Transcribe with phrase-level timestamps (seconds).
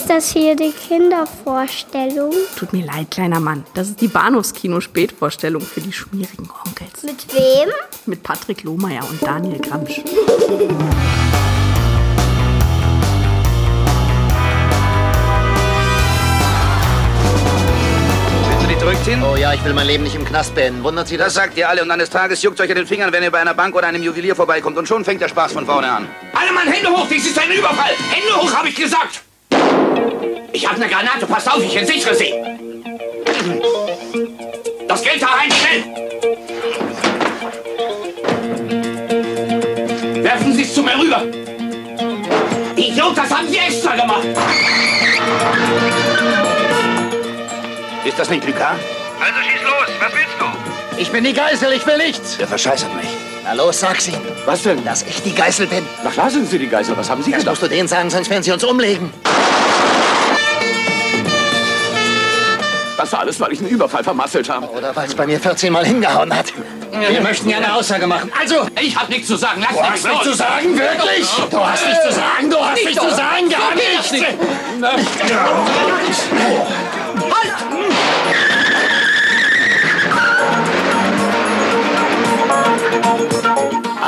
[0.00, 2.32] Ist das hier die Kindervorstellung?
[2.56, 3.66] Tut mir leid, kleiner Mann.
[3.74, 7.02] Das ist die Bahnhofskino-Spätvorstellung für die schmierigen Onkels.
[7.02, 7.68] Mit wem?
[8.06, 10.00] Mit Patrick Lohmeier und Daniel Gramsch.
[18.48, 19.22] Willst du die zurückziehen?
[19.22, 20.82] Oh ja, ich will mein Leben nicht im Knast beenden.
[20.82, 21.34] Wundert Sie Das das?
[21.34, 23.54] sagt ihr alle und eines Tages juckt euch an den Fingern, wenn ihr bei einer
[23.54, 26.08] Bank oder einem Juwelier vorbeikommt und schon fängt der Spaß von vorne an.
[26.32, 27.92] Alle Mann, Hände hoch, dies ist ein Überfall.
[28.10, 29.22] Hände hoch, habe ich gesagt.
[30.52, 32.32] Ich habe eine Granate, passt auf, ich entsichere sie.
[34.88, 35.84] Das Geld da rein, schnell.
[40.22, 41.22] Werfen Sie es zu mir rüber.
[42.76, 44.26] Idiot, das haben Sie extra gemacht.
[48.04, 48.76] Ist das nicht Lucas?
[49.20, 51.00] Also schieß los, was willst du?
[51.00, 52.36] Ich bin die Geißel, ich will nichts.
[52.38, 53.06] Der verscheißert mich.
[53.44, 54.14] Na los, sag's ihm,
[54.46, 54.84] Was denn?
[54.84, 55.84] dass ich die Geißel bin.
[56.06, 57.52] Ach, lassen Sie die Geisel, was haben Sie Das gedacht?
[57.60, 59.12] musst du denen sagen, sonst werden sie uns umlegen.
[63.00, 64.68] Das war alles, weil ich einen Überfall vermasselt habe.
[64.68, 66.52] Oder weil es bei mir 14 Mal hingehauen hat.
[66.92, 68.30] Wir möchten ja eine Aussage machen.
[68.38, 71.26] Also, Ich habe nichts zu sagen, lass du hast nichts zu sagen, wirklich?
[71.50, 74.12] Du hast nichts zu sagen, du hast nichts zu sagen, gar nichts.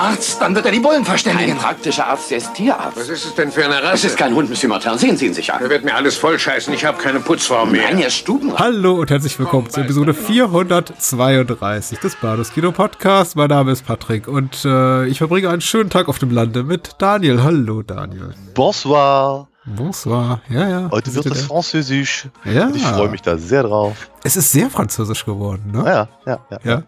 [0.02, 1.56] Arzt, dann wird er die Bullen Ein verständigen.
[1.56, 2.96] praktischer Arzt, der ist Tierarzt.
[2.98, 4.08] Was ist es denn für eine Das Rasse?
[4.08, 4.98] ist kein Hund, Monsieur Martin.
[4.98, 5.62] Sehen Sie ihn sich an.
[5.62, 6.74] Er wird mir alles vollscheißen.
[6.74, 7.84] Ich habe keine Putzfrau mehr.
[7.84, 8.58] Nein, er ist Stubenrat.
[8.58, 13.36] Hallo und herzlich willkommen zur Episode 432 des Bados Kino Podcast.
[13.36, 16.96] Mein Name ist Patrick und äh, ich verbringe einen schönen Tag auf dem Lande mit
[16.98, 17.40] Daniel.
[17.44, 18.34] Hallo Daniel.
[18.54, 19.46] Bonsoir.
[19.64, 20.40] Bonsoir.
[20.48, 20.88] Ja, ja.
[20.90, 22.26] Heute wird es französisch.
[22.44, 22.66] Ja.
[22.66, 23.96] Und ich freue mich da sehr drauf.
[24.24, 25.84] Es ist sehr französisch geworden, ne?
[25.86, 26.58] Ja, ja, ja.
[26.64, 26.82] Ja.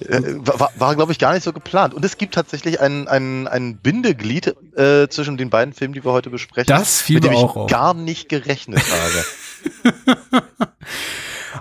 [0.00, 1.94] Äh, war, war glaube ich, gar nicht so geplant.
[1.94, 6.12] Und es gibt tatsächlich ein, ein, ein Bindeglied äh, zwischen den beiden Filmen, die wir
[6.12, 6.68] heute besprechen.
[6.68, 7.70] Das fiel mit dem mir ich auch auf.
[7.70, 10.04] gar nicht gerechnet habe.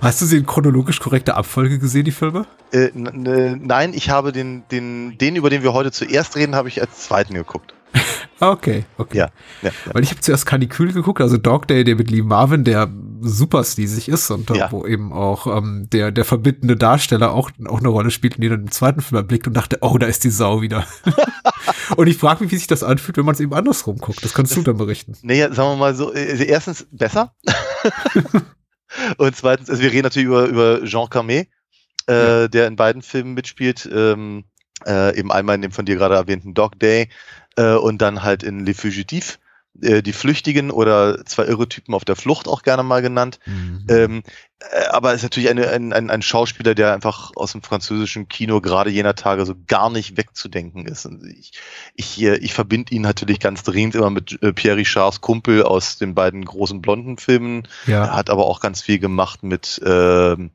[0.02, 2.45] Hast du sie in chronologisch korrekter Abfolge gesehen, die Filme?
[2.73, 6.81] äh, nein, ich habe den, den, den, über den wir heute zuerst reden, habe ich
[6.81, 7.73] als zweiten geguckt.
[8.40, 9.19] Ah, Okay, okay.
[9.19, 9.29] Ja,
[9.62, 9.94] ja, ja.
[9.94, 12.90] Weil ich habe zuerst Canicule geguckt, also Dog Day, der mit Lee Marvin, der
[13.23, 14.72] super sleazig ist und äh, Ja.
[14.72, 18.51] wo eben auch ähm, der, der verbindende Darsteller auch, auch eine Rolle spielt, und den
[18.51, 20.85] dann im zweiten Film erblickt und dachte, oh, da ist die Sau wieder.
[21.95, 24.23] und ich frage mich, wie sich das anfühlt, wenn man es eben andersrum guckt.
[24.23, 25.17] Das kannst du dann berichten.
[25.22, 27.34] Naja, sagen wir mal so, äh, erstens besser.
[29.17, 31.47] und zweitens, also wir reden natürlich über, über Jean Carmet,
[32.07, 33.90] äh, der in beiden Filmen mitspielt.
[33.91, 34.45] Ähm,
[34.85, 37.09] äh, eben einmal in dem von dir gerade erwähnten Dog Day
[37.55, 39.38] äh, und dann halt in Les Fugitifs, äh,
[39.75, 43.39] die Flüchtigen oder zwei irre Typen auf der Flucht auch gerne mal genannt.
[43.89, 44.23] Ähm,
[44.59, 48.61] äh, aber ist natürlich eine, ein, ein, ein Schauspieler, der einfach aus dem französischen Kino
[48.61, 51.06] gerade jener Tage so gar nicht wegzudenken ist.
[51.06, 51.53] Und ich,
[51.95, 55.97] ich, äh, ich verbinde ihn natürlich ganz dringend immer mit äh, Pierre Richards Kumpel aus
[55.97, 57.67] den beiden großen blonden Filmen.
[57.88, 60.51] Er Ja, hat aber auch ganz viel gemacht mit, ähm,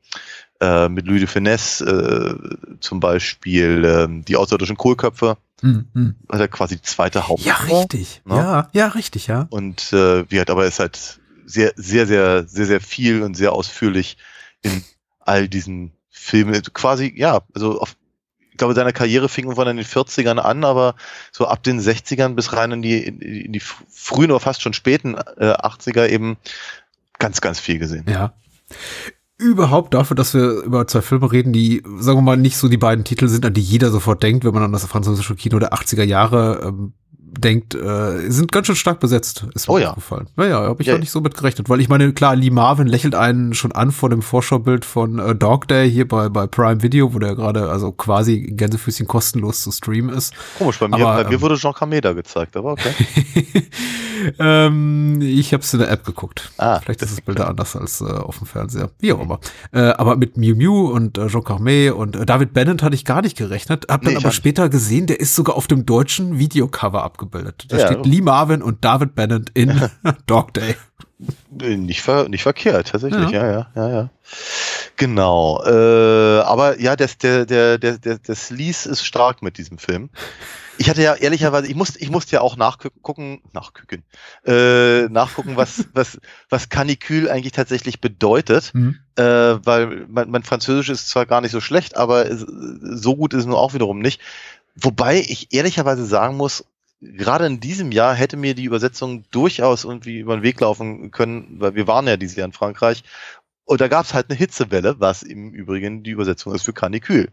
[0.61, 5.37] äh, mit Louis de Finesse, äh, zum Beispiel ähm, die außerirdischen Kohlköpfe.
[5.61, 6.15] Hm, hm.
[6.29, 7.81] Hat er quasi die zweite ja Hauptrolle.
[7.81, 8.21] richtig.
[8.25, 8.35] Ne?
[8.35, 9.47] Ja, ja, richtig, ja.
[9.49, 13.35] Und äh, wie halt, aber er ist halt sehr, sehr, sehr, sehr, sehr viel und
[13.35, 14.17] sehr ausführlich
[14.61, 14.83] in
[15.19, 16.61] all diesen Filmen.
[16.73, 17.95] Quasi, ja, also auf,
[18.51, 20.95] ich glaube, seine Karriere fing irgendwann in den 40ern an, aber
[21.31, 24.73] so ab den 60ern bis rein in die, in, in die frühen oder fast schon
[24.73, 26.37] späten äh, 80er eben
[27.17, 28.05] ganz, ganz viel gesehen.
[28.09, 28.33] Ja.
[29.39, 32.77] Überhaupt dafür, dass wir über zwei Filme reden, die, sagen wir mal, nicht so die
[32.77, 35.73] beiden Titel sind, an die jeder sofort denkt, wenn man an das französische Kino der
[35.73, 36.93] 80er Jahre ähm,
[37.37, 39.95] denkt, äh, sind ganz schön stark besetzt, ist mir Oh ja.
[40.35, 40.93] Naja, habe ich Ja.
[40.93, 40.99] ja.
[40.99, 44.09] nicht so mit gerechnet, weil ich meine, klar, Lee Marvin lächelt einen schon an vor
[44.09, 47.91] dem Vorschaubild von äh, Dog Day hier bei, bei Prime Video, wo der gerade also
[47.91, 50.33] quasi Gänsefüßchen kostenlos zu streamen ist.
[50.57, 52.93] Komisch, bei mir, Aber, bei mir ähm, wurde Jean Cameda gezeigt, aber okay.
[54.39, 56.51] ähm, ich habe es in der App geguckt.
[56.57, 58.89] Ah, Vielleicht ist das Bild da anders als äh, auf dem Fernseher.
[58.99, 59.39] Wie auch immer.
[59.71, 63.05] Äh, aber mit Miu Miu und äh, Jean Carmet und äh, David Bennett hatte ich
[63.05, 63.85] gar nicht gerechnet.
[63.89, 67.65] Hab dann Nee, aber später gesehen, der ist sogar auf dem deutschen Videocover abgebildet.
[67.69, 67.85] Da Ja.
[67.87, 69.69] steht Lee Marvin und David Bennett in
[70.27, 70.75] Dog Day.
[71.61, 73.45] Äh, Nicht, ver, nicht verkehrt, tatsächlich, Ja.
[73.45, 74.09] ja, ja, ja, ja.
[74.95, 75.61] Genau.
[75.65, 80.09] Äh, aber ja, das, der, der, der, der, der Sleaze ist stark mit diesem Film.
[80.77, 84.03] Ich hatte ja ehrlicherweise, ich musste, ich musste ja auch nachgucken, nachgucken,
[84.45, 86.19] äh, nachgucken, was, was,
[86.49, 88.97] was Canicule eigentlich tatsächlich bedeutet, Mhm.
[89.17, 93.41] äh, weil mein, mein Französisch ist zwar gar nicht so schlecht, aber so gut ist
[93.41, 94.21] es nur auch wiederum nicht.
[94.75, 96.63] Wobei ich ehrlicherweise sagen muss,
[97.01, 101.55] gerade in diesem Jahr hätte mir die Übersetzung durchaus irgendwie über den Weg laufen können,
[101.59, 103.03] weil wir waren ja dieses Jahr in Frankreich.
[103.65, 107.27] Und da gab es halt eine Hitzewelle, was im Übrigen die Übersetzung ist für Canicule.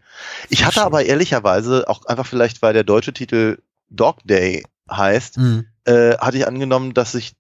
[0.50, 3.58] Ich hatte aber ehrlicherweise, auch einfach vielleicht, weil der deutsche Titel
[3.88, 5.64] Dog Day heißt, Mhm.
[5.84, 7.32] äh, hatte ich angenommen, dass sich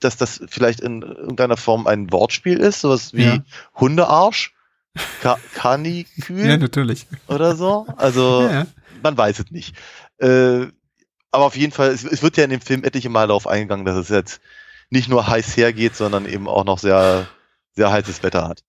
[0.00, 3.38] dass das vielleicht in irgendeiner Form ein Wortspiel ist, sowas wie Ja.
[3.76, 4.54] Hundearsch,
[5.22, 6.10] Ka Kanikül
[6.46, 7.06] Ja, natürlich.
[7.28, 7.86] oder so.
[7.96, 8.66] Also Ja, ja.
[9.02, 9.74] man weiß es nicht.
[10.18, 10.66] Äh,
[11.36, 13.84] aber auf jeden Fall, es, es wird ja in dem Film etliche Mal darauf eingegangen,
[13.84, 14.40] dass es jetzt
[14.88, 17.28] nicht nur heiß hergeht, sondern eben auch noch sehr,
[17.74, 18.64] sehr heißes Wetter hat.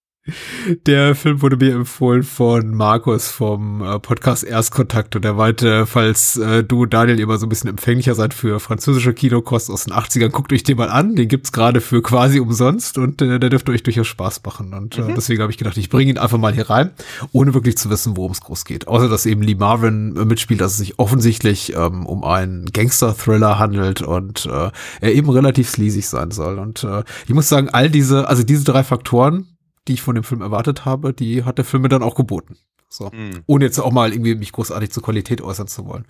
[0.86, 6.38] Der Film wurde mir empfohlen von Markus vom äh, Podcast Erstkontakt und er meinte, falls
[6.38, 10.30] äh, du, Daniel, immer so ein bisschen empfänglicher seid für französische Kinokost aus den 80ern,
[10.30, 11.16] guckt euch den mal an.
[11.16, 14.74] Den gibt's gerade für quasi umsonst und äh, der dürfte euch durchaus Spaß machen.
[14.74, 16.92] Und äh, deswegen habe ich gedacht, ich bringe ihn einfach mal hier rein,
[17.32, 18.88] ohne wirklich zu wissen, worum es groß geht.
[18.88, 23.60] Außer, dass eben Lee Marvin äh, mitspielt, dass es sich offensichtlich ähm, um einen Gangster-Thriller
[23.60, 24.72] handelt und äh,
[25.02, 26.60] er eben relativ sleazy sein soll.
[26.60, 29.48] Und äh, ich muss sagen, all diese, also diese drei Faktoren,
[29.88, 32.58] die ich von dem Film erwartet habe, die hat der Film mir dann auch geboten.
[32.90, 33.12] So.
[33.12, 33.44] Hm.
[33.48, 36.06] Ohne jetzt auch mal irgendwie mich großartig zur Qualität äußern zu wollen.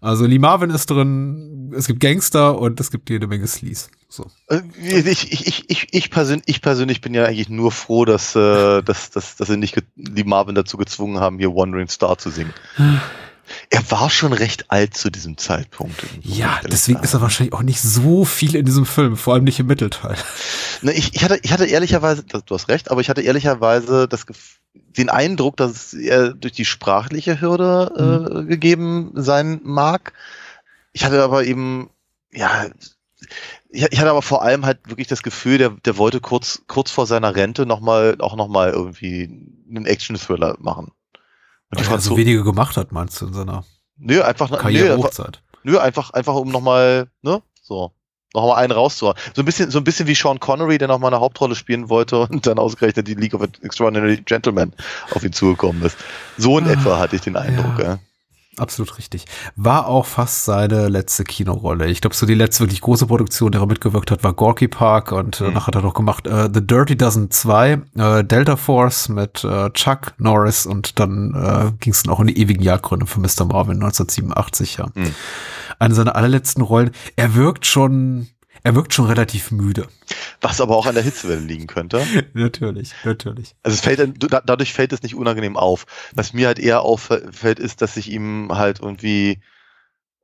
[0.00, 3.88] Also Lee Marvin ist drin, es gibt Gangster und es gibt jede Menge Sleaze.
[4.08, 4.26] So.
[4.48, 8.36] Äh, Ich, ich, ich, ich, ich, persönlich, ich persönlich bin ja eigentlich nur froh, dass,
[8.36, 12.30] äh, dass, dass, dass sie nicht die Marvin dazu gezwungen haben, hier Wandering Star zu
[12.30, 12.52] singen.
[13.70, 16.04] Er war schon recht alt zu diesem Zeitpunkt.
[16.22, 19.60] Ja, deswegen ist er wahrscheinlich auch nicht so viel in diesem Film, vor allem nicht
[19.60, 20.16] im Mittelteil.
[20.82, 24.26] Ne, ich, ich, hatte, ich hatte ehrlicherweise, du hast recht, aber ich hatte ehrlicherweise das,
[24.74, 30.12] den Eindruck, dass er durch die sprachliche Hürde äh, gegeben sein mag.
[30.92, 31.90] Ich hatte aber eben,
[32.32, 32.66] ja,
[33.70, 36.90] ich, ich hatte aber vor allem halt wirklich das Gefühl, der, der wollte kurz, kurz
[36.90, 39.24] vor seiner Rente noch mal, auch nochmal irgendwie
[39.68, 40.92] einen Action-Thriller machen.
[41.76, 43.64] Weil er so wenige gemacht hat, meinst du, in seiner
[43.96, 45.42] nö, einfach, nö, Karriere einfach, Hochzeit.
[45.62, 47.92] Nö, einfach, einfach um nochmal, ne, so,
[48.34, 49.16] nochmal einen rauszuhauen.
[49.34, 52.20] So ein bisschen, so ein bisschen wie Sean Connery, der nochmal eine Hauptrolle spielen wollte
[52.20, 54.72] und dann ausgerechnet die League of Extraordinary Gentlemen
[55.12, 55.96] auf ihn zugekommen ist.
[56.36, 57.84] So in Ah, etwa hatte ich den Eindruck, ja.
[57.84, 57.98] ja.
[58.56, 59.24] Absolut richtig.
[59.56, 61.86] War auch fast seine letzte Kinorolle.
[61.88, 65.10] Ich glaube, so die letzte wirklich große Produktion, der er mitgewirkt hat, war Gorky Park
[65.12, 65.54] und äh, Mhm.
[65.54, 69.70] nachher hat er noch gemacht äh, The Dirty Dozen 2, äh, Delta Force mit äh,
[69.70, 73.44] Chuck Norris und dann äh, ging es dann auch in die ewigen Jagdgründe für Mr.
[73.46, 74.86] Marvin 1987, ja.
[74.94, 75.14] Mhm.
[75.78, 76.92] Eine seiner allerletzten Rollen.
[77.16, 78.28] Er wirkt schon,
[78.64, 79.86] er wirkt schon relativ müde.
[80.40, 82.04] Was aber auch an der Hitzewelle liegen könnte.
[82.34, 83.54] natürlich, natürlich.
[83.62, 84.00] Also es fällt,
[84.32, 85.86] da- dadurch fällt es nicht unangenehm auf.
[86.14, 89.40] Was mir halt eher auffällt, ist, dass sich ihm halt irgendwie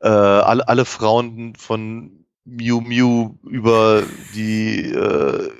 [0.01, 4.03] äh, alle, alle Frauen von Miu Miu über
[4.35, 5.51] die äh,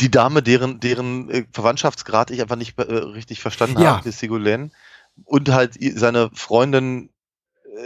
[0.00, 3.96] die Dame, deren deren äh, Verwandtschaftsgrad ich einfach nicht äh, richtig verstanden Ja.
[3.96, 4.70] habe, die Sigolène.
[5.24, 7.10] und halt seine Freundin,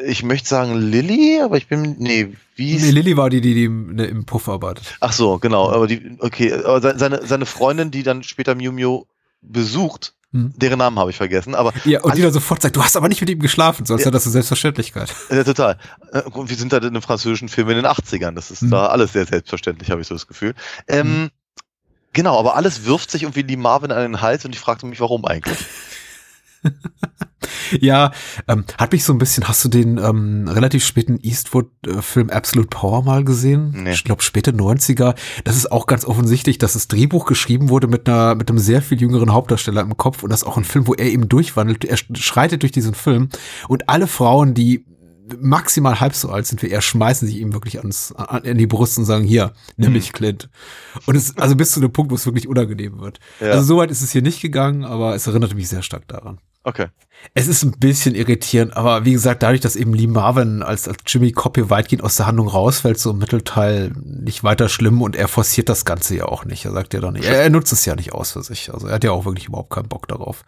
[0.07, 3.65] ich möchte sagen Lilly, aber ich bin nee, wie Nee, Lilly war die, die, die
[3.65, 4.97] im, ne, im Puff arbeitet.
[5.01, 8.73] Ach so, genau, aber die, okay, aber se- seine, seine Freundin, die dann später Miu
[8.73, 9.05] Miu
[9.43, 10.53] besucht, Hm.
[10.57, 13.09] deren Namen habe ich vergessen, aber Ja, und die dann sofort sagt, du hast aber
[13.09, 14.07] nicht mit ihm geschlafen, sonst Ja.
[14.07, 14.11] ja.
[14.11, 15.15] das eine Selbstverständlichkeit.
[15.31, 15.79] Ja, total.
[16.13, 18.33] Äh, und wir sind halt in einem französischen Film in den 80ern.
[18.35, 18.71] Das ist Mhm.
[18.71, 20.55] da alles sehr selbstverständlich, habe ich so das Gefühl.
[20.89, 21.31] Ähm,
[22.15, 25.01] Genau, aber alles wirft sich irgendwie die Marvin an den Hals und ich fragte mich,
[25.01, 25.59] warum eigentlich.
[27.81, 28.13] Ja,
[28.49, 33.03] ähm, hat mich so ein bisschen, hast du den ähm, relativ späten Eastwood-Film Absolute Power
[33.03, 33.75] mal gesehen?
[33.85, 33.93] Nee.
[33.93, 35.15] Ich glaube, späte 90er.
[35.45, 38.83] Das ist auch ganz offensichtlich, dass das Drehbuch geschrieben wurde mit einer, mit einem sehr
[38.83, 41.85] viel jüngeren Hauptdarsteller im Kopf und das ist auch ein Film, wo er eben durchwandelt.
[41.85, 43.29] Er schreitet durch diesen Film
[43.69, 44.85] und alle Frauen, die
[45.41, 48.67] maximal halb so alt sind wie er, schmeißen sich ihm wirklich ans, an, in die
[48.67, 50.51] Brust und sagen, hier, nimm mich Clint.
[51.07, 53.21] Und es, also bis zu dem Punkt, wo es wirklich unangenehm wird.
[53.41, 53.53] Ja.
[53.53, 56.39] Also soweit ist es hier nicht gegangen, aber es erinnerte mich sehr stark daran.
[56.65, 56.87] Okay.
[57.33, 60.99] Es ist ein bisschen irritierend, aber wie gesagt, dadurch, dass eben Lee Marvin als, als
[61.07, 65.29] Jimmy Copy weitgehend aus der Handlung rausfällt, so im Mittelteil nicht weiter schlimm und er
[65.29, 66.65] forciert das Ganze ja auch nicht.
[66.65, 68.73] Er sagt ja nicht, er, er nutzt es ja nicht aus für sich.
[68.73, 70.45] Also er hat ja auch wirklich überhaupt keinen Bock darauf.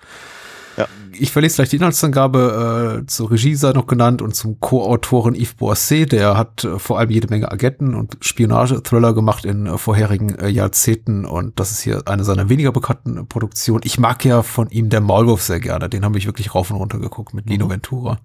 [0.77, 0.87] Ja.
[1.13, 3.01] Ich verlese gleich die Inhaltsangabe.
[3.03, 6.13] Äh, zur Regie sei noch genannt und zum Co-Autoren Yves Boisset.
[6.13, 10.49] Der hat äh, vor allem jede Menge Agenten und Spionage-Thriller gemacht in äh, vorherigen äh,
[10.49, 13.81] Jahrzehnten und das ist hier eine seiner weniger bekannten Produktionen.
[13.85, 15.89] Ich mag ja von ihm der Maulwurf sehr gerne.
[15.89, 18.19] Den habe ich wirklich rauf und runter geguckt mit Lino Ventura.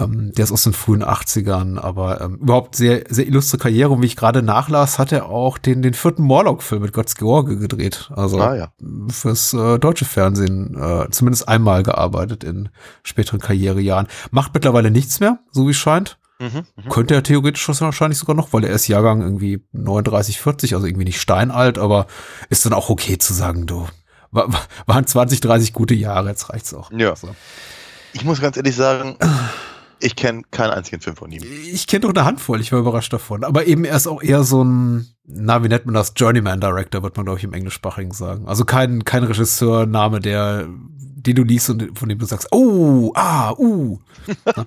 [0.00, 3.90] Ähm, der ist aus den frühen 80ern, aber ähm, überhaupt sehr, sehr illustre Karriere.
[3.90, 7.56] Und wie ich gerade nachlas, hat er auch den, den vierten Morlock-Film mit Götz George
[7.58, 8.10] gedreht.
[8.14, 8.68] Also Ah, ja.
[9.10, 12.70] fürs äh, deutsche Fernsehen äh, zumindest einmal gearbeitet in
[13.02, 14.06] späteren Karrierejahren.
[14.30, 16.16] Macht mittlerweile nichts mehr, so wie es scheint.
[16.40, 16.62] Mhm.
[16.76, 16.88] Mhm.
[16.88, 21.04] Könnte er theoretisch wahrscheinlich sogar noch, weil er ist Jahrgang irgendwie 39, 40, also irgendwie
[21.04, 22.06] nicht steinalt, aber
[22.48, 23.86] ist dann auch okay zu sagen, du,
[24.30, 26.90] wa- wa- waren 20, 30 gute Jahre, jetzt reicht's auch.
[26.92, 27.14] Ja.
[27.14, 27.28] So.
[28.14, 29.16] Ich muss ganz ehrlich sagen,
[30.02, 31.42] ich kenne keinen einzigen Film von ihm.
[31.72, 33.44] Ich kenne doch eine Handvoll, ich war überrascht davon.
[33.44, 36.12] Aber eben er ist auch eher so ein, na, wie nennt man das?
[36.16, 38.46] Journeyman Director, wird man, glaube ich, im Englischsprachigen sagen.
[38.46, 40.68] Also kein, kein Regisseur-Name, der
[41.24, 43.98] den du liest und von dem du sagst, oh, ah, uh.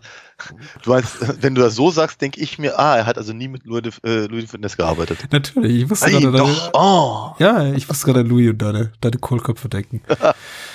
[0.83, 3.47] Du meinst, wenn du das so sagst, denke ich mir, ah, er hat also nie
[3.47, 5.19] mit Louis, äh, Louis de Finesse gearbeitet.
[5.31, 7.35] Natürlich, ich wusste Ei, gerade doch, oh.
[7.39, 10.01] Ja, ich wusste gerade Louis und deine, deine Kohlköpfe denken.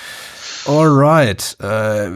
[0.65, 1.57] Alright.
[1.59, 2.09] Äh,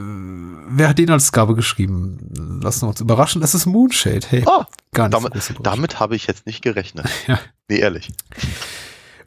[0.67, 2.59] wer hat den als Gabe geschrieben?
[2.63, 3.41] Lassen wir uns überraschen.
[3.43, 4.25] Es ist Moonshade.
[4.29, 7.07] Hey, Ah, gar nicht damit, so damit habe ich jetzt nicht gerechnet.
[7.27, 7.39] Ja.
[7.67, 8.11] Nee, ehrlich.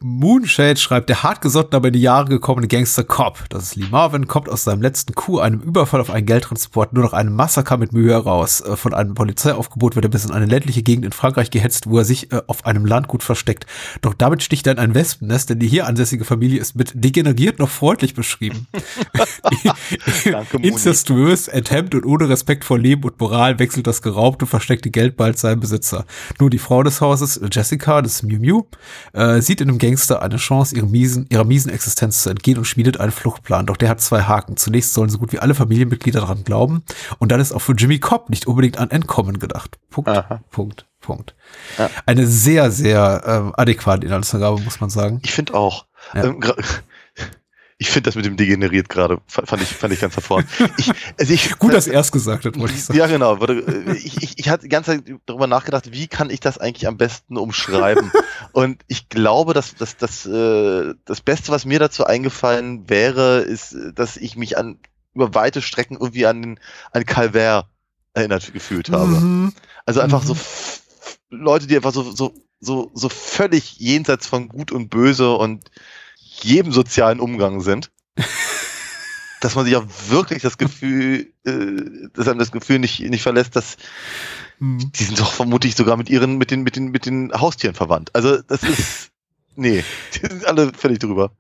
[0.01, 4.27] Moonshade schreibt, der hartgesottene, aber in die Jahre gekommene Gangster Cop, das ist Lee Marvin,
[4.27, 7.93] kommt aus seinem letzten Coup, einem Überfall auf einen Geldtransport, nur noch einem Massaker mit
[7.93, 8.61] Mühe heraus.
[8.61, 11.99] Äh, Von einem Polizeiaufgebot wird er bis in eine ländliche Gegend in Frankreich gehetzt, wo
[11.99, 13.67] er sich äh, auf einem Landgut versteckt.
[14.01, 17.59] Doch damit sticht er in ein Wespennest, denn die hier ansässige Familie ist mit degeneriert
[17.59, 18.67] noch freundlich beschrieben.
[20.25, 20.59] Danke.
[20.59, 25.17] Incestuös, enthemmt und ohne Respekt vor Leben und Moral wechselt das geraubte und versteckte Geld
[25.17, 26.05] bald seinem Besitzer.
[26.39, 28.63] Nur die Frau des Hauses, Jessica, das ist Miu Miu,
[29.13, 32.67] äh, sieht in dem Gangster eine Chance, ihrem miesen, ihrer miesen Existenz zu entgehen und
[32.67, 33.65] schmiedet einen Fluchtplan.
[33.65, 34.59] Doch der hat zwei Haken.
[34.59, 36.83] Zunächst sollen so gut wie alle Familienmitglieder daran glauben
[37.19, 39.79] und dann ist auch für Jimmy Cobb nicht unbedingt an Entkommen gedacht.
[39.89, 40.43] Punkt, Aha.
[40.51, 41.35] Punkt, Punkt.
[41.79, 41.89] Ja.
[42.05, 45.21] Eine sehr, sehr ähm, adäquate Inhaltsangabe, muss man sagen.
[45.25, 45.87] Ich finde auch.
[46.13, 46.25] Ja.
[46.25, 46.43] Ähm,
[47.81, 50.51] ich finde das mit dem degeneriert gerade, fa- fand ich, fand ich ganz hervorragend.
[50.79, 52.99] Ich, also ich, Gut, dass er es gesagt hat, wollte ich sagen.
[52.99, 53.37] Ja, genau.
[53.45, 56.89] Äh, Ich, ich, ich hatte die ganze Zeit darüber nachgedacht, wie kann ich das eigentlich
[56.89, 58.11] am besten umschreiben?
[58.53, 63.73] Und ich glaube, dass, dass, dass äh, das Beste, was mir dazu eingefallen wäre, ist,
[63.75, 64.79] äh, dass ich mich an
[65.15, 66.59] über weite Strecken irgendwie an,
[66.93, 67.67] an Calvert
[68.13, 69.21] erinnert gefühlt habe.
[69.21, 69.53] Mhm.
[69.87, 70.27] Also einfach Mhm.
[70.29, 70.37] so
[71.31, 75.71] Leute, die einfach so, so, so, so völlig jenseits von Gut und Böse und
[76.45, 77.91] jedem sozialen Umgang sind.
[79.41, 83.55] dass man sich auch wirklich das Gefühl, äh, dass einem das Gefühl nicht, nicht verlässt,
[83.55, 83.77] dass
[84.61, 84.93] Mhm.
[84.93, 88.11] die sind doch vermutlich sogar mit ihren, mit den, mit den, mit den Haustieren verwandt.
[88.15, 89.11] Also das ist,
[89.57, 91.33] nee, die sind alle völlig drüber.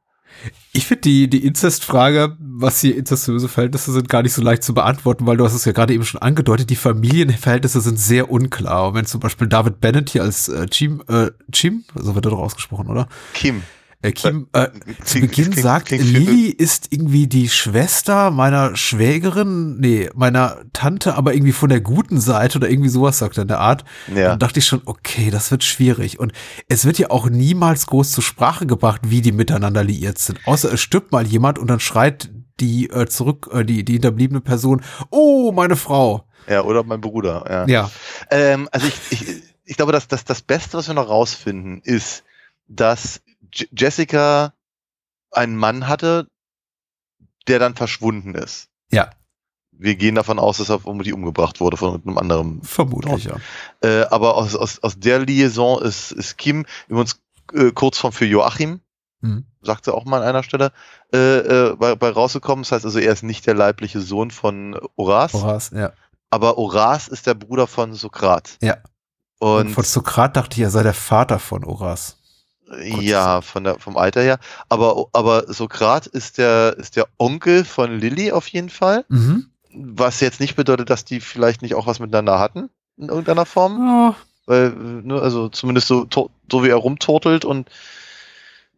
[0.72, 4.72] Ich finde die, die Inzestfrage, was hier inzestuöse Verhältnisse sind, gar nicht so leicht zu
[4.72, 8.88] beantworten, weil du hast es ja gerade eben schon angedeutet, die Familienverhältnisse sind sehr unklar.
[8.88, 12.30] Und wenn zum Beispiel David Bennett hier als äh, Chim, äh, Chim, so wird er
[12.30, 13.08] doch ausgesprochen, oder?
[13.34, 13.64] Kim.
[14.00, 14.68] Äh, Kim, äh,
[15.04, 21.52] zu Beginn sagt, Lilly ist irgendwie die Schwester meiner Schwägerin, nee, meiner Tante, aber irgendwie
[21.52, 23.84] von der guten Seite oder irgendwie sowas sagt er in der Art.
[24.14, 24.28] Ja.
[24.28, 26.20] Dann dachte ich schon, okay, das wird schwierig.
[26.20, 26.32] Und
[26.68, 30.38] es wird ja auch niemals groß zur Sprache gebracht, wie die miteinander liiert sind.
[30.44, 34.40] Außer es stirbt mal jemand und dann schreit die äh, zurück, äh, die, die hinterbliebene
[34.40, 36.24] Person, oh, meine Frau.
[36.48, 37.66] Ja, oder mein Bruder, ja.
[37.66, 37.90] Ja.
[38.30, 42.22] Ähm, also ich, ich, ich glaube, dass, dass das Beste, was wir noch rausfinden, ist,
[42.68, 43.20] dass
[43.52, 44.52] J Jessica
[45.30, 46.26] einen Mann hatte,
[47.46, 48.68] der dann verschwunden ist.
[48.90, 49.10] Ja,
[49.70, 52.62] Wir gehen davon aus, dass er vermutlich umgebracht wurde von einem anderen.
[52.62, 53.36] vermutlich, ja.
[53.82, 57.20] Äh, aber aus, aus, aus der Liaison ist, ist Kim übrigens
[57.52, 58.80] äh, Kurzform für Joachim,
[59.20, 59.46] Mhm.
[59.62, 60.70] sagt sie auch mal an einer Stelle,
[61.12, 62.62] äh, äh, bei, bei rausgekommen.
[62.62, 65.92] Das heißt also, er ist nicht der leibliche Sohn von Horaz, Horace, ja.
[66.30, 68.58] aber Horaz ist der Bruder von Sokrat.
[68.62, 68.76] Ja.
[69.40, 72.17] Und, Und, von Sokrat dachte ich, er sei der Vater von Horace.
[72.82, 74.38] Ja, von der, vom Alter her.
[74.68, 79.04] Aber, aber Sokrat ist der, ist der Onkel von Lilly auf jeden Fall.
[79.08, 79.46] Mhm.
[79.72, 82.68] Was jetzt nicht bedeutet, dass die vielleicht nicht auch was miteinander hatten.
[82.96, 83.78] In irgendeiner Form.
[83.86, 87.68] Ja, Weil, ne, also zumindest so, so wie er rumturtelt und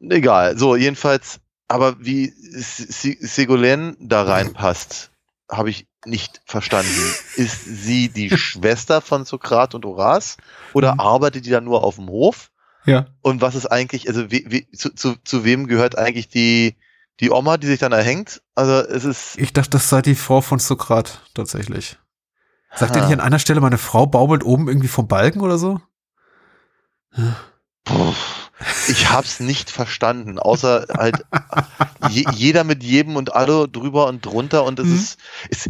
[0.00, 0.58] egal.
[0.58, 5.10] So, jedenfalls, aber wie S- S- Ségolène da reinpasst,
[5.50, 6.90] habe ich nicht verstanden.
[7.36, 10.36] Ist sie die Schwester von Sokrat und Horaz
[10.72, 11.00] oder Mhm.
[11.00, 12.50] arbeitet die da nur auf dem Hof?
[12.86, 13.06] Ja.
[13.22, 16.76] Und was ist eigentlich, also wie, wie, zu, zu, zu wem gehört eigentlich die,
[17.20, 18.42] die Oma, die sich dann erhängt?
[18.54, 21.98] Also es ist, Ich dachte, das sei die Frau von Sokrat, tatsächlich.
[22.76, 25.80] Sagt er nicht an einer Stelle, meine Frau baumelt oben irgendwie vom Balken oder so?
[27.84, 28.12] Puh,
[28.88, 31.24] ich hab's nicht verstanden, außer halt
[32.08, 34.94] je, jeder mit jedem und alle drüber und drunter und es Mhm.
[34.94, 35.18] ist,
[35.50, 35.68] es,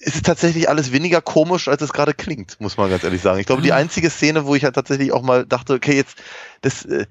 [0.00, 3.40] es ist tatsächlich alles weniger komisch, als es gerade klingt, muss man ganz ehrlich sagen.
[3.40, 3.76] Ich glaube, die Ah.
[3.76, 6.18] einzige Szene, wo ich halt tatsächlich auch mal dachte, okay, jetzt,
[6.60, 7.06] das, äh,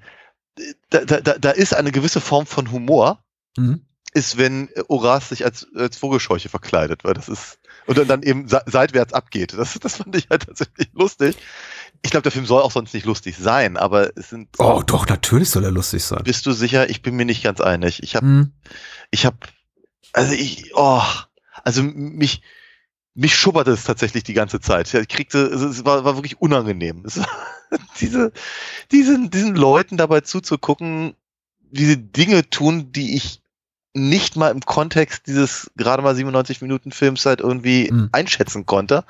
[0.90, 3.22] da, da, da da ist eine gewisse Form von Humor,
[3.56, 3.82] Mhm.
[4.14, 8.62] ist, wenn Horaz sich als, als Vogelscheuche verkleidet, weil das ist, und dann, eben se-
[8.66, 9.52] seitwärts abgeht.
[9.56, 11.36] Das, das fand ich halt tatsächlich lustig.
[12.02, 14.48] Ich glaube, der Film soll auch sonst nicht lustig sein, aber es sind.
[14.58, 16.22] Oh, doch, natürlich soll er lustig sein.
[16.24, 16.88] Bist du sicher?
[16.90, 18.02] Ich bin mir nicht ganz einig.
[18.02, 18.52] Ich habe, Mhm.
[19.10, 19.36] ich habe,
[20.12, 21.02] also ich, oh,
[21.64, 22.42] also mich,
[23.18, 24.94] mich schubberte es tatsächlich die ganze Zeit.
[24.94, 27.02] Ich kriegte, es war, war wirklich unangenehm.
[27.04, 27.28] Es war,
[28.00, 28.32] diese,
[28.92, 31.14] diesen, diesen Leuten dabei zuzugucken,
[31.70, 33.42] wie sie Dinge tun, die ich
[33.92, 38.08] nicht mal im Kontext dieses gerade mal 97 Minuten Films halt irgendwie Mhm.
[38.12, 39.04] einschätzen konnte.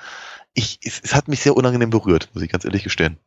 [0.55, 3.19] Ich, es, es hat mich sehr unangenehm berührt, muss ich ganz ehrlich gestehen.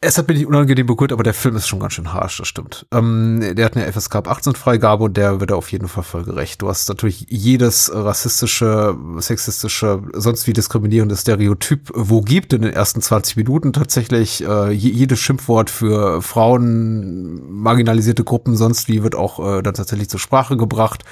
[0.00, 2.46] Es hat mir nicht unangenehm berührt, aber der Film ist schon ganz schön harsch, das
[2.46, 2.86] stimmt.
[2.92, 6.62] Ähm, der hat eine FSK 18 Freigabe und der wird auf jeden Fall vollgerecht.
[6.62, 13.02] Du hast natürlich jedes rassistische, sexistische, sonst wie diskriminierende Stereotyp wo gibt in den ersten
[13.02, 14.44] 20 Minuten tatsächlich.
[14.44, 20.20] Äh, jedes Schimpfwort für Frauen, marginalisierte Gruppen, sonst wie wird auch äh, dann tatsächlich zur
[20.20, 21.02] Sprache gebracht.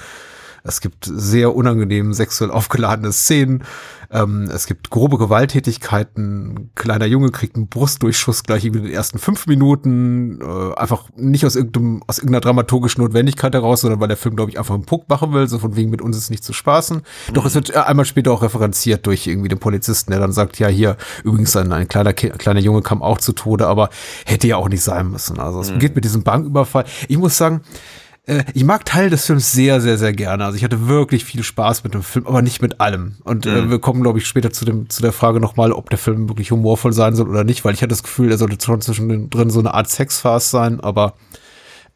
[0.63, 3.63] Es gibt sehr unangenehm sexuell aufgeladene Szenen.
[4.09, 6.47] Ähm, es gibt grobe Gewalttätigkeiten.
[6.47, 10.39] Ein kleiner Junge kriegt einen Brustdurchschuss gleich in den ersten fünf Minuten.
[10.41, 14.51] Äh, einfach nicht aus, irgendeinem, aus irgendeiner dramaturgischen Notwendigkeit heraus, sondern weil der Film, glaube
[14.51, 15.47] ich, einfach einen Puck machen will.
[15.47, 16.97] So von wegen mit uns ist nicht zu spaßen.
[16.97, 17.33] Mhm.
[17.33, 20.59] Doch es wird äh, einmal später auch referenziert durch irgendwie den Polizisten, der dann sagt,
[20.59, 23.89] ja, hier, übrigens ein, ein kleiner, kleiner Junge kam auch zu Tode, aber
[24.25, 25.39] hätte ja auch nicht sein müssen.
[25.39, 25.75] Also es mhm.
[25.75, 26.85] beginnt mit diesem Banküberfall.
[27.07, 27.61] Ich muss sagen,
[28.27, 30.45] äh, ich mag Teil des Films sehr, sehr, sehr gerne.
[30.45, 33.15] Also ich hatte wirklich viel Spaß mit dem Film, aber nicht mit allem.
[33.23, 33.67] Und äh, mhm.
[33.67, 36.29] äh, wir kommen, glaube ich, später zu dem zu der Frage nochmal, ob der Film
[36.29, 39.49] wirklich humorvoll sein soll oder nicht, weil ich hatte das Gefühl, er sollte schon zwischendrin
[39.49, 41.15] so eine Art Sexfarce sein, aber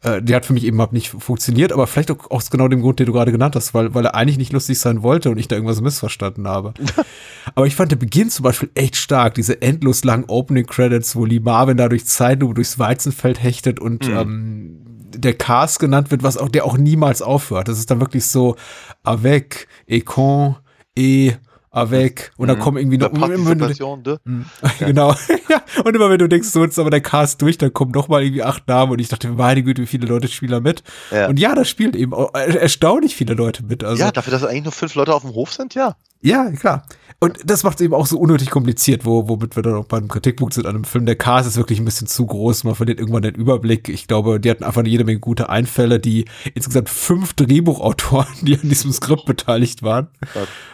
[0.02, 2.80] äh, die hat für mich eben überhaupt nicht funktioniert, aber vielleicht auch aus genau dem
[2.80, 5.38] Grund, den du gerade genannt hast, weil, weil er eigentlich nicht lustig sein wollte und
[5.38, 6.74] ich da irgendwas missverstanden habe.
[7.54, 11.24] aber ich fand der Beginn zum Beispiel echt stark, diese endlos langen Opening Credits, wo
[11.24, 14.16] Lee Marvin da durch Zeitlupe durchs Weizenfeld hechtet und mhm.
[14.16, 14.78] ähm,
[15.14, 17.68] der Cast genannt wird, was auch, der auch niemals aufhört.
[17.68, 18.56] Das ist dann wirklich so
[19.02, 20.56] avec, et con,
[20.96, 21.38] et
[21.72, 22.62] avec und dann mhm.
[22.62, 24.44] kommen irgendwie noch wenn du, mhm.
[24.78, 25.14] genau.
[25.48, 25.62] Ja.
[25.84, 28.22] Und immer wenn du denkst so jetzt aber der Cast durch dann kommen noch mal
[28.22, 28.92] irgendwie acht Namen.
[28.92, 30.82] Und ich dachte meine Güte wie viele Leute spielen da mit?
[31.10, 31.28] Ja.
[31.28, 33.82] und ja da spielt eben erstaunlich viele Leute mit.
[33.84, 35.74] Also ja dafür dass eigentlich nur fünf Leute auf dem Hof sind?
[35.74, 35.96] Ja.
[36.20, 36.84] Ja klar.
[37.22, 40.08] Und das macht es eben auch so unnötig kompliziert, wo, womit wir dann auch beim
[40.08, 41.06] Kritikpunkt sind an einem Film.
[41.06, 43.88] Der Cast ist wirklich ein bisschen zu groß, man verliert irgendwann den Überblick.
[43.88, 46.24] Ich glaube, die hatten einfach jede Menge gute Einfälle, die
[46.54, 50.08] insgesamt fünf Drehbuchautoren, die an diesem Skript beteiligt waren,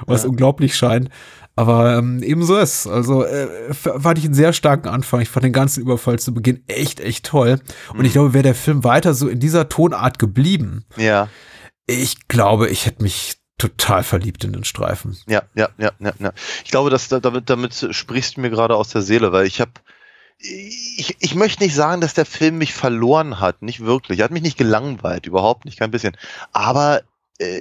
[0.07, 0.31] was ja.
[0.31, 1.11] unglaublich scheint.
[1.57, 2.87] Aber ähm, ebenso ist.
[2.87, 5.21] Also äh, fand ich einen sehr starken Anfang.
[5.21, 7.59] Ich fand den ganzen Überfall zu Beginn echt, echt toll.
[7.91, 8.05] Und mhm.
[8.05, 10.85] ich glaube, wäre der Film weiter so in dieser Tonart geblieben.
[10.97, 11.29] Ja.
[11.87, 15.17] Ich glaube, ich hätte mich total verliebt in den Streifen.
[15.27, 16.33] Ja, ja, ja, ja, ja.
[16.65, 19.73] Ich glaube, dass damit, damit sprichst du mir gerade aus der Seele, weil ich habe
[20.39, 24.21] ich, ich möchte nicht sagen, dass der Film mich verloren hat, nicht wirklich.
[24.21, 26.17] Er hat mich nicht gelangweilt, überhaupt nicht, kein bisschen.
[26.53, 27.03] Aber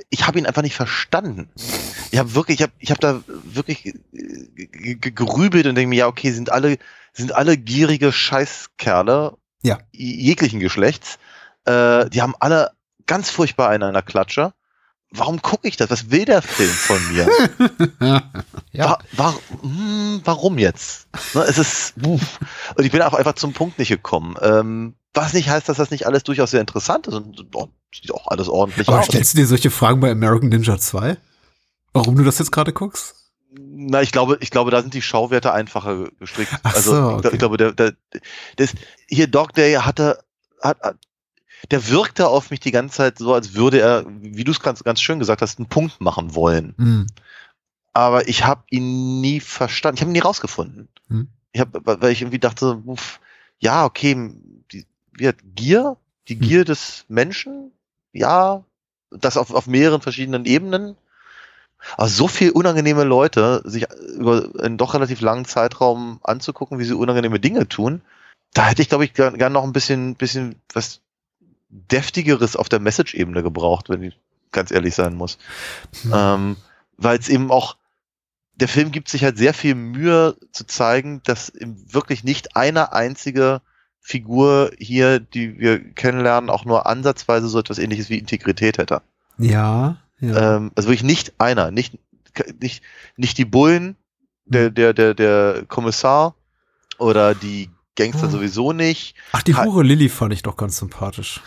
[0.09, 1.49] ich habe ihn einfach nicht verstanden.
[2.11, 6.07] Ich habe wirklich, ich habe ich hab da wirklich äh, gerübelt und denke mir, ja,
[6.07, 6.77] okay, sind alle,
[7.13, 9.79] sind alle gierige Scheißkerle, ja.
[9.91, 11.19] jeglichen Geschlechts.
[11.65, 12.71] Äh, die haben alle
[13.05, 14.53] ganz furchtbar einen einer Klatsche
[15.11, 15.89] warum gucke ich das?
[15.89, 17.27] Was will der Film von mir?
[18.71, 18.89] ja.
[18.89, 21.07] War, war, hm, warum jetzt?
[21.33, 22.39] Ne, es ist, uff.
[22.75, 24.35] und ich bin auch einfach zum Punkt nicht gekommen.
[24.41, 28.13] Ähm, was nicht heißt, dass das nicht alles durchaus sehr interessant ist und oh, sieht
[28.13, 29.05] auch alles ordentlich Aber aus.
[29.05, 31.17] stellst du dir solche Fragen bei American Ninja 2?
[31.93, 33.15] Warum du das jetzt gerade guckst?
[33.49, 36.51] Na, ich glaube, ich glaube, da sind die Schauwerte einfacher gestrickt.
[36.63, 37.27] Ach also so, okay.
[37.27, 37.93] ich, ich, glaube, der, der,
[38.57, 38.73] das,
[39.07, 40.19] hier Dog Day hatte,
[40.61, 40.77] hat,
[41.71, 44.83] der wirkte auf mich die ganze Zeit so, als würde er, wie du es ganz,
[44.83, 46.73] ganz schön gesagt hast, einen Punkt machen wollen.
[46.77, 47.07] Mhm.
[47.93, 49.97] Aber ich habe ihn nie verstanden.
[49.97, 50.87] Ich habe ihn nie rausgefunden.
[51.07, 51.29] Mhm.
[51.51, 53.19] Ich habe, weil ich irgendwie dachte, uff,
[53.59, 54.31] ja, okay,
[54.71, 56.41] die, wie hat Gier, die mhm.
[56.41, 57.71] Gier des Menschen,
[58.13, 58.63] ja,
[59.09, 60.95] das auf, auf mehreren verschiedenen Ebenen.
[61.95, 66.93] Aber so viel unangenehme Leute, sich über einen doch relativ langen Zeitraum anzugucken, wie sie
[66.93, 68.01] unangenehme Dinge tun,
[68.53, 71.01] da hätte ich, glaube ich, gern, gern noch ein bisschen, bisschen was
[71.69, 74.19] deftigeres auf der Message-Ebene gebraucht, wenn ich
[74.51, 75.37] ganz ehrlich sein muss.
[76.03, 76.13] Mhm.
[76.13, 76.57] Ähm,
[76.97, 77.77] Weil es eben auch,
[78.55, 83.61] der Film gibt sich halt sehr viel Mühe zu zeigen, dass wirklich nicht eine einzige
[83.99, 89.01] Figur hier, die wir kennenlernen, auch nur ansatzweise so etwas ähnliches wie Integrität hätte.
[89.37, 89.97] Ja.
[90.19, 90.55] ja.
[90.55, 91.99] Ähm, also wirklich nicht einer, nicht,
[92.61, 92.83] nicht,
[93.17, 93.97] nicht die Bullen,
[94.45, 96.35] der, der, der, der Kommissar
[96.97, 98.31] oder die Gangster oh.
[98.31, 99.15] sowieso nicht.
[99.33, 101.41] Ach, die Hure Lilly fand ich doch ganz sympathisch.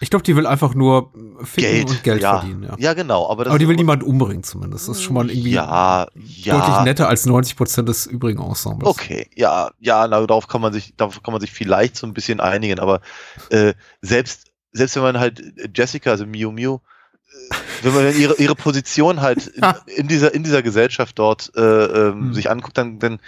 [0.00, 1.10] Ich glaube, die will einfach nur
[1.42, 2.38] ficken Geld, und Geld ja.
[2.38, 2.62] verdienen.
[2.64, 2.76] Ja.
[2.78, 3.30] ja, genau.
[3.30, 4.88] Aber, aber die will niemand umbringen zumindest.
[4.88, 6.58] Das ist schon mal irgendwie ja, ja.
[6.58, 8.88] deutlich netter als 90 Prozent des übrigen Ensembles.
[8.88, 12.12] Okay, ja, ja, na, darauf kann man sich, darauf kann man sich vielleicht so ein
[12.12, 12.78] bisschen einigen.
[12.78, 13.00] Aber
[13.48, 15.42] äh, selbst selbst wenn man halt
[15.74, 16.78] Jessica, also Miu Miu,
[17.82, 19.64] wenn man ihre, ihre Position halt in,
[19.96, 22.34] in, dieser, in dieser Gesellschaft dort äh, ähm, mhm.
[22.34, 23.18] sich anguckt, dann, dann,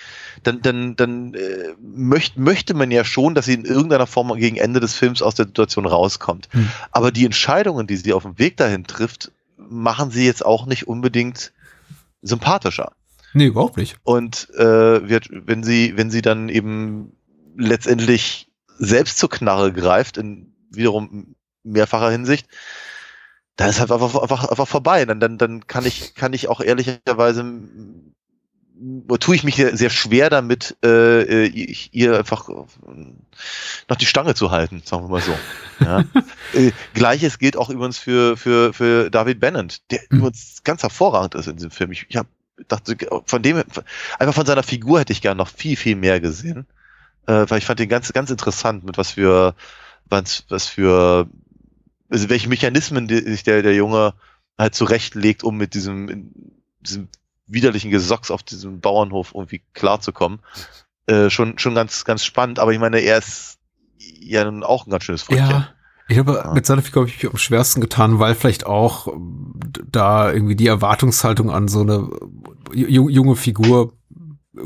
[0.42, 4.56] dann, dann, dann äh, möcht, möchte man ja schon, dass sie in irgendeiner Form gegen
[4.56, 6.48] Ende des Films aus der Situation rauskommt.
[6.52, 6.68] Mhm.
[6.90, 10.88] Aber die Entscheidungen, die sie auf dem Weg dahin trifft, machen sie jetzt auch nicht
[10.88, 11.52] unbedingt
[12.22, 12.92] sympathischer.
[13.34, 13.96] Nee, überhaupt nicht.
[14.04, 17.12] Und äh, wird, wenn sie, wenn sie dann eben
[17.56, 22.46] letztendlich selbst zur Knarre greift, in wiederum mehrfacher Hinsicht,
[23.58, 25.04] dann ist halt einfach, einfach, einfach vorbei.
[25.04, 27.44] Dann, dann, dann kann ich, kann ich auch ehrlicherweise
[29.18, 32.52] tue ich mich sehr, schwer damit, äh, ich, ihr einfach äh,
[33.88, 35.34] noch die Stange zu halten, sagen wir mal so.
[35.80, 36.04] Ja.
[36.54, 40.18] äh, Gleiches gilt auch übrigens für, für, für David Bennett, der Mhm.
[40.18, 41.90] übrigens ganz hervorragend ist in diesem Film.
[41.92, 42.28] Ich, ich habe
[42.68, 43.62] dachte, von dem,
[44.18, 46.66] einfach von seiner Figur hätte ich gern noch viel, viel mehr gesehen.
[47.26, 49.54] Äh, weil ich fand den ganz, ganz interessant, mit was für,
[50.06, 51.28] was, was für,
[52.10, 54.14] also welche Mechanismen sich der, der Junge
[54.56, 56.32] halt zurechtlegt, um mit diesem,
[56.80, 57.08] diesem
[57.46, 60.40] widerlichen Gesocks auf diesem Bauernhof irgendwie klarzukommen.
[61.06, 63.58] Äh, schon, schon ganz, ganz spannend, aber ich meine, er ist
[64.20, 65.48] ja nun auch ein ganz schönes Früchtchen.
[65.48, 65.68] Ja.
[66.10, 66.52] Ich habe Ja.
[66.54, 69.54] mit seiner Figur habe ich mich am schwersten getan, weil vielleicht auch ähm,
[69.90, 72.08] da irgendwie die Erwartungshaltung an so eine
[72.72, 73.92] ju- junge Figur
[74.56, 74.60] äh,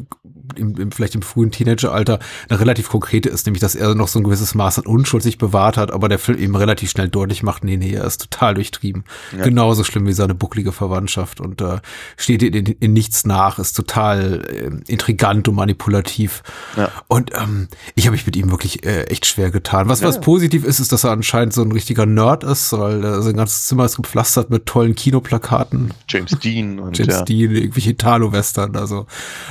[0.57, 4.19] im, im, vielleicht im frühen Teenageralter eine relativ konkrete ist, nämlich dass er noch so
[4.19, 7.43] ein gewisses Maß an Unschuld sich bewahrt hat, aber der Film eben relativ schnell deutlich
[7.43, 9.05] macht, nee, nee, er ist total durchtrieben.
[9.37, 9.45] Ja.
[9.45, 11.79] Genauso schlimm wie seine bucklige Verwandtschaft und äh,
[12.17, 16.43] steht in, in, in nichts nach, ist total ähm, intrigant und manipulativ.
[16.77, 16.91] Ja.
[17.09, 19.89] Und ähm, ich habe mich mit ihm wirklich äh, echt schwer getan.
[19.89, 23.05] Was, Ja, was positiv ist, ist, dass er anscheinend so ein richtiger Nerd ist, weil
[23.05, 25.93] äh, sein ganzes Zimmer ist gepflastert mit tollen Kinoplakaten.
[26.09, 27.23] James Dean und James ja.
[27.25, 29.07] Dean, irgendwelche Italo-Western, also.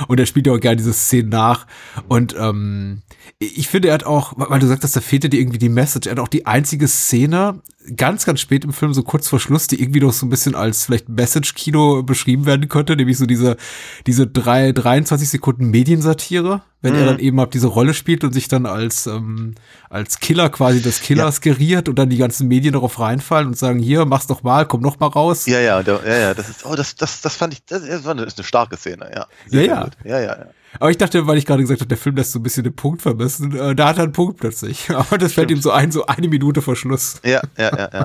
[0.08, 1.66] Und er spielt ja auch gerne diese Szenen nach.
[2.08, 3.02] Und ähm,
[3.38, 6.12] ich finde, er hat auch, weil du sagtest, da fehlte dir irgendwie die Message, er
[6.12, 7.60] hat auch die einzige Szene,
[7.96, 10.54] ganz, ganz spät im Film, so kurz vor Schluss, die irgendwie noch so ein bisschen
[10.54, 13.56] als vielleicht Message-Kino beschrieben werden könnte, nämlich so diese,
[14.06, 17.06] diese drei, 23 Sekunden Mediensatire, wenn er Mhm.
[17.06, 19.54] dann eben ab diese Rolle spielt und sich dann als, ähm,
[19.90, 23.78] als Killer quasi des Killers geriert und dann die ganzen Medien darauf reinfallen und sagen,
[23.78, 25.46] hier, mach's doch mal, komm noch mal raus.
[25.46, 28.12] Ja, ja, ja, ja, das ist, oh, das, das, das fand ich, das, das war
[28.12, 29.26] eine, das ist eine starke Szene, ja.
[29.50, 29.84] Ja, ja.
[29.84, 29.96] gut.
[30.04, 30.46] Ja, ja, ja.
[30.80, 32.74] Aber ich dachte, weil ich gerade gesagt habe, der Film lässt so ein bisschen den
[32.74, 34.90] Punkt vermissen, äh, da hat er einen Punkt plötzlich.
[34.94, 37.20] Aber das fällt ihm so ein, so eine Minute vor Schluss.
[37.24, 38.04] Ja, ja, ja, ja.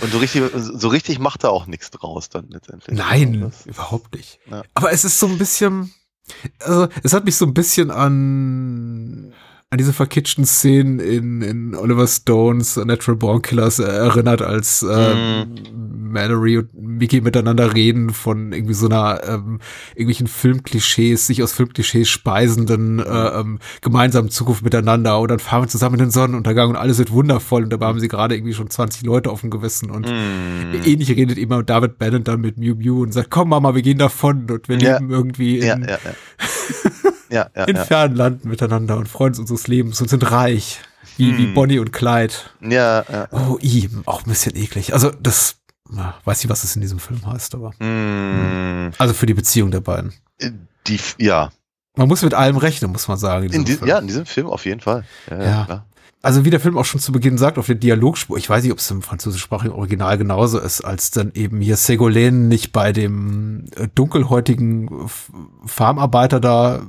[0.00, 2.96] Und so richtig, so richtig macht er auch nichts draus dann letztendlich.
[2.96, 4.40] Nein, Das, überhaupt nicht.
[4.50, 4.62] Ja.
[4.74, 5.92] Aber es ist so ein bisschen,
[6.60, 9.32] also es hat mich so ein bisschen an
[9.70, 15.14] an diese verkitschten Szenen in, in Oliver Stones Natural Born Killers erinnert, als äh,
[15.74, 19.58] Mallory und Mickey miteinander reden von irgendwie so einer ähm,
[19.94, 25.18] irgendwelchen Filmklischees, sich aus Filmklischees speisenden äh, ähm, gemeinsamen Zukunft miteinander.
[25.20, 27.64] Und dann fahren wir zusammen in den Sonnenuntergang und alles wird wundervoll.
[27.64, 29.90] Und dabei haben sie gerade irgendwie schon 20 Leute auf dem Gewissen.
[29.90, 30.72] Und Mhm.
[30.82, 33.98] ähnlich redet immer David Bannon dann mit Mew Mew und sagt, komm Mama, wir gehen
[33.98, 34.50] davon.
[34.50, 34.94] Und wir Ja.
[34.94, 35.98] leben irgendwie in, ja, ja,
[37.30, 37.48] ja.
[37.54, 37.84] ja, in ja.
[37.84, 40.80] fernen Landen miteinander und freuen uns unseres Lebens und sind reich.
[41.16, 41.54] Wie, wie Hm.
[41.54, 42.34] Bonnie und Clyde.
[42.60, 43.28] Ja, ja.
[43.32, 44.92] Oh, i, auch ein bisschen eklig.
[44.92, 45.56] Also das,
[46.24, 47.70] weiß nicht, was es in diesem Film heißt, aber.
[47.80, 50.12] Mm, Also für die Beziehung der beiden.
[50.86, 51.50] die, ja.
[51.96, 53.46] Man muss mit allem rechnen, muss man sagen.
[53.46, 55.04] In diesem die, ja, in diesem Film auf jeden Fall.
[55.28, 55.84] Ja, Ja.
[56.20, 58.72] Also wie der Film auch schon zu Beginn sagt, auf der Dialogspur, ich weiß nicht,
[58.72, 63.66] ob es im französischsprachigen Original genauso ist, als dann eben hier Ségolène nicht bei dem
[63.76, 64.90] äh, dunkelhäutigen
[65.64, 66.82] Farmarbeiter da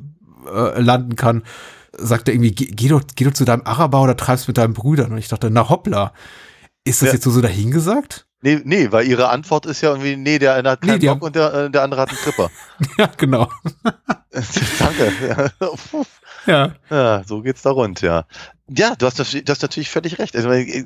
[0.47, 1.43] äh, landen kann,
[1.97, 4.73] sagt er irgendwie, geh, geh, doch, geh doch zu deinem Araber oder treibst mit deinen
[4.73, 5.12] Brüdern.
[5.12, 6.13] Und ich dachte, na hoppla,
[6.84, 7.13] ist das Ja.
[7.15, 8.25] jetzt so, so dahingesagt?
[8.41, 11.08] Nee, nee, weil ihre Antwort ist ja irgendwie, nee, der eine hat Nee, keinen die
[11.08, 12.49] Bock haben- und der, äh, der andere hat einen Tripper.
[12.97, 13.49] ja, genau.
[14.80, 15.52] Danke.
[15.58, 16.73] Ja.
[16.89, 18.25] Ja, so geht's da rund, ja.
[18.69, 20.36] Ja, du hast, das- du hast natürlich völlig recht.
[20.36, 20.86] Also, äh,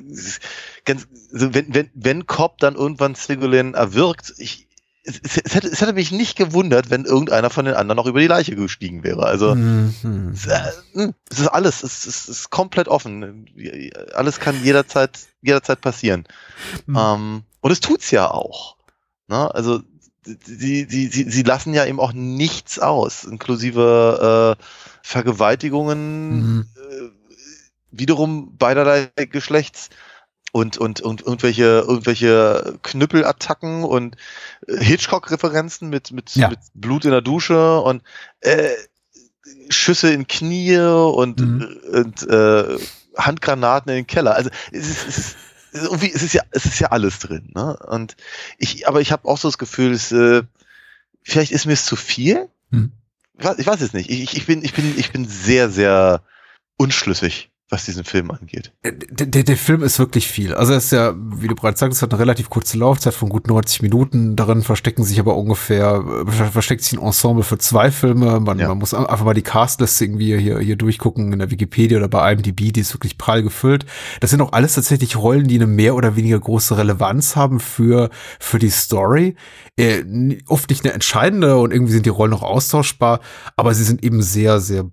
[0.84, 4.66] ganz, wenn, wenn, wenn Cobb dann irgendwann Ségolène erwirkt, ich,
[5.04, 8.06] es, es, es, hätte, es hätte mich nicht gewundert, wenn irgendeiner von den anderen noch
[8.06, 9.24] über die Leiche gestiegen wäre.
[9.26, 10.32] Also, Mhm.
[10.34, 13.46] es, äh, es ist alles, es, es ist komplett offen.
[14.14, 16.24] Alles kann jederzeit, jederzeit passieren.
[16.86, 16.96] Mhm.
[16.96, 18.76] Ähm, und es tut's ja auch.
[19.28, 19.54] Ne?
[19.54, 19.80] Also,
[20.24, 24.64] sie, sie, sie, sie lassen ja eben auch nichts aus, inklusive äh,
[25.02, 26.66] Vergewaltigungen, Mhm.
[26.76, 27.10] äh,
[27.90, 29.90] wiederum beiderlei Geschlechts
[30.54, 34.16] und, und, und irgendwelche, irgendwelche Knüppelattacken und
[34.68, 36.48] äh, Hitchcock-Referenzen mit, mit, Ja.
[36.48, 38.04] mit Blut in der Dusche und
[38.40, 38.70] äh,
[39.68, 41.76] Schüsse in Knie und, Mhm.
[41.92, 42.78] und äh,
[43.16, 44.36] Handgranaten in den Keller.
[44.36, 45.36] Also es ist, es ist
[45.72, 47.76] irgendwie, es ist ja, es ist ja alles drin, ne?
[47.88, 48.16] Und
[48.56, 50.44] ich, aber ich habe auch so das Gefühl, es, äh,
[51.24, 52.48] vielleicht ist mir es zu viel.
[52.70, 52.92] Hm.
[53.36, 54.08] Ich weiß, ich weiß es nicht.
[54.08, 56.22] Ich, ich- ich bin, ich bin, ich bin sehr, sehr
[56.76, 58.72] unschlüssig, was diesen Film angeht.
[58.84, 60.54] Der, der, der Film ist wirklich viel.
[60.54, 63.48] Also er ist ja, wie du bereits sagst, hat eine relativ kurze Laufzeit von gut
[63.48, 64.36] 90 Minuten.
[64.36, 68.38] Darin verstecken sich aber ungefähr, äh, versteckt sich ein Ensemble für zwei Filme.
[68.38, 68.68] Man, Ja.
[68.68, 72.32] man muss einfach mal die Castliste irgendwie hier, hier durchgucken in der Wikipedia oder bei
[72.32, 73.86] IMDb, die ist wirklich prall gefüllt.
[74.20, 78.10] Das sind auch alles tatsächlich Rollen, die eine mehr oder weniger große Relevanz haben für,
[78.38, 79.36] für die Story.
[79.76, 80.04] Äh,
[80.46, 83.20] oft nicht eine entscheidende und irgendwie sind die Rollen noch austauschbar,
[83.56, 84.84] aber sie sind eben sehr, sehr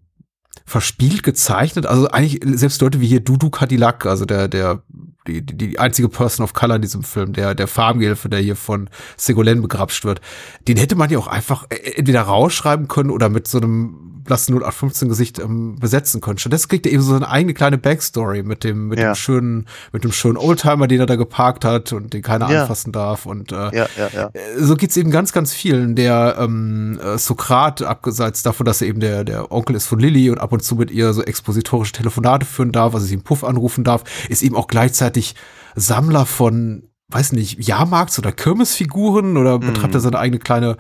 [0.72, 1.86] verspielt gezeichnet.
[1.86, 4.82] Also eigentlich selbst Leute wie hier Dudu Cadillac, also der, der
[5.28, 8.90] die, die, einzige Person of Color in diesem Film, der, der Farbgehilfe, der hier von
[9.18, 10.22] Segolene begrapscht wird,
[10.68, 14.56] den hätte man ja auch einfach äh, entweder rausschreiben können oder mit so einem blassen
[14.56, 16.38] 0815 Gesicht ähm, besetzen können.
[16.38, 19.12] Stattdessen kriegt er eben so eine eigene kleine Backstory mit dem, mit Ja.
[19.12, 22.62] dem schönen, mit dem schönen Oldtimer, den er da geparkt hat und den keiner Ja.
[22.62, 25.96] anfassen darf und, äh, Ja, äh, so geht's eben ganz, ganz vielen.
[25.96, 30.30] Der ähm, äh, Sokrat, abgeseits davon, dass er eben der, der Onkel ist von Lilly
[30.30, 33.44] und ab und zu mit ihr so expositorische Telefonate führen darf, also sie im Puff
[33.44, 35.36] anrufen darf, ist eben auch gleichzeitig
[35.76, 40.78] Sammler von, weiß nicht, Jahrmarkts- oder Kirmesfiguren oder betreibt er seine eigene kleine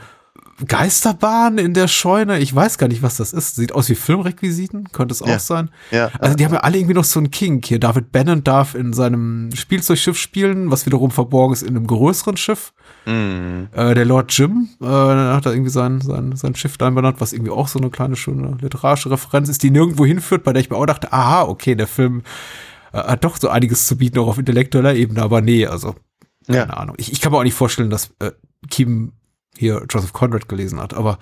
[0.67, 2.39] Geisterbahn in der Scheune?
[2.39, 3.55] Ich weiß gar nicht, was das ist.
[3.55, 5.39] Sieht aus wie Filmrequisiten, könnte es auch Ja.
[5.39, 5.69] sein.
[5.91, 6.09] Ja.
[6.19, 7.79] Also die haben ja alle irgendwie noch so einen Kink hier.
[7.79, 12.73] David Bannon darf in seinem Spielzeugschiff spielen, was wiederum verborgen ist in einem größeren Schiff.
[13.05, 13.69] Mhm.
[13.73, 17.33] Äh, der Lord Jim äh, hat da irgendwie sein, sein, sein Schiff da benannt, was
[17.33, 20.69] irgendwie auch so eine kleine schöne literarische Referenz ist, die nirgendwo hinführt, bei der ich
[20.69, 22.23] mir auch dachte, aha, okay, der Film
[22.93, 25.95] äh, hat doch so einiges zu bieten, auch auf intellektueller Ebene, aber nee, also
[26.47, 26.65] keine Ja.
[26.71, 26.95] Ahnung.
[26.97, 28.31] Ich, ich kann mir auch nicht vorstellen, dass äh,
[28.69, 29.13] Kim
[29.57, 31.17] hier Joseph Conrad gelesen hat, aber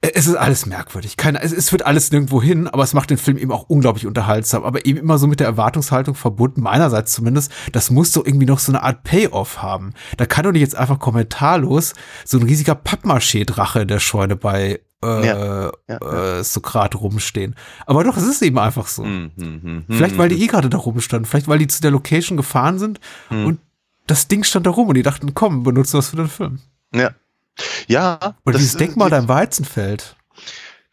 [0.00, 1.16] äh, es ist alles merkwürdig.
[1.16, 4.06] Keine, es, es wird alles nirgendwo hin, aber es macht den Film eben auch unglaublich
[4.06, 8.46] unterhaltsam, aber eben immer so mit der Erwartungshaltung verbunden, meinerseits zumindest, das muss doch irgendwie
[8.46, 9.94] noch so eine Art Payoff haben.
[10.16, 14.80] Da kann doch nicht jetzt einfach kommentarlos so ein riesiger Pappmaché-Drache in der Scheune bei
[15.02, 17.54] äh, Ja, ja, äh, Sokrat rumstehen.
[17.86, 19.04] Aber doch, es ist eben einfach so.
[19.04, 22.36] Mhm, mhm, Vielleicht, weil die eh gerade da rumstanden, vielleicht, weil die zu der Location
[22.36, 23.46] gefahren sind Hm.
[23.46, 23.60] und
[24.06, 26.60] das Ding stand da rum und die dachten, komm, benutzen wir das für den Film.
[26.94, 27.10] Ja.
[27.86, 28.18] Ja.
[28.44, 30.16] Oder das- dieses Denkmal da im Weizenfeld.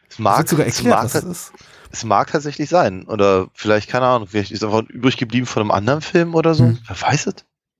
[0.08, 1.52] Es mag, sogar es erklärt, mag, was das ist.
[1.90, 3.04] es mag tatsächlich sein.
[3.06, 6.64] Oder vielleicht, keine Ahnung, vielleicht ist einfach übrig geblieben von einem anderen Film oder so.
[6.64, 6.78] Hm.
[6.86, 7.34] Wer weiß es?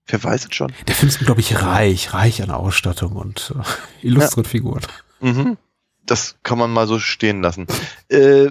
[0.06, 0.72] Wer weiß es schon?
[0.88, 3.54] Der Film ist, glaube ich, reich, reich an Ausstattung und
[4.02, 4.82] äh, illustren Figuren.
[5.20, 5.56] Mhm.
[6.04, 7.66] Das kann man mal so stehen lassen.
[8.08, 8.50] Äh,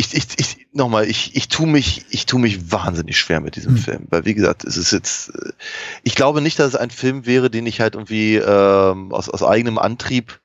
[0.00, 3.74] ich, ich, ich, nochmal, ich, ich tue mich, ich tue mich wahnsinnig schwer mit diesem
[3.76, 3.82] Hm.
[3.82, 5.52] Film, weil wie gesagt, es ist jetzt, äh,
[6.02, 9.42] ich glaube nicht, dass es ein Film wäre, den ich halt irgendwie ähm, aus, aus
[9.42, 10.40] eigenem Antrieb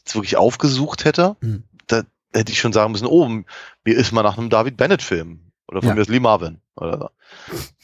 [0.00, 1.36] jetzt wirklich aufgesucht hätte.
[1.40, 1.62] Hm.
[1.86, 2.02] Da
[2.34, 3.44] hätte ich schon sagen müssen, oh, mir
[3.84, 5.94] ist mal nach einem David Bennett-Film oder von Ja.
[5.94, 7.08] mir ist Lee Marvin oder so.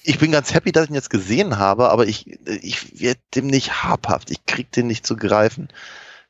[0.02, 3.46] Ich bin ganz happy, dass ich ihn jetzt gesehen habe, aber ich, ich werde dem
[3.46, 4.30] nicht habhaft.
[4.30, 5.68] Ich krieg den nicht zu greifen,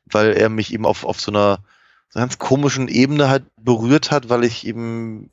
[0.05, 1.59] weil er mich eben auf, auf so einer
[2.09, 5.31] so ganz komischen Ebene halt berührt hat, weil ich eben,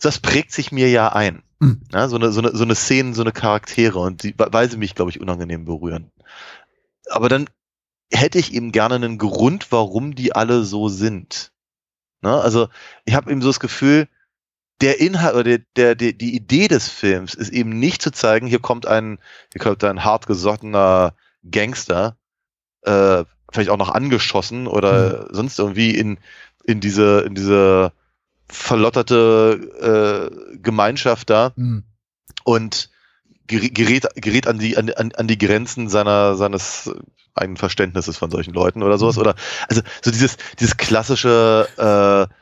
[0.00, 1.42] das prägt sich mir ja ein.
[1.60, 1.82] Mhm.
[1.92, 4.76] Ja, so eine, so eine, so eine Szene, so eine Charaktere und die, weil sie
[4.76, 6.10] mich, glaube ich, unangenehm berühren.
[7.10, 7.48] Aber dann
[8.12, 11.52] hätte ich eben gerne einen Grund, warum die alle so sind.
[12.22, 12.40] Ne?
[12.40, 12.68] Also
[13.04, 14.08] ich habe eben so das Gefühl,
[14.80, 18.46] der Inhalt oder der, der, der, die Idee des Films ist eben nicht zu zeigen,
[18.46, 19.18] hier kommt ein,
[19.52, 21.14] hier kommt ein hartgesottener
[21.50, 22.16] Gangster,
[22.82, 26.18] äh, vielleicht auch noch angeschossen oder sonst irgendwie in,
[26.64, 27.92] in diese, in diese
[28.48, 31.84] verlotterte äh, Gemeinschaft da Hm.
[32.44, 32.90] und
[33.46, 36.90] gerät, gerät an die, an, an, an die Grenzen seiner, seines
[37.34, 39.16] eigenen Verständnisses von solchen Leuten oder sowas.
[39.16, 39.22] Mhm.
[39.22, 39.34] Oder
[39.68, 42.34] also so dieses, dieses klassische äh,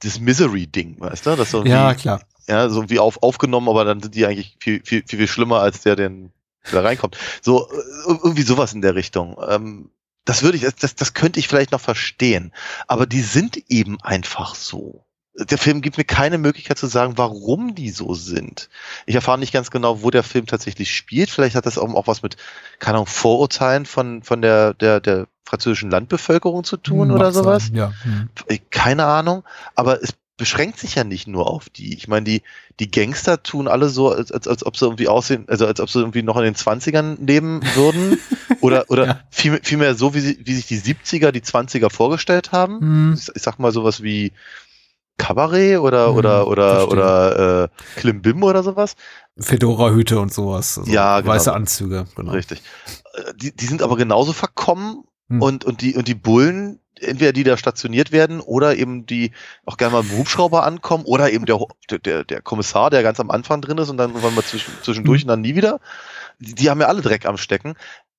[0.00, 1.36] das Misery-Ding, weißt du?
[1.36, 2.22] Das so Ja, klar.
[2.46, 5.60] ja, so wie auf, aufgenommen, aber dann sind die eigentlich viel, viel, viel, viel schlimmer
[5.60, 6.10] als der, der
[6.70, 7.16] da reinkommt.
[7.42, 7.74] So, äh,
[8.06, 9.36] irgendwie sowas in der Richtung.
[9.48, 9.90] Ähm,
[10.24, 12.52] das würde ich, das, das könnte ich vielleicht noch verstehen.
[12.86, 15.04] Aber die sind eben einfach so.
[15.36, 18.68] Der Film gibt mir keine Möglichkeit zu sagen, warum die so sind.
[19.04, 21.28] Ich erfahre nicht ganz genau, wo der Film tatsächlich spielt.
[21.28, 22.36] Vielleicht hat das auch, auch was mit,
[22.78, 27.66] keine Ahnung, Vorurteilen von, von der, der, der französischen Landbevölkerung zu tun Hm, oder sowas
[27.66, 27.92] sein, Ja.
[28.02, 28.28] Hm.
[28.70, 29.42] keine Ahnung,
[29.74, 31.94] aber es beschränkt sich ja nicht nur auf die.
[31.94, 32.42] Ich meine, die,
[32.80, 35.88] die Gangster tun alle so, als, als, als ob sie irgendwie aussehen, also als ob
[35.88, 38.18] sie irgendwie noch in den 20ern leben würden.
[38.60, 39.20] oder oder Ja.
[39.30, 42.80] viel, vielmehr so, wie, sie, wie sich die 70er, die 20er vorgestellt haben.
[42.80, 43.14] Hm.
[43.16, 44.32] Ich, ich sag mal sowas wie
[45.16, 47.68] Kabarett oder, Hm, oder, oder, oder äh,
[48.00, 48.96] Klimbim oder sowas.
[49.38, 50.78] Fedora-Hüte und sowas.
[50.78, 51.32] Also Ja, genau.
[51.32, 52.32] Weiße Anzüge, genau.
[52.32, 52.62] Richtig.
[53.14, 55.42] Äh, Die, die sind aber genauso verkommen Hm.
[55.42, 59.32] und, und, die, und die Bullen, entweder die da stationiert werden oder eben die
[59.64, 61.58] auch gerne mal im Hubschrauber ankommen oder eben der,
[62.04, 65.22] der, der Kommissar, der ganz am Anfang drin ist und dann irgendwann mal zwischen, zwischendurch
[65.22, 65.80] und dann nie wieder.
[66.38, 67.74] Die, die haben ja alle Dreck am Stecken.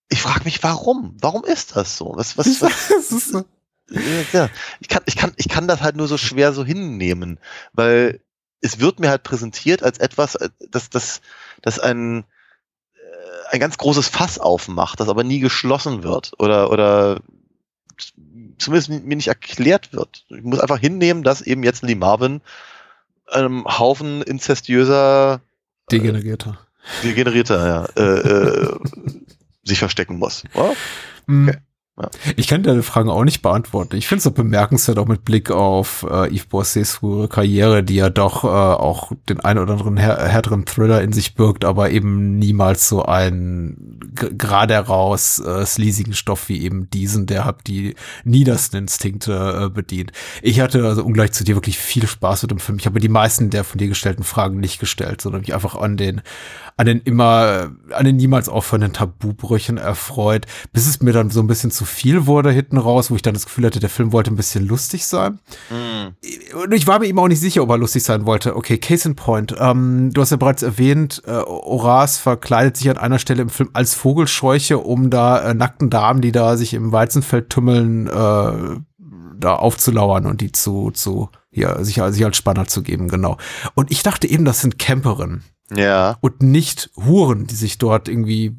[0.10, 1.16] Ich frage mich, warum?
[1.20, 2.14] Warum ist das so?
[2.16, 3.46] Was, was, was,
[4.34, 7.40] ja, ich kann, ich kann, ich kann das halt nur so schwer so hinnehmen,
[7.74, 8.22] weil
[8.62, 11.22] es wird mir halt präsentiert als etwas, äh, das, das,
[11.62, 12.26] das ein,
[13.50, 17.20] ein ganz großes Fass aufmacht, das aber nie geschlossen wird oder, oder
[18.58, 20.26] zumindest mir nicht erklärt wird.
[20.30, 22.42] Ich muss einfach hinnehmen, dass eben jetzt Lee Marvin
[23.28, 25.42] einem Haufen inzestiöser,
[25.92, 26.60] Degenerierter.
[27.04, 28.80] degenerierter, ja, äh, äh,
[29.64, 30.44] sich verstecken muss.
[30.54, 30.74] Oder?
[31.98, 32.34] Okay.
[32.36, 33.96] Ich kann deine Fragen auch nicht beantworten.
[33.96, 37.96] Ich finde es so bemerkenswert, auch mit Blick auf äh, Yves Boissets frühere Karriere, die
[37.96, 41.92] ja doch äh, auch den einen oder anderen här härteren Thriller in sich birgt, aber
[41.92, 47.96] eben niemals so einen gerade heraus äh, sleasigen Stoff wie eben diesen, der hat die
[48.26, 50.12] niedersten Instinkte äh, bedient.
[50.42, 52.78] Ich hatte also ungleich zu dir wirklich viel Spaß mit dem Film.
[52.78, 55.96] Ich habe die meisten der von dir gestellten Fragen nicht gestellt, sondern mich einfach an
[55.96, 56.22] den
[56.78, 61.48] an den immer, an den niemals aufhörenden Tabubrüchen erfreut, bis es mir dann so ein
[61.48, 64.32] bisschen zu viel wurde hinten raus, wo ich dann das Gefühl hatte, der Film wollte
[64.32, 65.40] ein bisschen lustig sein.
[65.70, 66.58] Mm.
[66.58, 68.56] Und ich war mir eben auch nicht sicher, ob er lustig sein wollte.
[68.56, 69.56] Okay, Case in Point.
[69.60, 73.70] Ähm, du hast ja bereits erwähnt, äh, Horace verkleidet sich an einer Stelle im Film
[73.74, 78.80] als Vogelscheuche, um da äh, nackten Damen, die da sich im Weizenfeld tümmeln, äh,
[79.38, 83.38] da aufzulauern und die zu, zu, ja, sich, sich als Spanner zu geben, genau.
[83.74, 85.44] Und ich dachte eben, das sind Camperinnen.
[85.76, 86.18] Ja.
[86.22, 88.56] Und nicht Huren, die sich dort irgendwie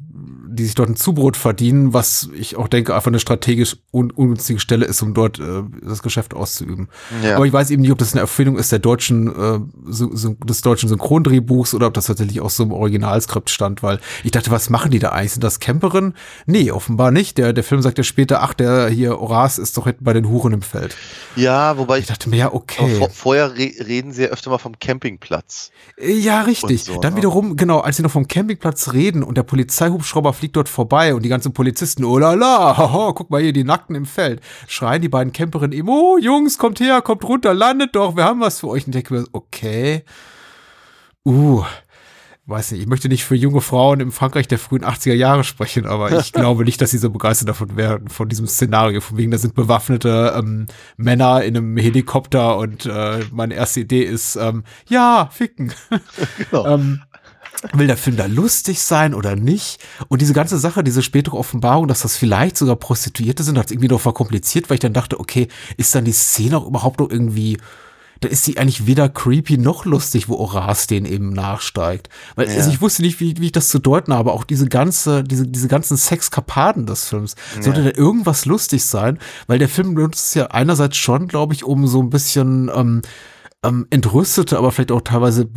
[0.57, 4.59] die sich dort ein Zubrot verdienen, was ich auch denke, einfach eine strategisch un ungünstige
[4.59, 6.89] Stelle ist, um dort äh, das Geschäft auszuüben.
[7.23, 7.37] Ja.
[7.37, 10.33] Aber ich weiß eben nicht, ob das eine Erfindung ist der deutschen, äh, so, so,
[10.33, 14.51] des deutschen Synchrondrehbuchs oder ob das tatsächlich auch so im Originalskript stand, weil ich dachte,
[14.51, 15.33] was machen die da eigentlich?
[15.33, 16.13] Sind das Camperin?
[16.45, 17.37] Nee, offenbar nicht.
[17.37, 20.27] Der, der Film sagt ja später, ach, der hier Horace ist doch hinten bei den
[20.27, 20.95] Huren im Feld.
[21.35, 22.95] Ja, wobei ich, ich dachte mir, ja, okay.
[22.95, 25.71] Vor, vorher re reden sie ja öfter mal vom Campingplatz.
[25.99, 26.83] Ja, richtig.
[26.83, 27.17] So, Dann ne?
[27.17, 31.23] wiederum, genau, als sie noch vom Campingplatz reden und der Polizeihubschrauber fliegt dort vorbei und
[31.23, 35.01] die ganzen Polizisten, oh la la, haha, guck mal hier, die Nackten im Feld, schreien
[35.01, 38.59] die beiden Camperinnen eben, oh Jungs, kommt her, kommt runter, landet doch, wir haben was
[38.59, 38.85] für euch.
[38.85, 40.03] Und ich denke mir, okay,
[41.25, 41.63] uh,
[42.47, 45.85] weiß nicht, ich möchte nicht für junge Frauen im Frankreich der frühen 80er Jahre sprechen,
[45.85, 49.01] aber ich glaube nicht, dass sie so begeistert davon werden, von diesem Szenario.
[49.01, 54.03] Von wegen, da sind bewaffnete ähm, Männer in einem Helikopter und äh, meine erste Idee
[54.03, 55.73] ist, ähm, ja, ficken.
[56.37, 56.65] Genau.
[56.73, 57.01] ähm,
[57.73, 59.79] will der Film da lustig sein oder nicht?
[60.07, 63.87] Und diese ganze Sache, diese spätere Offenbarung, dass das vielleicht sogar Prostituierte sind, hat irgendwie
[63.87, 67.57] noch verkompliziert, weil ich dann dachte, okay, ist dann die Szene auch überhaupt noch irgendwie
[68.19, 72.09] da ist sie eigentlich weder creepy noch lustig, wo Horace den eben nachsteigt.
[72.35, 72.55] Weil ja.
[72.55, 74.33] also ich wusste nicht, wie, wie ich das zu deuten habe.
[74.33, 77.35] Auch diese ganze, diese, diese ganzen Sexkapaden des Films.
[77.59, 77.91] Sollte ja.
[77.91, 79.19] da irgendwas lustig sein?
[79.45, 83.01] Weil der Film benutzt es ja einerseits schon, glaube ich, um so ein bisschen ähm,
[83.63, 85.49] ähm, entrüstete, aber vielleicht auch teilweise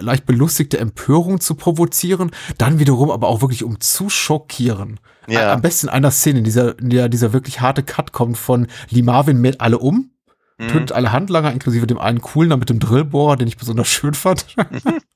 [0.00, 5.00] leicht belustigte Empörung zu provozieren, dann wiederum aber auch wirklich um zu schockieren.
[5.26, 5.52] Ja.
[5.52, 8.66] Am besten in einer Szene, in dieser, in der dieser wirklich harte Cut kommt von
[8.90, 10.10] Lee Marvin mit alle um,
[10.58, 10.68] mhm.
[10.68, 14.46] tötet alle Handlanger, inklusive dem einen coolen, mit dem Drillbohrer, den ich besonders schön fand.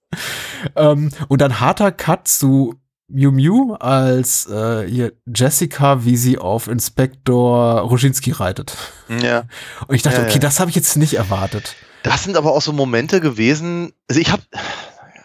[0.77, 2.75] ähm, und dann harter Cut zu
[3.09, 8.77] Mew Mew als äh, hier Jessica, wie sie auf Inspektor Roginski reitet.
[9.09, 9.45] Ja.
[9.87, 10.41] Und ich dachte, ja, okay, ja.
[10.41, 11.77] das habe ich jetzt nicht erwartet.
[12.03, 13.93] Das sind aber auch so Momente gewesen.
[14.09, 14.43] Also ich habe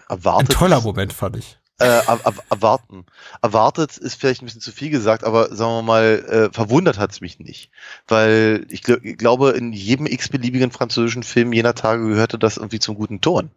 [0.09, 0.51] erwartet.
[0.51, 1.57] Ein toller Moment fand ich.
[1.79, 2.01] Äh,
[2.49, 3.05] erwarten.
[3.43, 7.11] Erwartet ist vielleicht ein bisschen zu viel gesagt, aber sagen wir mal, äh, verwundert hat
[7.11, 7.69] es mich nicht.
[8.07, 12.79] Weil ich, gl ich glaube, in jedem x-beliebigen französischen Film jener Tage gehörte das irgendwie
[12.79, 13.51] zum guten Ton.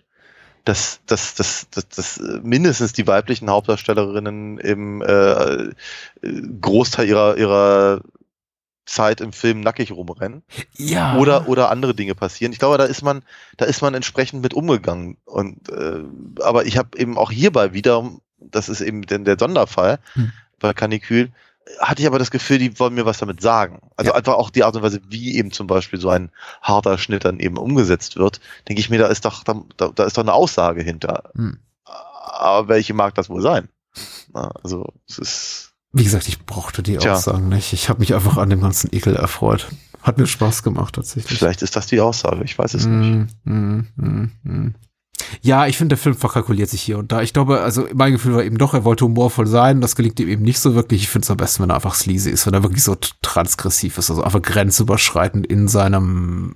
[0.66, 5.70] Dass, dass, dass, dass, dass mindestens die weiblichen Hauptdarstellerinnen im äh,
[6.60, 8.02] Großteil ihrer, ihrer
[8.90, 10.42] Zeit im Film nackig rumrennen.
[10.76, 11.16] Ja.
[11.16, 12.52] Oder, oder andere Dinge passieren.
[12.52, 13.22] Ich glaube, da ist man,
[13.56, 15.16] da ist man entsprechend mit umgegangen.
[15.24, 16.02] Und äh,
[16.42, 20.32] aber ich habe eben auch hierbei wieder, das ist eben denn der Sonderfall hm.
[20.58, 21.30] bei Kanikül,
[21.78, 23.80] hatte ich aber das Gefühl, die wollen mir was damit sagen.
[23.96, 24.16] Also ja.
[24.16, 27.38] einfach auch die Art und Weise, wie eben zum Beispiel so ein harter Schnitt dann
[27.38, 30.82] eben umgesetzt wird, denke ich mir, da ist doch, da, da ist doch eine Aussage
[30.82, 31.30] hinter.
[31.34, 31.60] Hm.
[31.84, 33.68] Aber welche mag das wohl sein?
[34.32, 37.14] Also es ist wie gesagt, ich brauchte die Tja.
[37.14, 37.72] Aussagen nicht.
[37.72, 39.68] Ich habe mich einfach an dem ganzen Ekel erfreut.
[40.02, 41.38] Hat mir Spaß gemacht tatsächlich.
[41.38, 43.36] Vielleicht ist das die Aussage, ich weiß es mm, nicht.
[43.44, 44.74] Mm, mm, mm.
[45.42, 47.20] Ja, ich finde, der Film verkalkuliert sich hier und da.
[47.20, 49.80] Ich glaube, also mein Gefühl war eben doch, er wollte humorvoll sein.
[49.80, 51.02] Das gelingt ihm eben nicht so wirklich.
[51.02, 53.98] Ich finde es am besten, wenn er einfach sleazy ist, wenn er wirklich so transgressiv
[53.98, 56.54] ist, also einfach grenzüberschreitend in seinem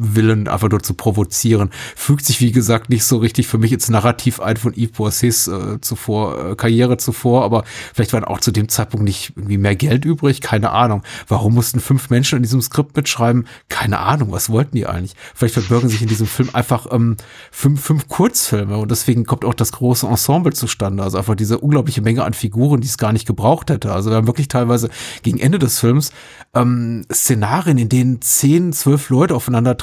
[0.00, 1.70] Willen, einfach nur zu provozieren.
[1.96, 5.48] Fügt sich, wie gesagt, nicht so richtig für mich ins Narrativ ein von Yves Boissys
[5.48, 9.76] äh, zuvor, äh, Karriere zuvor, aber vielleicht war auch zu dem Zeitpunkt nicht irgendwie mehr
[9.76, 10.40] Geld übrig.
[10.40, 11.02] Keine Ahnung.
[11.28, 13.46] Warum mussten fünf Menschen in diesem Skript mitschreiben?
[13.68, 14.32] Keine Ahnung.
[14.32, 15.14] Was wollten die eigentlich?
[15.34, 17.16] Vielleicht verbürgen sich in diesem Film einfach ähm,
[17.50, 21.02] fünf, fünf Kurzfilme und deswegen kommt auch das große Ensemble zustande.
[21.02, 23.92] Also einfach diese unglaubliche Menge an Figuren, die es gar nicht gebraucht hätte.
[23.92, 24.90] Also wir haben wirklich teilweise
[25.22, 26.12] gegen Ende des Films
[26.54, 29.34] ähm, Szenarien, in denen zehn, zwölf Leute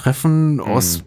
[0.08, 0.62] aufeinandertreffen mhm.
[0.62, 1.04] aus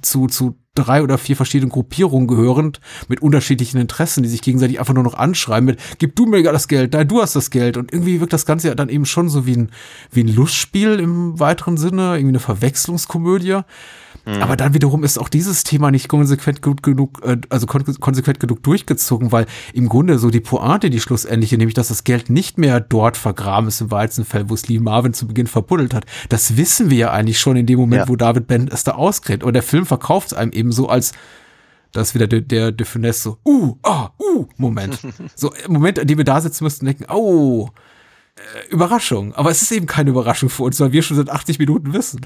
[0.00, 4.94] zu, zu drei oder vier verschiedenen Gruppierungen gehörend mit unterschiedlichen Interessen, die sich gegenseitig einfach
[4.94, 7.76] nur noch anschreiben mit, gib du mir das Geld, nein, du hast das Geld.
[7.76, 9.70] Und irgendwie wirkt das Ganze ja dann eben schon so wie ein,
[10.10, 13.60] wie ein Lustspiel im weiteren Sinne, irgendwie eine Verwechslungskomödie.
[14.26, 14.42] Mhm.
[14.42, 18.40] Aber dann wiederum ist auch dieses Thema nicht konsequent gut genug, äh, also kon konsequent
[18.40, 22.58] genug durchgezogen, weil im Grunde so die Pointe, die schlussendliche, nämlich dass das Geld nicht
[22.58, 26.56] mehr dort vergraben ist im Weizenfeld, wo es Lee Marvin zu Beginn verbuddelt hat, das
[26.56, 28.08] wissen wir ja eigentlich schon in dem Moment, Ja.
[28.08, 29.44] wo David Ben es da ausgräbt.
[29.44, 31.12] Und der Film verkauft es einem eben so als
[31.92, 34.98] das ist wieder der, der, der Finesse so, uh, ah, uh, Moment.
[35.34, 37.70] so, im Moment, an dem wir da sitzen müssten, denken, oh,
[38.36, 39.34] äh, Überraschung.
[39.34, 42.20] Aber es ist eben keine Überraschung für uns, weil wir schon seit 80 Minuten wissen.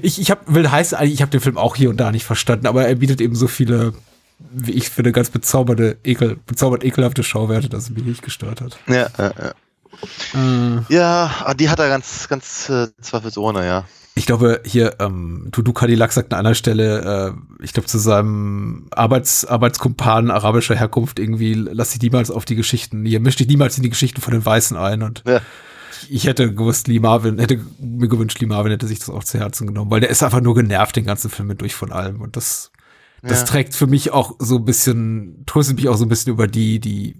[0.00, 2.24] Ich, ich hab, will heißen, eigentlich, ich habe den Film auch hier und da nicht
[2.24, 3.92] verstanden, aber er bietet eben so viele,
[4.38, 8.78] wie ich finde, ganz bezaubernde, ekel, bezaubert ekelhafte Schauwerte, dass es mich nicht gestört hat.
[8.88, 9.52] Ja, ja, ja.
[10.34, 13.84] Äh, ja, ah, die hat er ganz, ganz äh, zweifelsohne, ja.
[14.14, 18.86] ich glaube, hier, ähm, Tudu Cadillac sagt an einer Stelle, äh, ich glaube, zu seinem
[18.90, 23.76] Arbeits, Arbeitskumpan arabischer Herkunft irgendwie, lass dich niemals auf die Geschichten, hier misch dich niemals
[23.76, 25.40] in die Geschichten von den Weißen ein und Ja.
[26.10, 29.38] Ich hätte gewusst, Lee Marvin, hätte mir gewünscht, Lee Marvin hätte sich das auch zu
[29.38, 32.20] Herzen genommen, weil der ist einfach nur genervt den ganzen Film mit durch von allem
[32.20, 32.72] und das,
[33.22, 33.46] das Ja.
[33.46, 36.80] trägt für mich auch so ein bisschen, tröstet mich auch so ein bisschen über die,
[36.80, 37.16] die,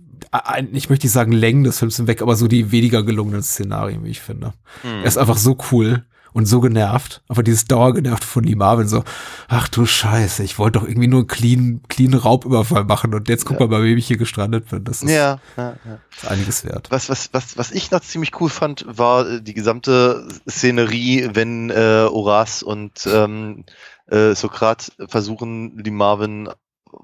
[0.72, 4.11] ich möchte nicht sagen Längen des Films hinweg, aber so die weniger gelungenen Szenarien, wie
[4.11, 4.55] ich finde.
[4.83, 5.01] Hm.
[5.01, 7.22] Er ist einfach so cool und so genervt.
[7.28, 9.05] Aber dieses Dauergenervt von Lee Marvin so,
[9.49, 13.45] ach du Scheiße, ich wollte doch irgendwie nur einen clean, clean Raubüberfall machen und jetzt
[13.45, 14.85] guck mal, bei wem ich hier gestrandet bin.
[14.85, 15.99] Das ist, Ja, ja, ja.
[16.11, 16.91] ist einiges wert.
[16.91, 21.70] Was, was, was, was ich noch ziemlich cool fand, war äh, die gesamte Szenerie, wenn
[21.70, 23.64] äh, Horace und ähm,
[24.07, 26.49] äh, Sokrat versuchen, die Marvin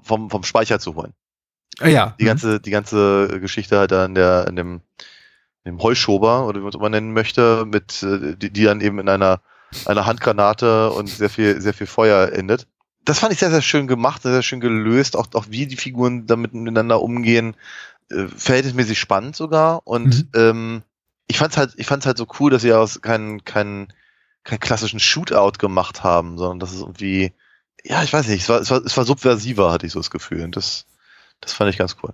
[0.01, 1.13] vom, vom Speicher zu holen.
[1.79, 2.15] Ah, ja.
[2.19, 4.81] Die ganze, die ganze Geschichte halt da in der, in dem,
[5.65, 8.99] dem Heuschober, oder wie man es immer nennen möchte, mit, äh, die, die dann eben
[8.99, 9.41] in einer,
[9.85, 12.67] einer Handgranate und sehr viel, sehr viel Feuer endet.
[13.05, 15.77] Das fand ich sehr, sehr schön gemacht, sehr, sehr schön gelöst, auch, auch wie die
[15.77, 17.55] Figuren damit miteinander umgehen,
[18.09, 19.81] äh, verhältnismäßig spannend sogar.
[19.85, 20.39] Und Mhm.
[20.39, 20.81] ähm,
[21.27, 23.93] ich fand's halt, ich fand's halt so cool, dass sie aus keinen, keinen,
[24.43, 27.33] keinen klassischen Shootout gemacht haben, sondern dass es irgendwie,
[27.83, 30.09] ja, ich weiß nicht, es war, es war, es war subversiver, hatte ich so das
[30.09, 30.43] Gefühl.
[30.43, 30.85] Und das,
[31.41, 32.13] das fand ich ganz cool.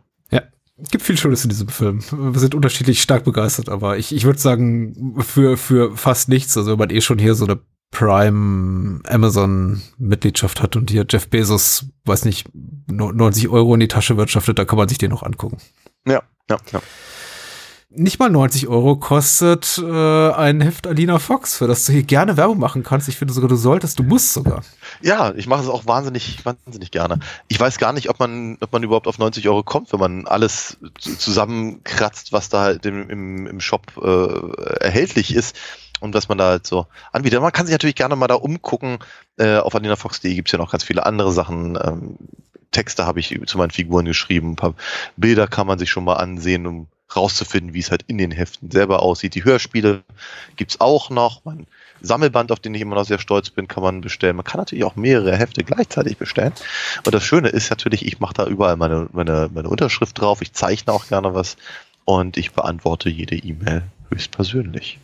[0.91, 2.01] Gibt viel Schönes in diesem Film.
[2.11, 6.71] Wir sind unterschiedlich stark begeistert, aber ich, ich würde sagen, für, für fast nichts, also
[6.71, 7.59] wenn man eh schon hier so eine
[7.91, 12.49] Prime Amazon Mitgliedschaft hat und hier Jeff Bezos, weiß nicht,
[12.91, 15.57] no- 90 Euro in die Tasche wirtschaftet, da kann man sich den noch angucken.
[16.05, 16.82] Ja, ja, ja.
[17.98, 22.36] Nicht mal 90 Euro kostet äh, ein Heft Alina Fox, für das du hier gerne
[22.36, 23.08] Werbung machen kannst.
[23.08, 24.64] Ich finde sogar, du solltest, du musst sogar.
[25.02, 27.20] Ja, ich mache es auch wahnsinnig, wahnsinnig gerne.
[27.48, 30.28] Ich weiß gar nicht, ob man, ob man überhaupt auf 90 Euro kommt, wenn man
[30.28, 35.56] alles zu- zusammenkratzt, was da halt im, im, im Shop äh, erhältlich ist
[36.02, 37.39] und was man da halt so anbietet.
[37.39, 39.00] Man kann sich natürlich gerne mal da umgucken.
[39.38, 41.78] Äh, auf alinafox.de gibt's ja noch ganz viele andere Sachen.
[41.82, 42.18] Ähm,
[42.72, 44.74] Texte habe ich zu meinen Figuren geschrieben, ein paar
[45.16, 48.72] Bilder kann man sich schon mal ansehen, um rauszufinden, wie es halt in den Heften
[48.72, 49.36] selber aussieht.
[49.36, 50.03] Die Hörspiele
[50.56, 51.45] gibt's auch noch.
[51.45, 51.68] Mein
[52.01, 54.36] Sammelband, auf den ich immer noch sehr stolz bin, kann man bestellen.
[54.36, 56.53] Man kann natürlich auch mehrere Hefte gleichzeitig bestellen.
[57.06, 60.41] Und das Schöne ist natürlich, ich mache da überall meine, meine, meine Unterschrift drauf.
[60.41, 61.58] Ich zeichne auch gerne was
[62.06, 64.99] und ich beantworte jede E-Mail höchstpersönlich.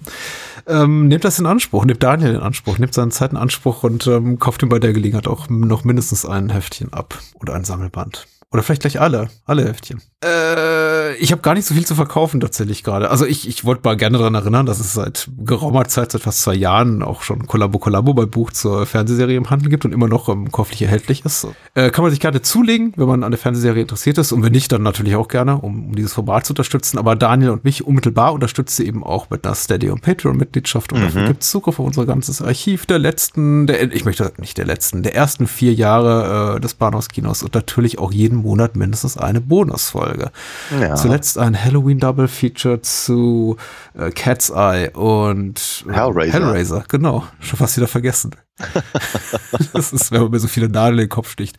[0.67, 4.05] Ähm, nehmt das in Anspruch, nehmt Daniel in Anspruch, nehmt seine Zeit in Anspruch und
[4.07, 8.27] ähm, kauft ihm bei der Gelegenheit auch noch mindestens ein Heftchen ab oder ein Sammelband.
[8.51, 10.01] Oder vielleicht gleich alle, alle Heftchen.
[10.23, 13.09] Äh, ich habe gar nicht so viel zu verkaufen tatsächlich gerade.
[13.09, 16.41] Also ich, ich wollte mal gerne daran erinnern, dass es seit geraumer Zeit, seit fast
[16.41, 20.09] zwei Jahren auch schon Kollabo Kollabo bei Buch zur Fernsehserie im Handel gibt und immer
[20.09, 21.47] noch ähm, käuflich erhältlich ist.
[21.75, 24.51] Äh, kann man sich gerne zulegen, wenn man an der Fernsehserie interessiert ist und wenn
[24.51, 26.97] nicht, dann natürlich auch gerne, um, um dieses Format zu unterstützen.
[26.97, 31.01] Aber Daniel und mich unmittelbar unterstützt sie eben auch mit einer Steady- und Patreon-Mitgliedschaft und
[31.01, 34.65] dafür gibt es Zugriff auf unser ganzes Archiv der letzten, der, ich möchte nicht der
[34.65, 39.41] letzten, der ersten vier Jahre äh, des Bahnhofskinos und natürlich auch jeden Monat mindestens eine
[39.41, 40.31] Bonusfolge.
[40.79, 40.95] Ja.
[40.95, 43.57] Zuletzt ein Halloween Double Feature zu
[43.97, 46.33] äh, Cat's Eye und äh, Hellraiser.
[46.33, 47.25] Hellraiser, genau.
[47.39, 48.31] Schon fast wieder vergessen.
[49.73, 51.57] das ist, wenn man mir so viele Nadeln in den Kopf sticht.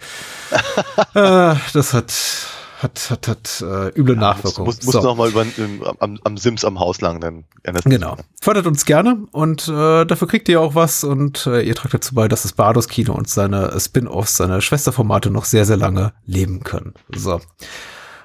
[1.14, 2.12] äh, das hat,
[2.82, 4.66] hat, hat, hat äh, üble Nachwirkungen.
[4.66, 5.02] Muss, muss So.
[5.02, 8.16] noch mal über, im, am, am Sims am Haus lang, dann ändert sich Genau.
[8.40, 12.14] Fördert uns gerne und äh, dafür kriegt ihr auch was und äh, ihr tragt dazu
[12.14, 16.62] bei, dass das Bardos Kino und seine Spin-offs, seine Schwesterformate noch sehr, sehr lange leben
[16.64, 16.94] können.
[17.14, 17.40] So.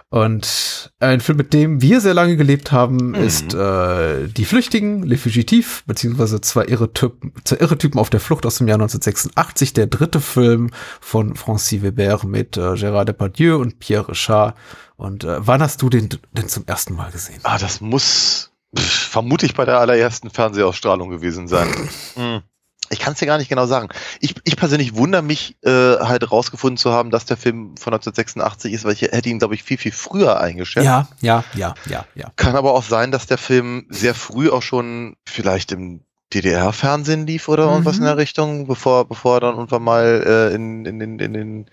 [0.10, 5.18] Und ein Film, mit dem wir sehr lange gelebt haben, ist äh, Die Flüchtigen, Le
[5.18, 9.74] Fugitif, beziehungsweise zwei irre, Typen, zwei irre Typen auf der Flucht aus dem Jahr 1986,
[9.74, 10.70] der dritte Film
[11.02, 14.56] von Francis Weber mit äh, Gérard Depardieu und Pierre Richard.
[14.96, 17.42] Und äh, wann hast du den denn zum ersten Mal gesehen?
[17.44, 21.68] Ah, das muss pff, vermutlich bei der allerersten Fernsehausstrahlung gewesen sein.
[22.16, 22.42] Hm.
[22.90, 23.90] Ich kann es dir gar nicht genau sagen.
[24.20, 28.74] Ich, ich persönlich wundere mich, äh, halt rausgefunden zu haben, dass der Film von 1986
[28.74, 30.86] ist, weil ich hätte ihn, glaube ich, viel, viel früher eingeschätzt.
[30.86, 32.32] Ja, ja, ja, ja, ja.
[32.36, 36.02] Kann aber auch sein, dass der Film sehr früh auch schon vielleicht im
[36.34, 38.08] DDR-Fernsehen lief oder irgendwas in Mhm.
[38.08, 41.66] der Richtung, bevor, bevor er dann irgendwann mal äh, in, in, in, in den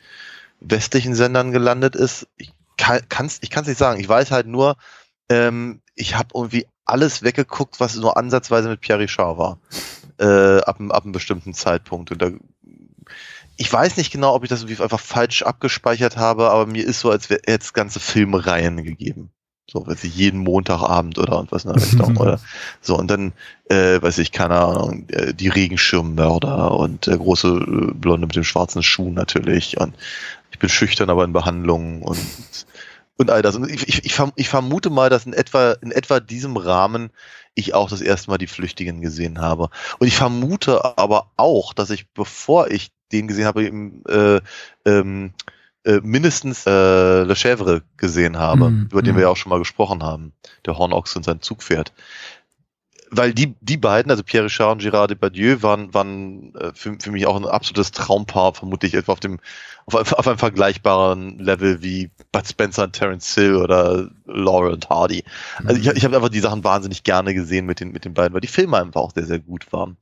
[0.61, 2.27] westlichen Sendern gelandet ist.
[2.37, 4.01] Ich kann es ich kann's nicht sagen.
[4.01, 4.77] Ich weiß halt nur,
[5.29, 9.59] ähm, ich habe irgendwie alles weggeguckt, was nur ansatzweise mit Pierre Richard war.
[10.25, 12.11] Äh, ab, einem- ab einem bestimmten Zeitpunkt.
[12.11, 12.31] Und da,
[13.57, 17.01] ich weiß nicht genau, ob ich das irgendwie einfach falsch abgespeichert habe, aber mir ist
[17.01, 19.31] so, als wäre jetzt ganze Filmreihen gegeben.
[19.71, 22.17] So, weiß ich, jeden Montagabend oder und was in der Richtung.
[22.17, 22.39] oder
[22.81, 23.33] so, und dann,
[23.71, 28.45] äh, weiß ich, keine Ahnung, äh, die Regenschirmmörder und der große äh, Blonde mit dem
[28.45, 29.79] schwarzen Schuh natürlich.
[29.81, 29.95] Und
[30.51, 32.19] ich bin schüchtern, aber in Behandlung und,
[33.17, 33.57] und all das.
[33.57, 37.11] Und ich, ich, ich vermute mal, dass in etwa, in etwa diesem Rahmen
[37.55, 39.71] ich auch das erste Mal die Flüchtigen gesehen habe.
[39.99, 44.41] Und ich vermute aber auch, dass ich, bevor ich den gesehen habe, im, äh,
[44.85, 45.33] ähm,
[45.85, 46.71] äh, mindestens äh,
[47.23, 49.19] Le Chèvre gesehen habe, Mhm, über den mhm.
[49.19, 50.33] wir ja auch schon mal gesprochen haben,
[50.67, 51.93] der Hornochse und sein Zugpferd.
[53.17, 57.11] Weil die, die beiden, also Pierre Richard und Gérard Depardieu, waren, waren äh, für, für
[57.11, 59.41] mich auch ein absolutes Traumpaar, vermutlich etwa auf dem
[59.87, 65.25] auf, auf einem vergleichbaren Level wie Bud Spencer und Terence Hill oder Laurel und Hardy.
[65.65, 68.35] Also ich, ich habe einfach die Sachen wahnsinnig gerne gesehen mit den, mit den beiden,
[68.35, 69.97] weil die Filme einfach auch sehr, sehr gut waren.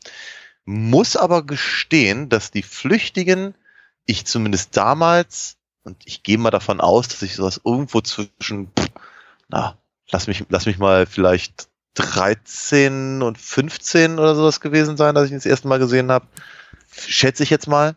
[0.65, 3.55] Muss aber gestehen, dass die Flüchtigen
[4.07, 8.71] ich zumindest damals, und ich gehe mal davon aus, dass ich sowas irgendwo zwischen,
[9.49, 9.79] na,
[10.11, 15.31] lass mich, lass mich mal vielleicht 13 und 15 oder sowas gewesen sein, dass ich
[15.33, 16.27] ihn das erste Mal gesehen habe.
[16.97, 17.95] Schätze ich jetzt mal.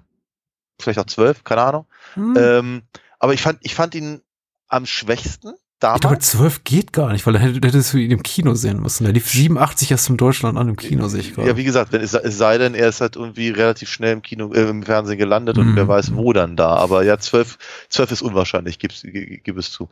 [0.80, 1.86] Vielleicht auch 12, keine Ahnung.
[2.16, 2.36] Hm.
[2.38, 2.82] Ähm,
[3.20, 4.22] aber ich fand, ich fand ihn
[4.68, 6.30] am schwächsten ich glaube, damals.
[6.32, 9.04] 12 geht gar nicht, weil dann hätt- hättest du ihn im Kino sehen müssen.
[9.04, 11.50] Der lief 87 erst in Deutschland an im Kino, sehe ich gerade.
[11.50, 14.22] Ja, wie gesagt, wenn es, es sei denn, er ist halt irgendwie relativ schnell im
[14.22, 15.76] Kino, äh, im Fernsehen gelandet und Mhm.
[15.76, 16.76] wer weiß wo dann da.
[16.76, 17.58] Aber ja, 12,
[17.90, 19.90] 12 ist unwahrscheinlich, gib's, gi- gib es zu.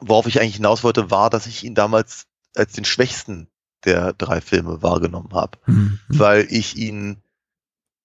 [0.00, 2.24] Worauf ich eigentlich hinaus wollte, war, dass ich ihn damals
[2.56, 3.48] als den schwächsten
[3.84, 5.98] der drei Filme wahrgenommen habe, Hm.
[6.08, 7.18] weil ich ihn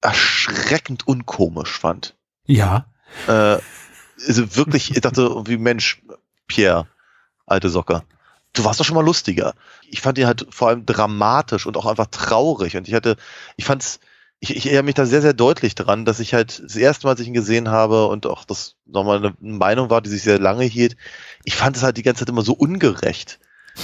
[0.01, 2.15] erschreckend unkomisch fand.
[2.45, 2.85] Ja.
[3.27, 3.57] Äh,
[4.27, 6.01] also wirklich, ich dachte irgendwie, Mensch,
[6.47, 6.87] Pierre,
[7.45, 8.03] alte Socke,
[8.53, 9.53] du warst doch schon mal lustiger.
[9.89, 12.77] Ich fand ihn halt vor allem dramatisch und auch einfach traurig.
[12.77, 13.15] Und ich hatte,
[13.57, 13.99] ich fand's,
[14.39, 17.11] ich, ich erinnere mich da sehr, sehr deutlich dran, dass ich halt das erste Mal,
[17.11, 20.39] als ich ihn gesehen habe und auch das nochmal eine Meinung war, die sich sehr
[20.39, 20.97] lange hielt,
[21.45, 23.39] ich fand es halt die ganze Zeit immer so ungerecht.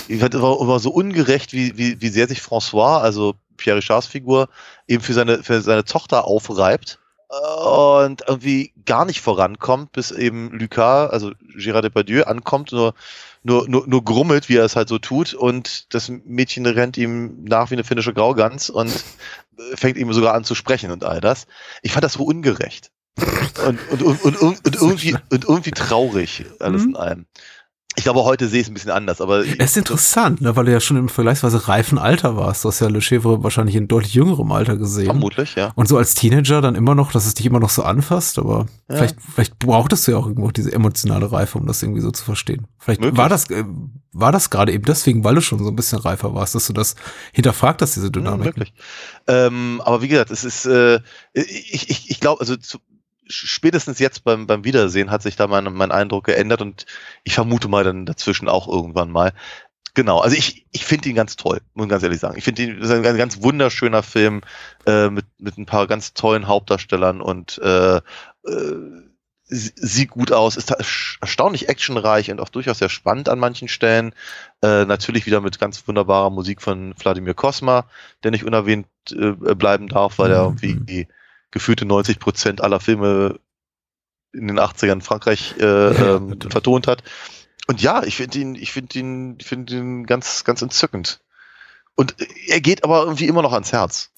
[0.08, 4.08] Ich fand es immer, so ungerecht, wie, wie, wie sehr sich François, also Pierre Richards
[4.08, 4.50] Figur,
[4.88, 11.12] eben für seine, für seine Tochter aufreibt und irgendwie gar nicht vorankommt, bis eben Lucas,
[11.12, 12.96] also Gérard Depardieu, ankommt, nur,
[13.44, 17.44] nur, nur, nur grummelt, wie er es halt so tut und das Mädchen rennt ihm
[17.44, 18.92] nach wie eine finnische Graugans und
[19.76, 21.46] fängt ihm sogar an zu sprechen und all das.
[21.84, 22.92] Ich fand das so ungerecht.
[23.66, 26.90] Und, und, und, und, und, irgendwie, und irgendwie traurig, alles Mhm.
[26.90, 27.26] in allem.
[28.00, 30.64] Ich glaube, heute sehe ich es ein bisschen anders, aber Es ist interessant, ne, weil
[30.64, 32.64] du ja schon im vergleichsweise reifen Alter warst.
[32.64, 35.08] Du hast ja Le Chèvre wahrscheinlich in deutlich jüngerem Alter gesehen.
[35.08, 35.74] vermutlich, ja.
[35.76, 38.68] Und so als Teenager dann immer noch, dass es dich immer noch so anfasst, aber
[38.90, 38.96] Ja.
[38.96, 42.24] vielleicht, vielleicht brauchtest du ja auch irgendwo diese emotionale Reife, um das irgendwie so zu
[42.24, 42.68] verstehen.
[42.78, 43.18] Vielleicht Möglich.
[43.18, 43.66] war das, äh,
[44.14, 46.74] war das gerade eben deswegen, weil du schon so ein bisschen reifer warst, dass du
[46.74, 46.96] das
[47.34, 48.46] hinterfragt hast, diese Ja, Dynamik.
[48.46, 48.74] wirklich.
[49.28, 51.00] Ähm, aber wie gesagt, es ist, äh,
[51.34, 52.78] ich, ich, ich glaube, also zu,
[53.30, 56.86] spätestens jetzt beim, beim Wiedersehen hat sich da mein, mein Eindruck geändert und
[57.24, 59.34] ich vermute mal dann dazwischen auch irgendwann mal.
[59.96, 62.38] Genau, also ich, ich finde ihn ganz toll, muss ich ganz ehrlich sagen.
[62.38, 64.42] Ich finde ihn das ist ein ganz, ganz wunderschöner Film
[64.86, 68.02] äh, mit, mit ein paar ganz tollen Hauptdarstellern und äh, äh,
[69.46, 70.72] sie- sieht gut aus, ist
[71.22, 74.14] erstaunlich actionreich und auch durchaus sehr spannend an manchen Stellen.
[74.62, 77.86] Äh, natürlich wieder mit ganz wunderbarer Musik von Wladimir Kosma,
[78.24, 80.46] der nicht unerwähnt äh, bleiben darf, weil er Mhm.
[80.46, 81.08] irgendwie die
[81.52, 83.40] gefühlte 90 Prozent aller Filme
[84.34, 87.04] in den 80ern in Frankreich äh, Ja, ähm, vertont hat.
[87.68, 91.22] Und ja, ich finde ihn, ich finde ihn, ich finde ihn ganz, ganz entzückend.
[91.96, 92.16] Und
[92.48, 94.12] er geht aber irgendwie immer noch ans Herz.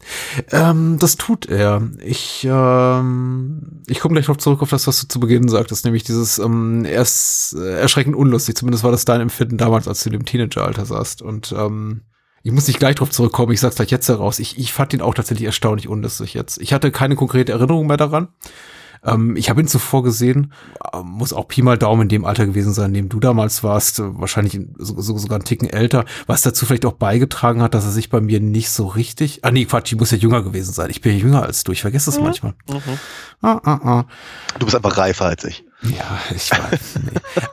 [0.51, 1.89] Ähm, das tut er.
[2.03, 6.03] Ich, ähm, ich komme gleich noch zurück auf das, was du zu Beginn sagtest, nämlich
[6.03, 8.55] dieses, ähm, er ist äh, erschreckend unlustig.
[8.55, 11.23] Zumindest war das dein Empfinden damals, als du in dem Teenageralter saßt.
[11.23, 12.01] Und ähm,
[12.43, 14.39] ich muss nicht gleich drauf zurückkommen, ich sag's gleich jetzt heraus.
[14.39, 16.59] Ich, ich fand ihn auch tatsächlich erstaunlich unlustig jetzt.
[16.61, 18.29] Ich hatte keine konkrete Erinnerung mehr daran.
[19.03, 20.53] Ähm, ich habe ihn zuvor gesehen,
[20.93, 23.63] äh, muss auch Pi mal Daumen in dem Alter gewesen sein, in dem du damals
[23.63, 27.63] warst, äh, wahrscheinlich in- so, so, sogar einen Ticken älter, was dazu vielleicht auch beigetragen
[27.63, 30.17] hat, dass er sich bei mir nicht so richtig, ah nee, Quatsch, ich muss ja
[30.17, 30.91] jünger gewesen sein.
[30.91, 32.53] Ich bin ja jünger als du, ich vergesse es manchmal.
[33.41, 34.05] Ah, ah, ah.
[34.59, 35.65] Du bist einfach reifer als ich.
[35.83, 36.99] Ja, ich weiß.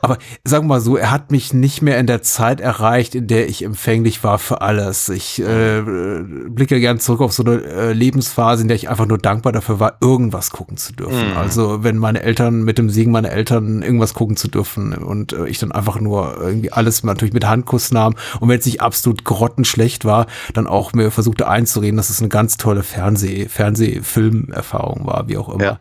[0.01, 3.13] Aber aber sagen wir mal so, er hat mich nicht mehr in der Zeit erreicht,
[3.13, 5.07] in der ich empfänglich war für alles.
[5.09, 9.19] Ich äh, blicke gern zurück auf so eine äh, Lebensphase, in der ich einfach nur
[9.19, 11.31] dankbar dafür war, irgendwas gucken zu dürfen.
[11.31, 11.37] Mhm.
[11.37, 15.47] Also wenn meine Eltern mit dem Segen meiner Eltern irgendwas gucken zu dürfen und äh,
[15.47, 19.23] ich dann einfach nur irgendwie alles natürlich mit Handkuss nahm und wenn es nicht absolut
[19.25, 25.27] grottenschlecht war, dann auch mir versuchte einzureden, dass es eine ganz tolle Fernseh, Fernsehfilmerfahrung war,
[25.27, 25.63] wie auch immer.
[25.63, 25.79] Ja.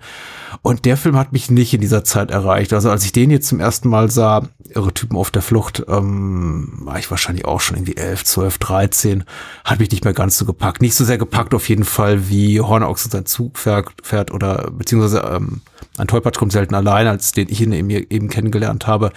[0.62, 2.72] Und der Film hat mich nicht in dieser Zeit erreicht.
[2.72, 6.72] Also als ich den jetzt zum ersten Mal sah, Irre Typen auf der Flucht, ähm,
[6.82, 9.24] war ich wahrscheinlich auch schon irgendwie 11, 12, 13,
[9.64, 10.82] hat mich nicht mehr ganz so gepackt.
[10.82, 15.20] Nicht so sehr gepackt auf jeden Fall, wie Hornochs und sein Zug fährt, oder beziehungsweise
[15.20, 15.62] ähm,
[15.96, 19.12] ein Tollpatsch kommt selten allein, als den ich ihn eben kennengelernt habe,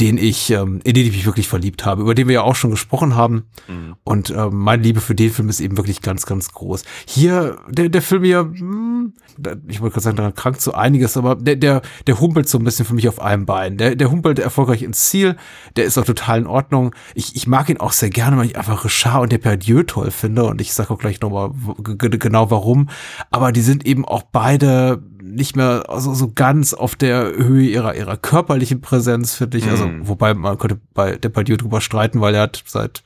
[0.00, 2.56] den ich, ähm, in den ich mich wirklich verliebt habe, über den wir ja auch
[2.56, 3.44] schon gesprochen haben.
[3.68, 3.94] Mhm.
[4.02, 6.82] Und ähm, meine Liebe für den Film ist eben wirklich ganz, ganz groß.
[7.06, 11.16] Hier, der, der Film hier, hm, da- ich wollte gerade sagen, daran krankt so einiges,
[11.16, 13.76] aber der, der, der humpelt so ein bisschen für mich auf einem Bein.
[13.76, 15.36] Der, der humpelt erfolgreich ins Ziel,
[15.76, 16.92] der ist auch total in Ordnung.
[17.14, 20.44] Ich, ich mag ihn auch sehr gerne, weil ich einfach Richard und Depardieu toll finde
[20.44, 21.52] und ich sage auch gleich nochmal
[21.84, 22.88] genau warum.
[23.30, 27.94] Aber die sind eben auch beide nicht mehr also so ganz auf der Höhe ihrer
[27.96, 29.68] ihrer körperlichen Präsenz, finde ich.
[29.68, 30.08] Also, Mhm.
[30.08, 33.02] wobei man könnte bei Depardieu drüber streiten, weil er hat seit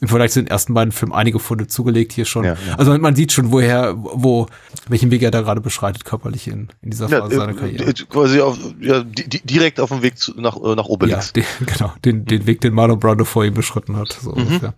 [0.00, 2.44] im Vergleich zu den ersten beiden Filmen einige Funde zugelegt hier schon.
[2.44, 2.74] Ja, ja.
[2.76, 4.48] Also man sieht schon, woher, wo,
[4.88, 7.84] welchen Weg er da gerade beschreitet, körperlich in, in dieser Ja, Phase seiner äh, Karriere.
[7.90, 10.90] äh, quasi auf, ja, di di direkt auf dem Weg zu, nach, äh, nach Ja,
[10.90, 11.32] Obelix.
[11.34, 14.74] den, genau, den, den Weg, den Marlon Brando vor ihm beschritten hat, so ungefähr.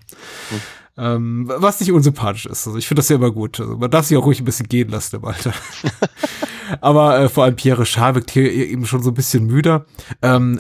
[0.99, 2.67] Ähm, was nicht unsympathisch ist.
[2.67, 3.61] Also ich finde das ja immer gut.
[3.61, 5.53] Also man darf sich auch ruhig ein bisschen gehen lassen im Alter.
[6.81, 9.85] Aber äh, vor allem Pierre Richard wirkt hier eben schon so ein bisschen müder.
[10.23, 10.59] Ähm,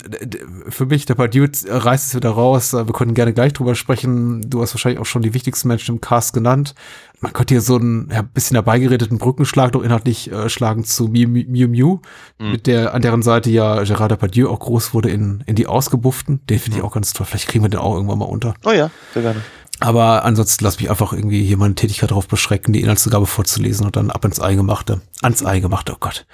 [0.68, 2.74] für mich, der Pardieu reißt es wieder raus.
[2.74, 4.48] Äh, Wir können gerne gleich drüber sprechen.
[4.48, 6.74] Du hast wahrscheinlich auch schon die wichtigsten Menschen im Cast genannt.
[7.20, 11.28] Man könnte hier so einen ja, bisschen herbeigeredeten Brückenschlag doch inhaltlich äh, schlagen zu Miu
[11.28, 11.98] Miu, Miu
[12.38, 16.40] mit der, an deren Seite ja Gerard Depardieu auch groß wurde in, in die Ausgebufften.
[16.46, 17.26] Den finde ich auch ganz toll.
[17.26, 18.54] Vielleicht kriegen wir den auch irgendwann mal unter.
[18.64, 19.40] Oh ja, sehr gerne.
[19.86, 23.94] Aber ansonsten lass mich einfach irgendwie hier meine Tätigkeit darauf beschränken, die Inhaltsangabe vorzulesen und
[23.94, 25.00] dann ab ins Eingemachte.
[25.22, 26.26] Ans Eingemachte, oh Gott.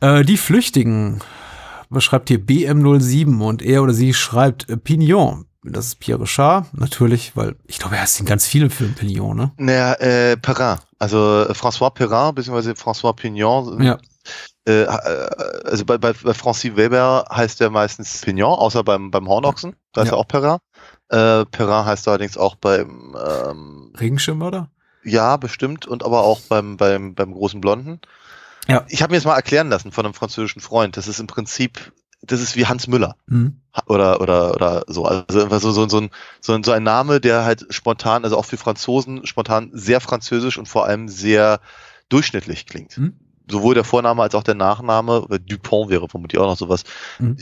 [0.00, 1.18] Äh, die Flüchtigen
[1.88, 5.46] beschreibt hier BM07 und er oder sie schreibt äh, Pignon.
[5.64, 9.36] Das ist Pierre Richard, natürlich, weil ich glaube, er ist in ganz vielen Filmen Pignon,
[9.36, 9.50] ne?
[9.56, 10.78] Naja, äh, Perrin.
[11.00, 13.82] Also äh, François Perrin, beziehungsweise François Pignon.
[13.82, 13.98] Ja.
[14.64, 19.74] Äh, also bei, bei, bei Francis Weber heißt er meistens Pignon, außer beim, beim Hornochsen.
[19.92, 20.14] Da ist Ja.
[20.14, 20.58] er auch Perrin.
[21.10, 24.70] Äh, Perrin heißt allerdings auch beim, ähm, Regenschirmmörder?
[25.04, 28.00] ja, bestimmt, und aber auch beim, beim, beim großen Blonden.
[28.68, 28.84] Ja.
[28.88, 31.92] Ich habe mir jetzt mal erklären lassen von einem französischen Freund, das ist im Prinzip,
[32.22, 33.16] das ist wie Hans Müller.
[33.28, 33.56] Hm.
[33.86, 37.20] oder oder oder so also einfach so so so ein so ein, so ein Name
[37.20, 41.60] der halt spontan also auch für Franzosen spontan sehr französisch und vor allem sehr
[42.08, 43.14] durchschnittlich klingt Hm.
[43.48, 46.82] sowohl der Vorname als auch der Nachname äh, Dupont wäre vermutlich auch noch sowas
[47.18, 47.36] Hm.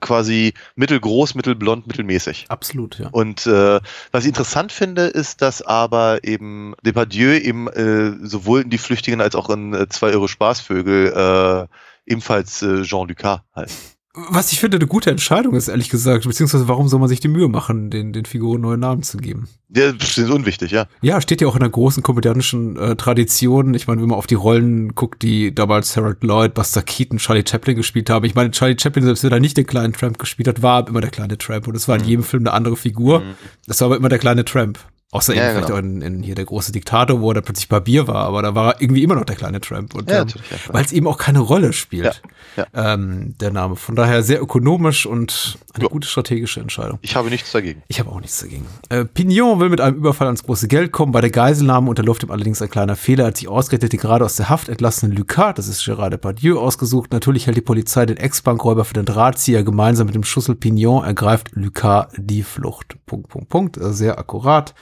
[0.00, 3.08] Quasi mittelgroß mittelblond mittelmäßig Absolut, ja.
[3.10, 3.80] und äh,
[4.12, 9.20] was ich interessant finde, ist, dass aber eben Depardieu eben äh, sowohl in Die Flüchtigen
[9.20, 13.99] als auch in äh, Zwei irre Spaßvögel äh, ebenfalls äh, Jean Lucas heißt.
[14.12, 17.28] Was ich finde, eine gute Entscheidung ist, ehrlich gesagt, beziehungsweise warum soll man sich die
[17.28, 19.48] Mühe machen, den, den Figuren neue Namen zu geben?
[19.68, 20.86] Der das ist unwichtig, ja.
[21.00, 23.72] Ja, steht ja auch in der großen komödiantischen äh, Tradition.
[23.72, 27.44] Ich meine, wenn man auf die Rollen guckt, die damals Harold Lloyd, Buster Keaton, Charlie
[27.48, 28.24] Chaplin gespielt haben.
[28.24, 31.00] Ich meine, Charlie Chaplin, selbst wenn er nicht den kleinen Tramp gespielt hat, war immer
[31.00, 31.68] der kleine Tramp.
[31.68, 33.22] Und es war in jedem Film eine andere Figur.
[33.68, 34.80] Das war aber immer der kleine Tramp.
[35.12, 35.78] Außer Ja, eben vielleicht genau.
[35.78, 38.54] auch in, in hier der große Diktator, wo er dann plötzlich Barbier war, aber da
[38.54, 39.92] war er irgendwie immer noch der kleine Tramp.
[39.94, 42.22] Und, Ja, ähm, ja, weil es eben auch keine Rolle spielt,
[42.56, 43.74] Ja, Ähm, der Name.
[43.76, 45.90] Von daher sehr ökonomisch und eine Ja.
[45.90, 46.98] gute strategische Entscheidung.
[47.02, 47.82] Ich habe nichts dagegen.
[47.88, 48.66] Ich habe auch nichts dagegen.
[48.88, 51.10] Äh, Pignon will mit einem Überfall ans große Geld kommen.
[51.10, 53.32] Bei der Geiselnahme unterläuft ihm allerdings ein kleiner Fehler.
[53.48, 57.12] Ausgerechnet die gerade aus der Haft entlassenen Lucas, das ist Gérard Depardieu, ausgesucht.
[57.12, 59.64] Natürlich hält die Polizei den Ex-Bankräuber für den Drahtzieher.
[59.64, 62.94] Gemeinsam mit dem Schussel Pignon ergreift Lucas die Flucht.
[63.06, 63.78] Punkt, Punkt, Punkt.
[63.80, 64.74] Sehr akkurat.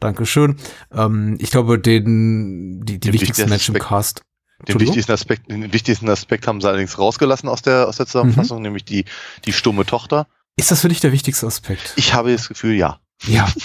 [0.00, 0.56] Dankeschön.
[0.92, 4.22] Ähm, ich glaube, den, die, die Den wichtigsten Menschen im Aspekt- Cast.
[4.68, 8.62] Den wichtigsten, Aspekt, den wichtigsten Aspekt haben sie allerdings rausgelassen aus der, aus der Zusammenfassung,
[8.62, 9.04] nämlich die,
[9.44, 10.26] die stumme Tochter.
[10.56, 11.92] Ist das für dich der wichtigste Aspekt?
[11.96, 12.98] Ich habe das Gefühl, ja.
[13.26, 13.46] Ja.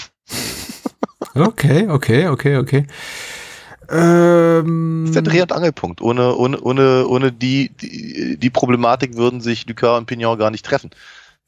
[1.34, 2.86] Okay, okay, okay, okay.
[3.88, 6.00] Ähm, Das ist der Dreh- und Angelpunkt.
[6.00, 10.64] Ohne, ohne, ohne, ohne die, die, die Problematik würden sich Lucas und Pignon gar nicht
[10.64, 10.90] treffen.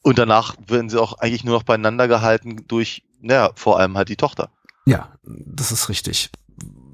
[0.02, 4.08] Und danach werden sie auch eigentlich nur noch beieinander gehalten durch, naja, vor allem halt
[4.08, 4.50] die Tochter.
[4.86, 6.30] Ja, das ist richtig.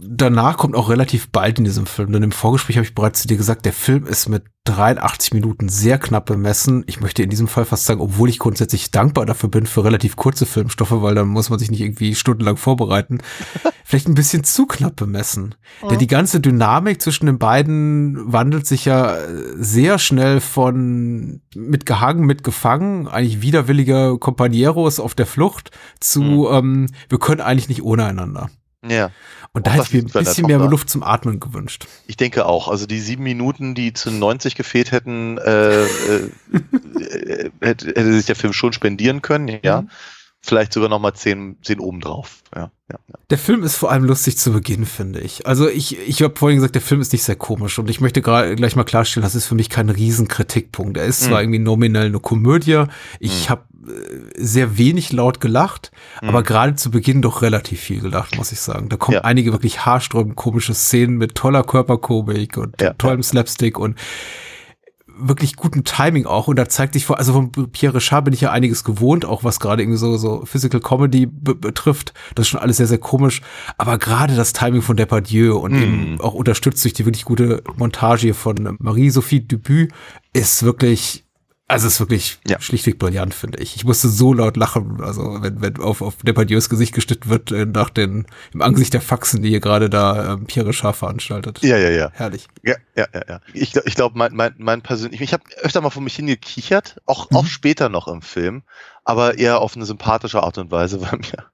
[0.03, 2.13] Danach kommt auch relativ bald in diesem Film.
[2.13, 5.69] Denn im Vorgespräch habe ich bereits zu dir gesagt, der Film ist mit 83 Minuten
[5.69, 6.85] sehr knapp bemessen.
[6.87, 10.17] Ich möchte in diesem Fall fast sagen, obwohl ich grundsätzlich dankbar dafür bin für relativ
[10.17, 13.19] kurze Filmstoffe, weil dann muss man sich nicht irgendwie stundenlang vorbereiten.
[13.85, 15.55] Vielleicht ein bisschen zu knapp bemessen.
[15.83, 15.89] Ja.
[15.89, 19.17] Denn die ganze Dynamik zwischen den beiden wandelt sich ja
[19.57, 26.47] sehr schnell von mitgehangen, mitgefangen, eigentlich widerwillige Companeros auf der Flucht zu, mhm.
[26.51, 28.51] ähm, wir können eigentlich nicht ohne einander.
[28.87, 29.11] Ja.
[29.53, 31.87] Und da hätte ich mir ein bisschen mehr Luft zum Atmen gewünscht.
[32.07, 32.69] Ich denke auch.
[32.69, 38.37] Also die sieben Minuten, die zu 90 gefehlt hätten, äh, äh, hätte, hätte sich der
[38.37, 39.83] Film schon spendieren können, ja.
[39.83, 39.91] Mhm.
[40.43, 42.43] Vielleicht sogar nochmal zehn, zehn obendrauf.
[42.55, 43.15] Ja, ja, ja.
[43.29, 45.47] Der Film ist vor allem lustig zu Beginn, finde ich.
[45.47, 48.23] Also ich, ich habe vorhin gesagt, der Film ist nicht sehr komisch und ich möchte
[48.23, 50.97] gleich mal klarstellen, das ist für mich kein Riesenkritikpunkt.
[50.97, 51.27] Er ist mhm.
[51.29, 52.85] zwar irgendwie nominell eine Komödie.
[53.19, 53.51] Ich mhm.
[53.51, 56.31] habe äh, sehr wenig laut gelacht, mhm.
[56.31, 58.89] aber gerade zu Beginn doch relativ viel gelacht, muss ich sagen.
[58.89, 59.25] Da kommen ja.
[59.25, 62.95] einige wirklich haarsträubend komische Szenen mit toller Körperkomik und ja.
[62.95, 63.99] tollem Slapstick und
[65.21, 68.41] wirklich guten Timing auch und da zeigt sich vor, also von Pierre Richard bin ich
[68.41, 72.15] ja einiges gewohnt, auch was gerade irgendwie so, so Physical Comedy betrifft.
[72.35, 73.43] Das ist schon alles sehr, sehr komisch.
[73.79, 75.83] Aber gerade das Timing von Depardieu und mm.
[75.83, 79.89] eben auch unterstützt durch die wirklich gute Montage von Marie-Sophie Debut
[80.33, 81.25] ist wirklich
[81.71, 82.61] also es ist wirklich ja.
[82.61, 83.77] schlichtweg brillant, finde ich.
[83.77, 87.65] Ich musste so laut lachen, also wenn, wenn auf, auf Depardieu's Gesicht geschnitten wird, äh,
[87.65, 91.61] nach den, im Angesicht der Faxen, die hier gerade da ähm, Pierre Richard veranstaltet.
[91.63, 92.11] Ja, ja, ja.
[92.13, 92.49] Herrlich.
[92.63, 93.23] Ja, ja, ja.
[93.29, 93.41] ja.
[93.55, 97.31] Ich, ich glaube, mein, mein, mein persönlich, ich habe öfter mal vor mich hingekichert, auch,
[97.31, 97.37] mhm.
[97.37, 98.63] auch später noch im Film,
[99.05, 101.45] aber eher auf eine sympathische Art und Weise, weil mir,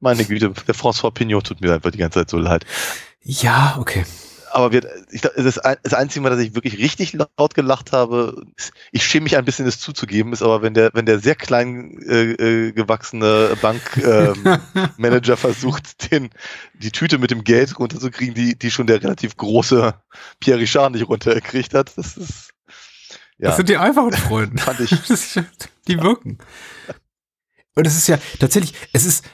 [0.00, 2.66] meine Güte, der François Pignot tut mir einfach die ganze Zeit so leid.
[3.22, 4.04] Ja, okay
[4.52, 8.44] aber wir, ich, das, das Einzige Mal, dass ich wirklich richtig laut gelacht habe,
[8.92, 11.98] ich schäme mich ein bisschen, das zuzugeben, ist aber, wenn der, wenn der sehr klein
[12.02, 16.30] äh, äh, gewachsene Bankmanager ähm, versucht, den,
[16.74, 19.94] die Tüte mit dem Geld runterzukriegen, die, die schon der relativ große
[20.40, 21.96] Pierre Richard nicht runtergekriegt hat.
[21.96, 22.50] Das ist,
[23.38, 23.48] ja.
[23.48, 24.60] Das sind die einfachen Freunde.
[24.60, 24.90] Fand ich.
[25.88, 26.38] die wirken.
[27.74, 29.24] Und es ist ja tatsächlich, es ist,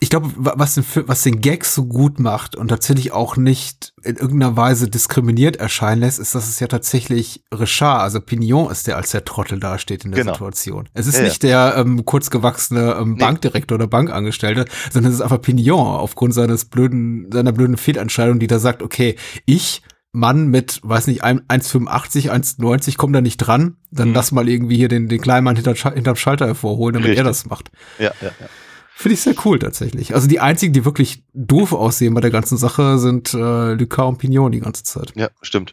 [0.00, 4.16] ich glaube, was den, was den Gag so gut macht und tatsächlich auch nicht in
[4.16, 8.96] irgendeiner Weise diskriminiert erscheinen lässt, ist, dass es ja tatsächlich Richard, also Pignon ist, der
[8.96, 10.32] als der Trottel dasteht in der genau.
[10.32, 10.88] Situation.
[10.94, 13.18] Es ist ja, nicht der ähm, kurzgewachsene ähm, nee.
[13.18, 18.46] Bankdirektor oder Bankangestellte, sondern es ist einfach Pignon aufgrund seines blöden, seiner blöden Fehlentscheidung, die
[18.46, 19.16] da sagt, okay,
[19.46, 19.82] ich
[20.14, 24.14] Mann mit, weiß nicht, 1,85, 1,90 kommt da nicht dran, dann mhm.
[24.14, 27.18] lass mal irgendwie hier den, den kleinen Mann hinter, hinterm Schalter hervorholen, damit Richtig.
[27.18, 27.72] er das macht.
[27.98, 28.46] Ja, ja, ja.
[28.96, 30.14] Finde ich sehr cool tatsächlich.
[30.14, 34.18] Also die einzigen, die wirklich doof aussehen bei der ganzen Sache, sind äh, Lucas und
[34.18, 35.12] Pignon die ganze Zeit.
[35.16, 35.72] Ja, stimmt.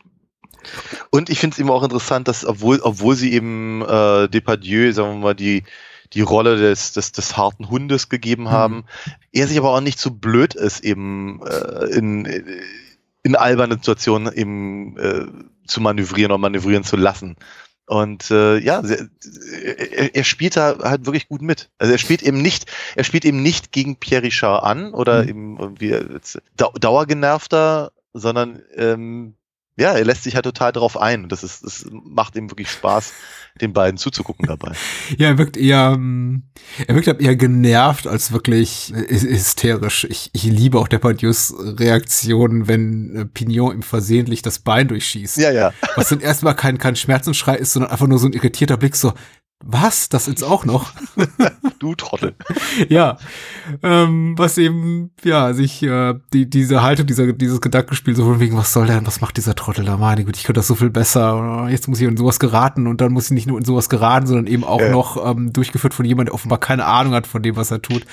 [1.11, 5.11] Und ich finde es eben auch interessant, dass obwohl, obwohl sie eben äh, Depardieu, sagen
[5.11, 5.63] wir mal, die,
[6.13, 8.51] die Rolle des, des, des harten Hundes gegeben mhm.
[8.51, 8.83] haben, mhm.
[9.31, 12.25] er sich aber auch nicht so blöd ist, eben äh, in,
[13.23, 15.25] in albernen Situationen eben äh,
[15.67, 17.35] zu manövrieren oder manövrieren zu lassen.
[17.87, 21.69] Und äh, ja, er, er spielt da halt wirklich gut mit.
[21.77, 25.29] Also er spielt eben nicht, er spielt eben nicht gegen Pierre Richard an oder mhm.
[25.29, 25.95] eben irgendwie
[26.55, 29.35] dauergenervter, sondern ähm,
[29.77, 31.29] ja, er lässt sich halt total drauf ein.
[31.29, 33.13] Das ist, das macht ihm wirklich Spaß,
[33.61, 34.73] den beiden zuzugucken dabei.
[35.17, 36.43] Ja, er wirkt eher, ähm,
[36.87, 40.05] er wirkt eher genervt als wirklich hysterisch.
[40.09, 45.37] Ich, ich liebe auch Depardieu's Reaktion, wenn äh, Pignon ihm versehentlich das Bein durchschießt.
[45.37, 45.73] Ja, ja.
[45.95, 49.13] Was dann erstmal kein, kein Schmerzensschrei ist, sondern einfach nur so ein irritierter Blick, so,
[49.63, 50.09] was?
[50.09, 50.91] Das jetzt auch noch?
[51.79, 52.35] du Trottel.
[52.89, 53.17] ja.
[53.83, 58.57] Ähm, was eben, ja, sich äh, die, diese Haltung, dieser, dieses Gedankenspiel, so von wegen,
[58.57, 59.97] was soll denn, was macht dieser Trottel da?
[59.97, 61.67] Meine Güte, ich könnte das so viel besser.
[61.69, 64.27] Jetzt muss ich in sowas geraten und dann muss ich nicht nur in sowas geraten,
[64.27, 64.89] sondern eben auch ja.
[64.89, 68.05] noch ähm, durchgeführt von jemandem, der offenbar keine Ahnung hat von dem, was er tut.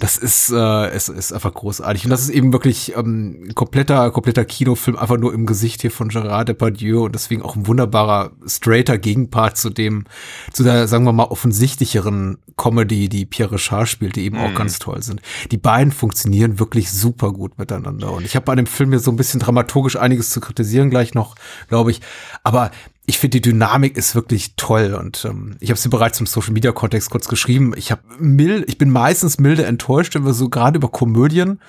[0.00, 2.04] Das ist, äh, es ist einfach großartig.
[2.04, 5.90] Und das ist eben wirklich ähm, ein kompletter, kompletter Kinofilm, einfach nur im Gesicht hier
[5.90, 10.04] von Gerard Depardieu und deswegen auch ein wunderbarer, straighter Gegenpart zu dem,
[10.52, 14.40] zu der sagen wir mal, offensichtlicheren Comedy, die Pierre Richard spielt, die eben mm.
[14.40, 14.56] auch mhm.
[14.56, 15.20] ganz toll sind.
[15.50, 18.12] Die beiden funktionieren wirklich super gut miteinander.
[18.12, 21.14] Und ich habe bei dem Film hier so ein bisschen dramaturgisch einiges zu kritisieren gleich
[21.14, 21.36] noch,
[21.68, 22.00] glaube ich.
[22.42, 22.70] Aber
[23.08, 26.52] ich finde, die Dynamik ist wirklich toll und ähm, ich habe sie bereits im Social
[26.52, 27.72] Media Kontext kurz geschrieben.
[27.74, 31.60] Ich habe mild, ich bin meistens milde enttäuscht, wenn wir so gerade über Komödien,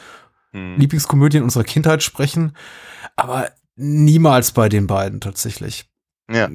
[0.51, 0.77] hm.
[0.77, 2.57] Lieblingskomödien unserer Kindheit sprechen,
[3.15, 5.85] aber niemals bei den beiden tatsächlich.
[6.31, 6.47] Ja.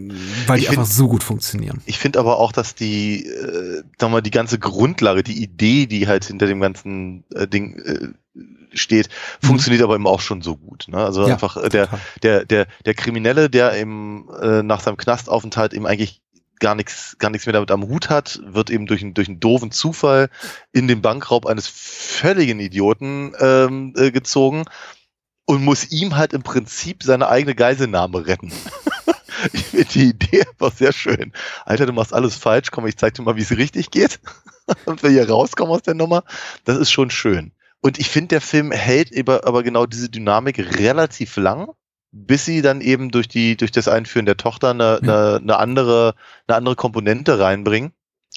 [0.46, 1.80] Weil die find, einfach so gut funktionieren.
[1.84, 6.06] Ich finde aber auch, dass die, äh, sag mal, die ganze Grundlage, die Idee, die
[6.06, 8.08] halt hinter dem ganzen äh, Ding äh,
[8.72, 9.08] steht,
[9.42, 9.46] mhm.
[9.46, 10.86] funktioniert aber eben auch schon so gut.
[10.88, 10.98] Ne?
[10.98, 11.88] Also ja, einfach äh, der,
[12.22, 16.22] der, der, der Kriminelle, der eben äh, nach seinem Knastaufenthalt eben eigentlich
[16.60, 19.40] gar nichts, gar nichts mehr damit am Hut hat, wird eben durch, einen durch einen
[19.40, 20.30] doofen Zufall
[20.72, 24.64] in den Bankraub eines völligen Idioten ähm, äh, gezogen
[25.46, 28.52] und muss ihm halt im Prinzip seine eigene Geiselnahme retten.
[29.52, 31.32] ich finde die Idee einfach sehr schön.
[31.64, 34.20] Alter, du machst alles falsch, komm, ich zeig dir mal, wie es richtig geht.
[34.86, 36.24] und wir hier rauskommen aus der Nummer,
[36.64, 37.52] das ist schon schön.
[37.80, 41.68] Und ich finde, der Film hält aber, aber genau diese Dynamik relativ lang,
[42.12, 46.14] bis sie dann eben durch die, durch das Einführen der Tochter eine, eine, eine andere,
[46.46, 47.92] eine andere Komponente reinbringen,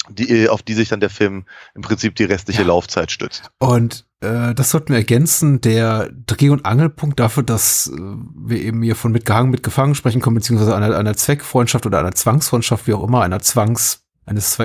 [0.09, 1.45] die, auf die sich dann der Film
[1.75, 2.67] im Prinzip die restliche Ja.
[2.67, 3.49] Laufzeit stützt.
[3.59, 5.59] Und äh, das sollten wir ergänzen.
[5.61, 10.35] Der Dreh- und Angelpunkt dafür, dass äh, wir eben hier von mitgehangen, mitgefangen sprechen können,
[10.35, 14.57] beziehungsweise einer, einer Zweckfreundschaft oder einer Zwangsfreundschaft, wie auch immer, einer Zwangs, eines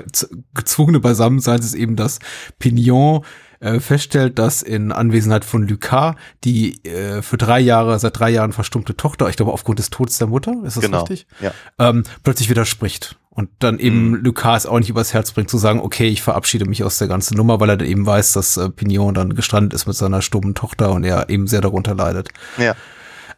[0.55, 2.19] gezwungene Beisammenseins ist eben, dass
[2.59, 3.25] Pignon
[3.61, 8.53] äh, feststellt, dass in Anwesenheit von Lucas die äh, für drei Jahre, seit drei Jahren
[8.53, 11.01] verstummte Tochter, ich glaube aufgrund des Todes der Mutter, ist das Genau.
[11.05, 11.27] richtig?
[11.41, 11.53] Ja.
[11.79, 13.17] ähm, plötzlich widerspricht.
[13.35, 14.15] Und dann eben Mhm.
[14.17, 17.35] Lucas auch nicht übers Herz bringt, zu sagen, okay, ich verabschiede mich aus der ganzen
[17.35, 20.55] Nummer, weil er dann eben weiß, dass äh, Pignon dann gestrandet ist mit seiner stummen
[20.55, 22.29] Tochter und er eben sehr darunter leidet.
[22.59, 22.75] Ja.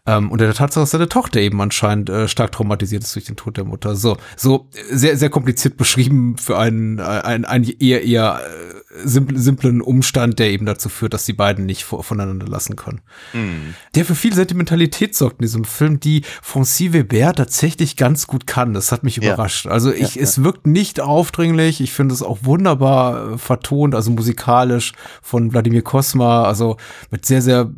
[0.07, 3.37] Ähm, und der Tatsache, dass seine Tochter eben anscheinend äh, stark traumatisiert ist durch den
[3.37, 3.97] Tod der Mutter.
[3.97, 9.39] So, so sehr, sehr kompliziert beschrieben für einen, äh, einen, einen eher, eher äh, simpl,
[9.39, 13.01] simplen Umstand, der eben dazu führt, dass die beiden nicht vo- voneinander lassen können
[13.33, 13.75] Mhm.
[13.95, 18.75] der für viel Sentimentalität sorgt in diesem Film, die Francis Weber tatsächlich ganz gut kann.
[18.75, 19.33] Das hat mich Ja.
[19.35, 19.67] überrascht.
[19.67, 21.81] Also ich, Ja, es wirkt nicht aufdringlich.
[21.81, 24.93] Ich finde es auch wunderbar äh, vertont, also musikalisch
[25.23, 26.77] von Wladimir Kosma, also
[27.11, 27.71] mit sehr, sehr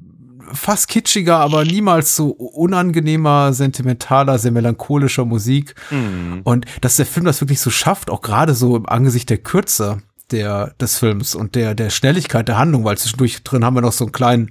[0.57, 5.75] fast kitschiger, aber niemals so unangenehmer, sentimentaler, sehr melancholischer Musik.
[5.91, 6.41] Mhm.
[6.45, 9.99] Und dass der Film das wirklich so schafft, auch gerade so im Angesicht der Kürze
[10.31, 13.93] der, des Films und der, der Schnelligkeit der Handlung, weil zwischendurch drin haben wir noch
[13.93, 14.51] so einen kleinen,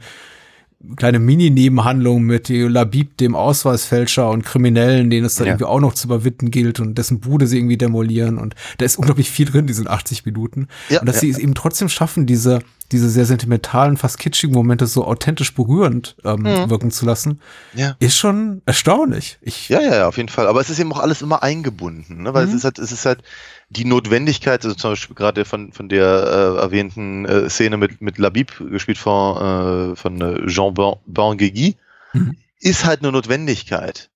[0.98, 5.54] kleine Mini-Nebenhandlung mit Labib, dem Ausweisfälscher und Kriminellen, denen es dann Ja.
[5.54, 8.98] irgendwie auch noch zu überwinden gilt und dessen Bude sie irgendwie demolieren und da ist
[8.98, 10.68] unglaublich viel drin, diesen 80 Minuten.
[10.90, 12.60] Ja, und dass ja, sie es eben trotzdem schaffen, diese,
[12.92, 17.42] diese sehr sentimentalen, fast kitschigen Momente so authentisch berührend ähm, wirken zu lassen,
[17.74, 17.96] Ja.
[18.00, 19.38] ist schon erstaunlich.
[19.42, 20.48] Ich, Ja, ja, ja, auf jeden Fall.
[20.48, 22.34] Aber es ist eben auch alles immer eingebunden, ne?
[22.34, 22.50] weil Mhm.
[22.52, 23.24] es ist halt, es ist halt
[23.70, 28.18] die Notwendigkeit, also zum Beispiel gerade von, von der äh, erwähnten äh, Szene mit, mit
[28.18, 31.78] Labib, gespielt von, äh, von äh, Jean Ben- Benguigui,
[32.14, 32.38] Mhm.
[32.60, 34.10] ist halt eine Notwendigkeit.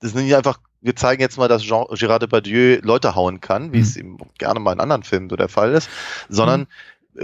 [0.00, 3.72] Das ist nicht einfach, wir zeigen jetzt mal, dass Jean, Gérard Depardieu Leute hauen kann,
[3.72, 3.82] wie Mhm.
[3.82, 5.88] es eben gerne mal in anderen Filmen so der Fall ist,
[6.28, 6.66] sondern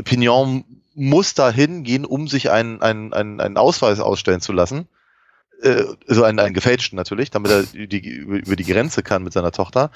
[0.05, 0.65] Pignon
[0.95, 4.89] muss dahin gehen, um sich einen, einen, einen, einen Ausweis ausstellen zu lassen
[5.63, 9.53] äh, so einen, einen gefälschten natürlich, damit er die, über, die Grenze kann mit seiner
[9.53, 9.91] Tochter.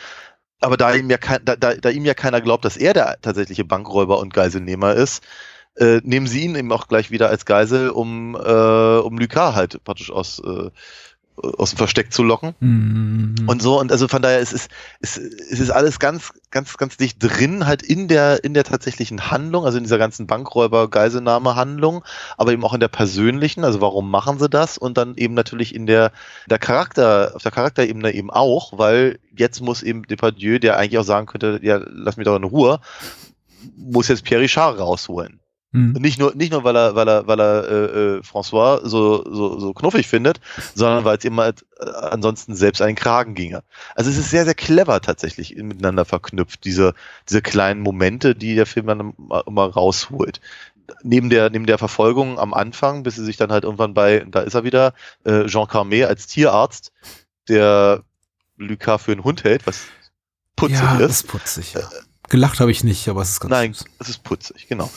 [0.61, 3.65] Aber da ihm ja kein, da, da ihm ja keiner glaubt, dass er der tatsächliche
[3.65, 5.25] Bankräuber und Geiselnehmer ist,
[5.77, 9.83] äh, nehmen sie ihn eben auch gleich wieder als Geisel, um, äh, um Lucas halt
[9.85, 10.71] praktisch aus, äh,
[11.43, 12.55] aus dem Versteck zu locken.
[12.61, 13.35] Mhm.
[13.47, 14.71] Und so, und also von daher es ist
[15.01, 19.31] es, es ist alles ganz, ganz, ganz dicht drin, halt in der, in der tatsächlichen
[19.31, 22.05] Handlung, also in dieser ganzen Bankräuber-Geiselnahme-Handlung,
[22.37, 24.79] aber eben auch in der persönlichen, also warum machen sie das?
[24.79, 26.13] Und dann eben natürlich in der,
[26.49, 31.05] der Charakter, auf der Charakterebene eben auch, weil jetzt muss eben Depardieu, der eigentlich auch
[31.05, 32.81] sagen könnte, ja, lass mich doch in Ruhe,
[33.77, 35.42] muss jetzt Pierre Richard rausholen.
[35.73, 35.93] Mhm.
[35.93, 39.59] Nicht nur, nicht nur, weil er, weil er, weil er äh, äh, François so, so,
[39.59, 40.39] so knuffig findet,
[40.75, 43.63] sondern weil es ihm halt äh, ansonsten selbst einen Kragen ginge.
[43.95, 46.95] Also es ist sehr, sehr clever tatsächlich miteinander verknüpft, diese,
[47.29, 50.43] diese kleinen Momente, die der Film dann immer, immer rausholt.
[51.03, 54.41] Neben der, neben der Verfolgung am Anfang, bis sie sich dann halt irgendwann bei, da
[54.41, 54.93] ist er wieder,
[55.25, 56.93] äh, Jean Carmet als Tierarzt,
[57.49, 58.03] der
[58.59, 59.87] Lucas für einen Hund hält, was
[60.55, 61.11] putzig ja, ist.
[61.11, 61.73] ist putzig.
[61.73, 61.81] Ja.
[62.33, 63.85] Gelacht habe ich nicht, aber es ist ganz Nein, süß.
[63.99, 64.91] es ist putzig, genau.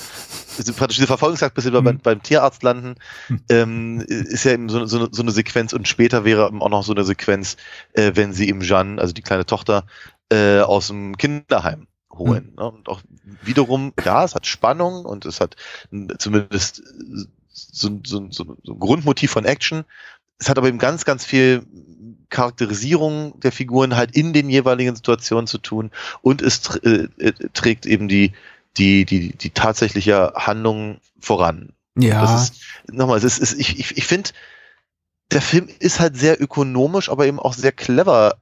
[0.57, 1.83] Also praktisch diese Verfolgungsjagd, bis sie Hm.
[1.83, 2.95] beim, beim Tierarzt landen,
[3.27, 3.41] Hm.
[3.49, 6.93] ähm, ist ja eben so, so, so eine Sequenz und später wäre auch noch so
[6.93, 7.57] eine Sequenz,
[7.91, 9.85] äh, wenn sie eben Jeanne, also die kleine Tochter,
[10.31, 12.45] äh, aus dem Kinderheim holen.
[12.51, 12.55] Hm.
[12.55, 12.71] Ne?
[12.71, 13.01] Und auch
[13.43, 15.57] wiederum, ja, es hat Spannung und es hat
[16.17, 16.83] zumindest
[17.51, 19.83] so, so, so ein Grundmotiv von Action.
[20.39, 21.65] Es hat aber eben ganz, ganz viel
[22.35, 25.89] Charakterisierung der Figuren halt in den jeweiligen Situationen zu tun
[26.21, 28.33] und es äh, äh, trägt eben die,
[28.77, 31.69] die, die, die tatsächliche Handlung voran.
[31.97, 32.61] Ja, Das ist,
[32.91, 34.31] nochmal, ist, ich, ich, ich finde,
[35.31, 38.35] der Film ist halt sehr ökonomisch, aber eben auch sehr clever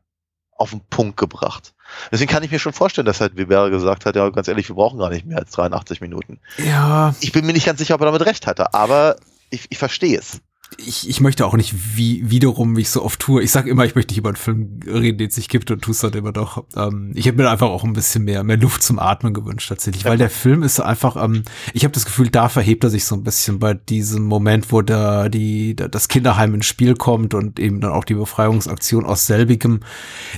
[0.58, 1.74] auf den Punkt gebracht.
[2.12, 4.76] Deswegen kann ich mir schon vorstellen, dass halt Weber gesagt hat, ja, ganz ehrlich, wir
[4.76, 6.40] brauchen gar nicht mehr als 83 Minuten.
[6.58, 9.18] ja, Ich bin mir nicht ganz sicher, ob er damit recht hatte, aber
[9.52, 10.42] ich, ich verstehe es.
[10.78, 13.44] Ich, ich möchte auch nicht wie wiederum, wie ich so oft tue.
[13.44, 15.82] Ich sag immer, ich möchte nicht über einen Film reden, den es nicht gibt und
[15.82, 16.64] tue es dann immer doch.
[16.76, 20.06] Ähm, ich hätte mir einfach auch ein bisschen mehr, mehr Luft zum Atmen gewünscht tatsächlich,
[20.06, 21.44] weil der Film ist einfach, ähm,
[21.74, 24.82] ich habe das Gefühl, da verhebt er sich so ein bisschen bei diesem Moment, wo
[24.82, 29.28] da die da das Kinderheim ins Spiel kommt und eben dann auch die Befreiungsaktion aus
[29.28, 29.82] selbigem.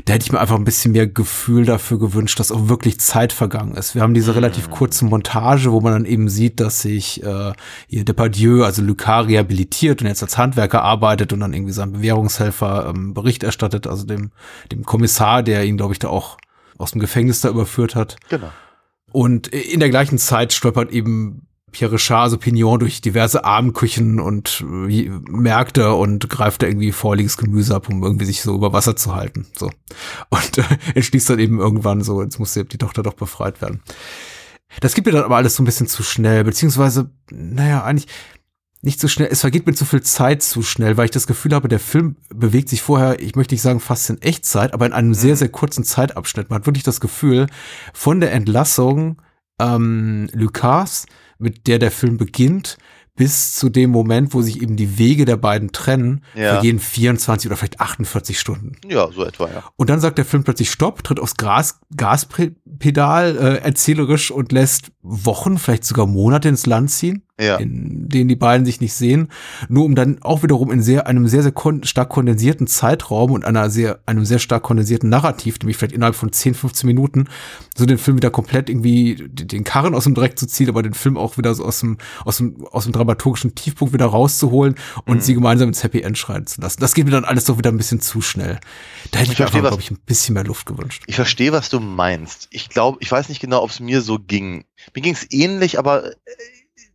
[0.05, 3.33] Da hätte ich mir einfach ein bisschen mehr Gefühl dafür gewünscht, dass auch wirklich Zeit
[3.33, 3.95] vergangen ist.
[3.95, 7.53] Wir haben diese relativ kurze Montage, wo man dann eben sieht, dass sich äh,
[7.87, 12.93] hier Depardieu, also Lucas, rehabilitiert und jetzt als Handwerker arbeitet und dann irgendwie seinem Bewährungshelfer
[12.93, 14.31] ähm, Bericht erstattet, also dem,
[14.71, 16.37] dem Kommissar, der ihn, glaube ich, da auch
[16.77, 18.17] aus dem Gefängnis da überführt hat.
[18.29, 18.49] Genau.
[19.11, 24.63] Und in der gleichen Zeit stolpert eben Pierre Richard, also Pignon, durch diverse Abendküchen und
[24.89, 28.95] äh, Märkte und greift da irgendwie vorliegends Gemüse ab, um irgendwie sich so über Wasser
[28.95, 29.45] zu halten.
[29.57, 29.69] So.
[30.29, 30.63] Und äh,
[30.95, 33.81] entschließt dann eben irgendwann so, jetzt muss die Tochter doch befreit werden.
[34.79, 38.07] Das gibt mir dann aber alles so ein bisschen zu schnell, beziehungsweise, naja, eigentlich
[38.85, 41.53] nicht so schnell, es vergeht mir zu viel Zeit zu schnell, weil ich das Gefühl
[41.53, 44.93] habe, der Film bewegt sich vorher, ich möchte nicht sagen fast in Echtzeit, aber in
[44.93, 46.49] einem sehr, sehr kurzen Zeitabschnitt.
[46.49, 47.47] Man hat wirklich das Gefühl,
[47.93, 49.21] von der Entlassung
[49.59, 51.05] ähm, Lucas,
[51.39, 52.77] mit der der Film beginnt,
[53.17, 56.53] bis zu dem Moment, wo sich eben die Wege der beiden trennen, Ja.
[56.55, 58.73] vergehen 24 oder vielleicht 48 Stunden.
[58.87, 59.63] Ja, so etwa, ja.
[59.77, 64.91] Und dann sagt der Film plötzlich Stopp, tritt aufs Gas, Gaspedal äh, erzählerisch und lässt
[65.01, 67.57] Wochen, vielleicht sogar Monate ins Land ziehen, Ja.
[67.57, 69.27] in denen die beiden sich nicht sehen,
[69.67, 73.43] nur um dann auch wiederum in sehr, einem sehr, sehr kon stark kondensierten Zeitraum und
[73.43, 77.25] einer sehr, einem sehr stark kondensierten Narrativ, nämlich vielleicht innerhalb von 10, 15 Minuten,
[77.77, 80.93] so den Film wieder komplett irgendwie den Karren aus dem Dreck zu ziehen, aber den
[80.93, 84.75] Film auch wieder so aus dem, aus dem, aus dem dramaturgischen Tiefpunkt wieder rauszuholen
[85.05, 86.79] und sie gemeinsam ins Happy End schreien zu lassen.
[86.79, 88.59] Das geht mir dann alles doch wieder ein bisschen zu schnell.
[89.11, 91.03] Da hätte ich, Ich mir glaube ich, ein bisschen mehr Luft gewünscht.
[91.07, 92.47] Ich verstehe, was du meinst.
[92.51, 94.65] Ich glaube, ich weiß nicht genau, ob es mir so ging.
[94.93, 96.15] Mir ging es ähnlich, aber äh,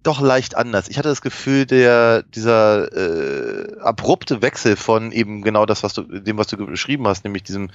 [0.02, 0.88] doch leicht anders.
[0.88, 6.02] Ich hatte das Gefühl, der dieser äh, abrupte Wechsel von eben genau das, was du,
[6.02, 7.70] dem, was du beschrieben hast, nämlich diesem,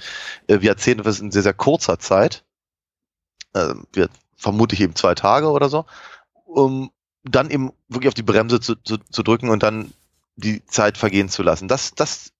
[0.48, 2.44] äh, wir erzählen etwas in sehr, sehr kurzer Zeit,
[3.54, 5.86] äh, wir, vermutlich eben zwei Tage oder so,
[6.44, 6.90] um
[7.22, 9.92] dann eben wirklich auf die Bremse zu, zu, zu drücken und dann
[10.36, 11.68] die Zeit vergehen zu lassen.
[11.68, 12.32] Das, das,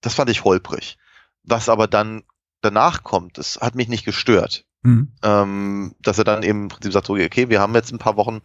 [0.00, 0.98] das fand ich holprig.
[1.44, 2.24] Was aber dann
[2.60, 4.64] danach kommt, das hat mich nicht gestört.
[4.82, 5.12] Mhm.
[5.22, 8.40] Ähm, dass er dann eben im Prinzip sagt, okay, wir haben jetzt ein paar Wochen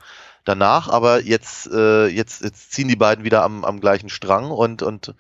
[0.45, 4.81] danach, aber jetzt, äh, jetzt, jetzt ziehen die beiden wieder am, am gleichen Strang und,
[4.81, 5.13] und,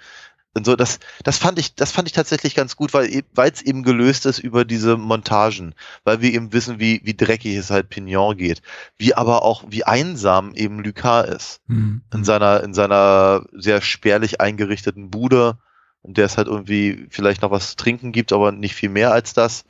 [0.53, 3.61] und so, das, das fand ich, das fand ich tatsächlich ganz gut, weil weil es
[3.61, 7.89] eben gelöst ist über diese Montagen, weil wir eben wissen, wie, wie dreckig es halt
[7.89, 8.61] Pignon geht,
[8.97, 12.01] wie aber auch, wie einsam eben Lucas ist Mhm.
[12.13, 15.57] in seiner, in seiner sehr spärlich eingerichteten Bude,
[16.03, 19.11] in der es halt irgendwie vielleicht noch was zu trinken gibt, aber nicht viel mehr
[19.13, 19.63] als das.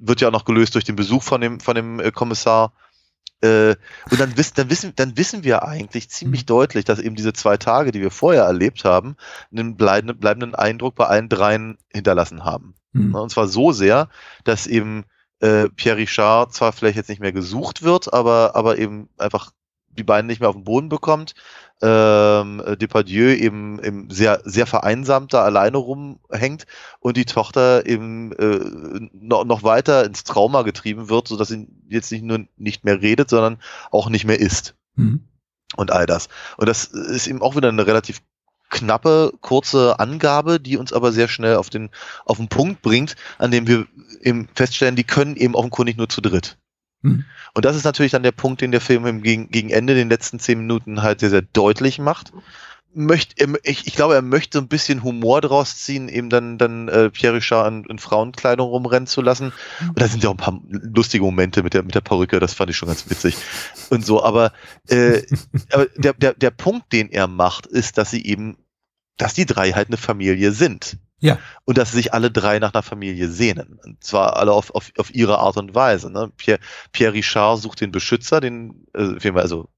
[0.00, 2.72] Wird ja auch noch gelöst durch den Besuch von dem, von dem äh, Kommissar.
[3.44, 3.76] Äh,
[4.10, 7.58] und dann wissen, dann wissen, dann wissen wir eigentlich ziemlich deutlich, dass eben diese zwei
[7.58, 9.16] Tage, die wir vorher erlebt haben,
[9.52, 12.74] einen bleibenden, bleibenden Eindruck bei allen dreien hinterlassen haben.
[12.92, 13.10] Mhm.
[13.10, 14.08] Ne, Und zwar so sehr,
[14.44, 15.04] dass eben
[15.40, 19.50] äh, Pierre Richard zwar vielleicht jetzt nicht mehr gesucht wird, aber, aber eben einfach
[19.90, 21.34] die beiden nicht mehr auf den Boden bekommt.
[21.82, 26.66] Ähm, äh, Depardieu eben, eben sehr, sehr vereinsamt da alleine rumhängt
[27.00, 32.12] und die Tochter eben äh, noch, noch weiter ins Trauma getrieben wird, sodass sie jetzt
[32.12, 33.58] nicht nur nicht mehr redet, sondern
[33.90, 35.24] auch nicht mehr isst Mhm.
[35.76, 36.28] und all das.
[36.56, 38.22] Und das ist eben auch wieder eine relativ
[38.70, 41.90] knappe, kurze Angabe, die uns aber sehr schnell auf den,
[42.24, 43.86] auf den Punkt bringt, an dem wir
[44.20, 46.58] eben feststellen, die können eben offenkundig nur zu dritt.
[47.04, 47.24] Mhm.
[47.52, 50.08] Und das ist natürlich dann der Punkt, den der Film im gegen, gegen Ende, den
[50.08, 52.32] letzten zehn Minuten halt sehr, sehr deutlich macht.
[52.96, 56.88] Möcht, er, ich, ich glaube, er möchte ein bisschen Humor draus ziehen, eben dann, dann
[56.88, 59.52] äh, Pierre Richard in, in Frauenkleidung rumrennen zu lassen.
[59.80, 62.54] Und da sind ja auch ein paar lustige Momente mit der, mit der Perücke, das
[62.54, 63.36] fand ich schon ganz witzig.
[63.90, 64.52] Und so, aber,
[64.88, 65.22] äh,
[65.72, 68.56] aber der, der, der Punkt, den er macht, ist, dass sie eben,
[69.16, 70.96] dass die drei halt eine Familie sind.
[71.20, 71.38] Ja.
[71.64, 73.78] Und dass sich alle drei nach einer Familie sehnen.
[73.84, 76.10] Und zwar alle auf, auf, auf ihre Art und Weise.
[76.10, 76.30] Ne?
[76.36, 76.60] Pierre,
[76.92, 79.68] Pierre Richard sucht den Beschützer, den, äh, also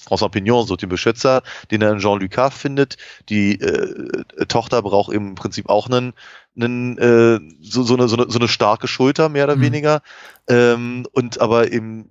[0.00, 2.96] François Pignon sucht den Beschützer, den er in Jean Lucas findet.
[3.28, 6.14] Die äh, Tochter braucht im Prinzip auch einen,
[6.56, 9.62] einen äh, so, so, eine, so, eine, so eine starke Schulter, mehr oder Mhm.
[9.62, 10.02] weniger.
[10.48, 12.10] Ähm, und aber eben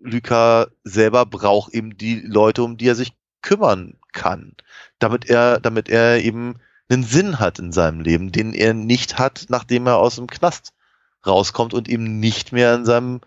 [0.00, 3.12] Lucas selber braucht eben die Leute, um die er sich
[3.42, 4.54] kümmern kann,
[4.98, 6.56] damit er, damit er eben
[6.88, 10.72] einen Sinn hat in seinem Leben, den er nicht hat, nachdem er aus dem Knast
[11.26, 13.20] rauskommt und eben nicht mehr in seinem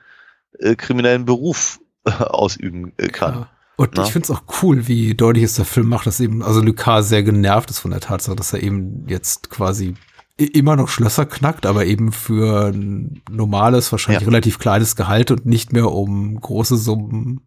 [0.58, 3.34] äh, kriminellen Beruf äh, ausüben äh, kann.
[3.34, 3.50] Ja.
[3.76, 4.04] Und Na?
[4.04, 7.08] ich finde es auch cool, wie deutlich es der Film macht, dass eben, also Lucas
[7.10, 9.96] sehr genervt ist von der Tatsache, dass er eben jetzt quasi
[10.36, 14.28] immer noch Schlösser knackt, aber eben für ein normales, wahrscheinlich Ja.
[14.28, 17.42] relativ kleines Gehalt und nicht mehr um große Summen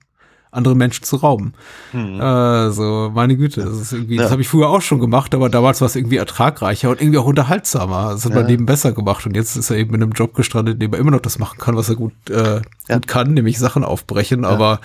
[0.52, 1.54] andere Menschen zu rauben.
[1.90, 2.20] Hm.
[2.20, 4.30] Also, meine Güte, das ist irgendwie, das Ja.
[4.30, 7.24] habe ich früher auch schon gemacht, aber damals war es irgendwie ertragreicher und irgendwie auch
[7.26, 8.10] unterhaltsamer.
[8.12, 8.38] Das hat Ja.
[8.38, 10.92] mein Leben besser gemacht und jetzt ist er eben in einem Job gestrandet, in dem
[10.92, 12.94] er immer noch das machen kann, was er gut, äh, Ja.
[12.96, 14.80] gut kann, nämlich Sachen aufbrechen, aber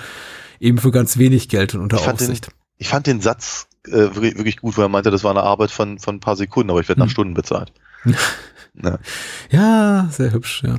[0.59, 2.49] eben für ganz wenig Geld und unter Ich fand den- Aufsicht.
[2.79, 5.71] Ich fand den Satz äh, wirklich, wirklich gut, weil er meinte, das war eine Arbeit
[5.71, 7.11] von, von ein paar Sekunden, aber ich werde nach Hm.
[7.11, 7.71] Stunden bezahlt.
[8.83, 8.99] Ja.
[9.49, 10.75] Ja, sehr hübsch, ja.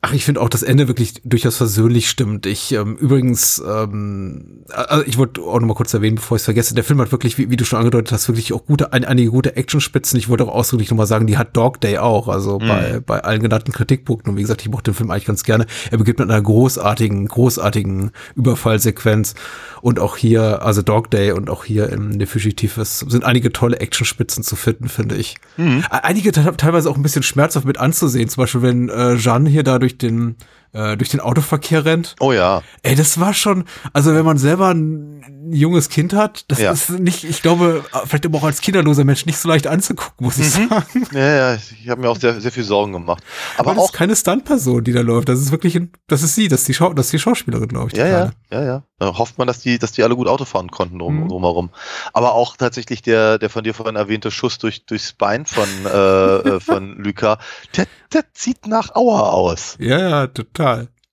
[0.00, 2.46] Ach, ich finde auch das Ende wirklich durchaus versöhnlich stimmt.
[2.46, 6.44] Ich ähm, übrigens, ähm, also ich wollte auch noch mal kurz erwähnen, bevor ich es
[6.44, 9.04] vergesse, der Film hat wirklich, wie, wie du schon angedeutet hast, wirklich auch gute, ein,
[9.04, 10.16] einige gute Actionspitzen.
[10.16, 12.68] Ich wollte auch ausdrücklich noch mal sagen, die hat Dog Day auch, also Mhm.
[12.68, 14.30] bei, bei allen genannten Kritikpunkten.
[14.30, 15.66] Und wie gesagt, ich mochte den Film eigentlich ganz gerne.
[15.90, 19.34] Er beginnt mit einer großartigen, großartigen Überfallsequenz.
[19.80, 23.78] Und auch hier, also Dog Day und auch hier im The Fugitive sind einige tolle
[23.80, 25.36] Actionspitzen zu finden, finde ich.
[25.56, 25.84] Mhm.
[25.90, 28.28] Einige te- teilweise auch ein bisschen schmerzhaft mit anzusehen.
[28.28, 30.36] Zum Beispiel, wenn äh, Jeanne hier da durch den
[30.72, 32.14] äh, durch den Autoverkehr rennt.
[32.20, 32.62] Oh ja.
[32.82, 36.72] Ey, das war schon, also wenn man selber ein junges Kind hat, das Ja.
[36.72, 40.38] ist nicht, ich glaube, vielleicht aber auch als kinderloser Mensch nicht so leicht anzugucken, muss
[40.38, 40.68] ich Mhm.
[40.68, 41.06] sagen.
[41.12, 43.22] Ja, ja, ich habe mir auch sehr, sehr viel Sorgen gemacht.
[43.56, 45.28] Aber Aber das auch ist keine Stuntperson, die da läuft.
[45.28, 47.68] Das ist wirklich, ein, das ist sie, das ist die, Schau, das ist die Schauspielerin,
[47.68, 47.96] glaube ich.
[47.96, 48.82] Ja, ja, ja, ja.
[49.00, 51.28] Da hofft man, dass die, dass die alle gut Auto fahren konnten drum, Mhm.
[51.28, 51.70] drumherum.
[52.12, 56.36] Aber auch tatsächlich der, der von dir vorhin erwähnte Schuss durch, durchs Bein von, äh,
[56.56, 57.38] äh, von Luca,
[57.76, 59.76] der, der zieht nach Auer aus.
[59.78, 60.57] Ja, ja, total.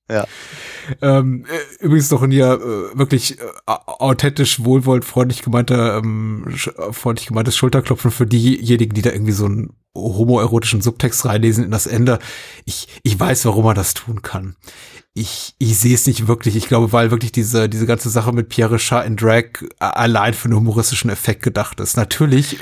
[0.10, 0.28] Ja.
[1.02, 6.94] Ähm, äh, übrigens noch ein hier äh, wirklich äh, authentisch, wohlwollend, freundlich gemeinter, ähm, äh,
[6.94, 11.88] freundlich gemeintes Schulterklopfen für diejenigen, die da irgendwie so einen homoerotischen Subtext reinlesen in das
[11.88, 12.20] Ende.
[12.66, 14.56] Ich, ich weiß, warum man das tun kann.
[15.16, 16.56] Ich, ich sehe es nicht wirklich.
[16.56, 20.36] Ich glaube, weil wirklich diese, diese ganze Sache mit Pierre Richard in Drag äh, allein
[20.36, 21.98] für einen humoristischen Effekt gedacht ist.
[21.98, 22.60] Natürlich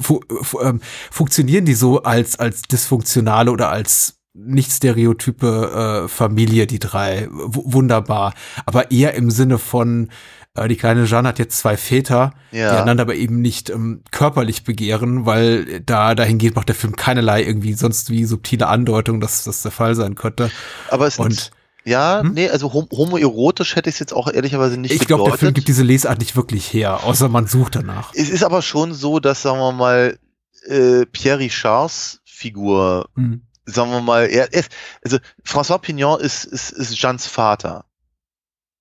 [0.00, 0.80] fu fu ähm,
[1.10, 7.28] funktionieren die so als, als dysfunktionale oder als nicht stereotype äh, Familie, die drei.
[7.30, 8.34] W wunderbar.
[8.66, 10.10] Aber eher im Sinne von,
[10.54, 12.70] äh, die kleine Jeanne hat jetzt zwei Väter, Ja.
[12.74, 17.42] die einander aber eben nicht ähm, körperlich begehren, weil da dahingehend macht der Film keinerlei
[17.42, 20.50] irgendwie sonst wie subtile Andeutung, dass das der Fall sein könnte.
[20.90, 21.50] Aber es Und
[21.84, 22.34] ja, Hm?
[22.34, 25.54] nee, also hom homoerotisch hätte ich es jetzt auch ehrlicherweise nicht ich glaube, der Film
[25.54, 28.12] gibt diese Lesart nicht wirklich her, außer man sucht danach.
[28.14, 30.18] es ist aber schon so, dass, sagen wir mal,
[30.66, 33.42] äh, Pierre Richards Figur Hm.
[33.70, 34.70] Sagen wir mal, er ist,
[35.04, 37.84] also François Pignon ist, ist, ist Jeans Vater.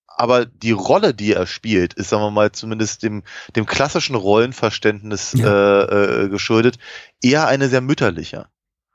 [0.08, 3.24] Aber die Rolle, die er spielt, ist, sagen wir mal, zumindest dem,
[3.56, 5.84] dem klassischen Rollenverständnis Ja.
[5.84, 6.78] äh, äh, geschuldet,
[7.22, 8.48] eher eine sehr mütterliche.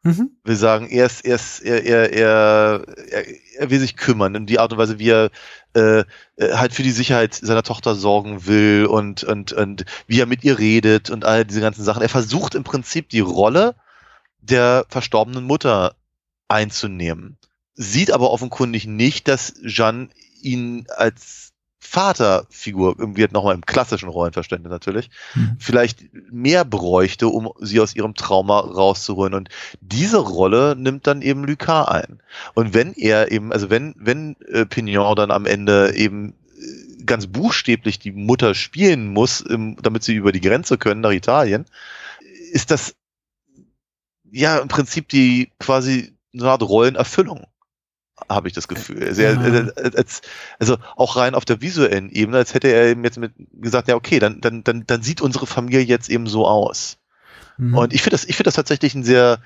[0.02, 0.32] Mhm.
[0.44, 3.24] Wir sagen, er ist, er ist, er, er, er, er,
[3.58, 5.30] er will sich kümmern in die Art und Weise, wie er
[5.74, 6.00] äh,
[6.36, 10.44] äh, halt für die Sicherheit seiner Tochter sorgen will und, und, und wie er mit
[10.44, 12.02] ihr redet und all diese ganzen Sachen.
[12.02, 13.76] Er versucht im Prinzip die Rolle
[14.44, 15.96] der verstorbenen Mutter
[16.48, 17.36] einzunehmen.
[17.74, 20.08] Sieht aber offenkundig nicht, dass Jeanne
[20.42, 25.56] ihn als Vaterfigur, irgendwie nochmal im klassischen Rollenverständnis natürlich, Mhm.
[25.58, 26.00] vielleicht
[26.32, 29.34] mehr bräuchte, um sie aus ihrem Trauma rauszuholen.
[29.34, 29.48] Und
[29.80, 32.20] diese Rolle nimmt dann eben Lucas ein.
[32.54, 37.26] Und wenn er eben, also wenn, wenn äh, Pignon dann am Ende eben äh, ganz
[37.26, 39.44] buchstäblich die Mutter spielen muss,
[39.82, 41.66] damit sie über die Grenze können nach Italien,
[42.50, 42.96] ist das
[44.34, 47.46] ja im Prinzip die quasi eine Art Rollenerfüllung,
[48.28, 49.02] habe ich das Gefühl.
[49.04, 49.36] Also, Ja.
[49.94, 50.22] als,
[50.58, 53.94] also auch rein auf der visuellen Ebene, als hätte er eben jetzt mit gesagt, ja
[53.94, 56.98] okay, dann, dann, dann, dann sieht unsere Familie jetzt eben so aus.
[57.56, 57.76] Mhm.
[57.76, 59.40] Und ich finde das, ich finde das tatsächlich ein sehr,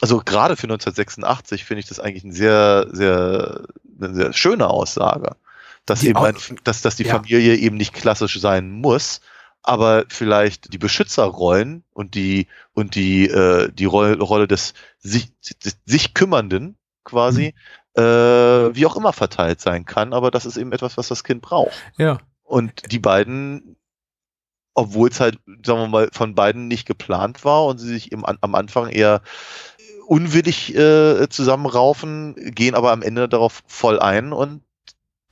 [0.00, 3.62] also gerade für 1986 finde ich das eigentlich ein sehr, sehr,
[4.00, 5.36] eine sehr schöne Aussage,
[5.86, 7.14] dass Die eben, ein, dass, dass die Ja.
[7.14, 9.20] Familie eben nicht klassisch sein muss,
[9.64, 15.78] aber vielleicht die Beschützerrollen und die und die äh, die Rolle, Rolle des sich, des
[15.86, 17.54] sich kümmernden quasi
[17.96, 18.02] Mhm.
[18.02, 21.42] äh, wie auch immer verteilt sein kann, aber das ist eben etwas, was das Kind
[21.42, 21.72] braucht.
[21.96, 22.18] ja.
[22.42, 23.76] Und die beiden,
[24.74, 28.36] obwohl es halt, sagen wir mal, von beiden nicht geplant war und sie sich an,
[28.42, 29.22] am Anfang eher
[30.06, 34.62] unwillig äh, zusammenraufen, gehen aber am Ende darauf voll ein und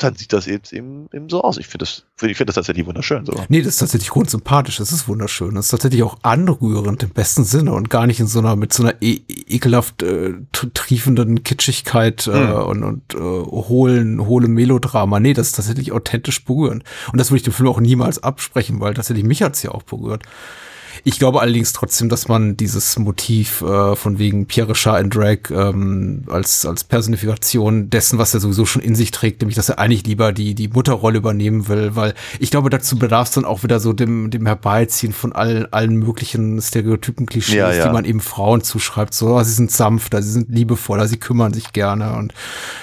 [0.02, 1.58] dann sieht das jetzt eben, eben so aus.
[1.58, 3.32] Ich finde das, ich finde das tatsächlich wunderschön so.
[3.48, 4.76] Nee, das ist tatsächlich grundsympathisch.
[4.76, 5.54] Das ist wunderschön.
[5.54, 8.72] Das ist tatsächlich auch anrührend im besten Sinne und gar nicht in so einer, mit
[8.72, 12.52] so einer e ekelhaft äh, triefenden Kitschigkeit äh, Hm.
[12.64, 15.20] und, und äh, hohlen, hohle Melodrama.
[15.20, 16.84] Nee, das ist tatsächlich authentisch berührend.
[17.12, 19.82] Und das würde ich dem Film auch niemals absprechen, weil tatsächlich mich hat's ja auch
[19.82, 20.22] berührt.
[21.04, 25.38] Ich glaube allerdings trotzdem, dass man dieses Motiv äh, von wegen Pierre Richard in Drag
[25.50, 29.78] ähm, als, als Personifikation dessen, was er sowieso schon in sich trägt, nämlich dass er
[29.78, 33.62] eigentlich lieber die, die Mutterrolle übernehmen will, weil ich glaube, dazu bedarf es dann auch
[33.62, 37.86] wieder so dem, dem Herbeiziehen von allen, allen möglichen Stereotypen, Klischees, Ja, ja.
[37.86, 39.14] die man eben Frauen zuschreibt.
[39.14, 42.34] So, sie sind sanfter, sie sind liebevoller, sie kümmern sich gerne und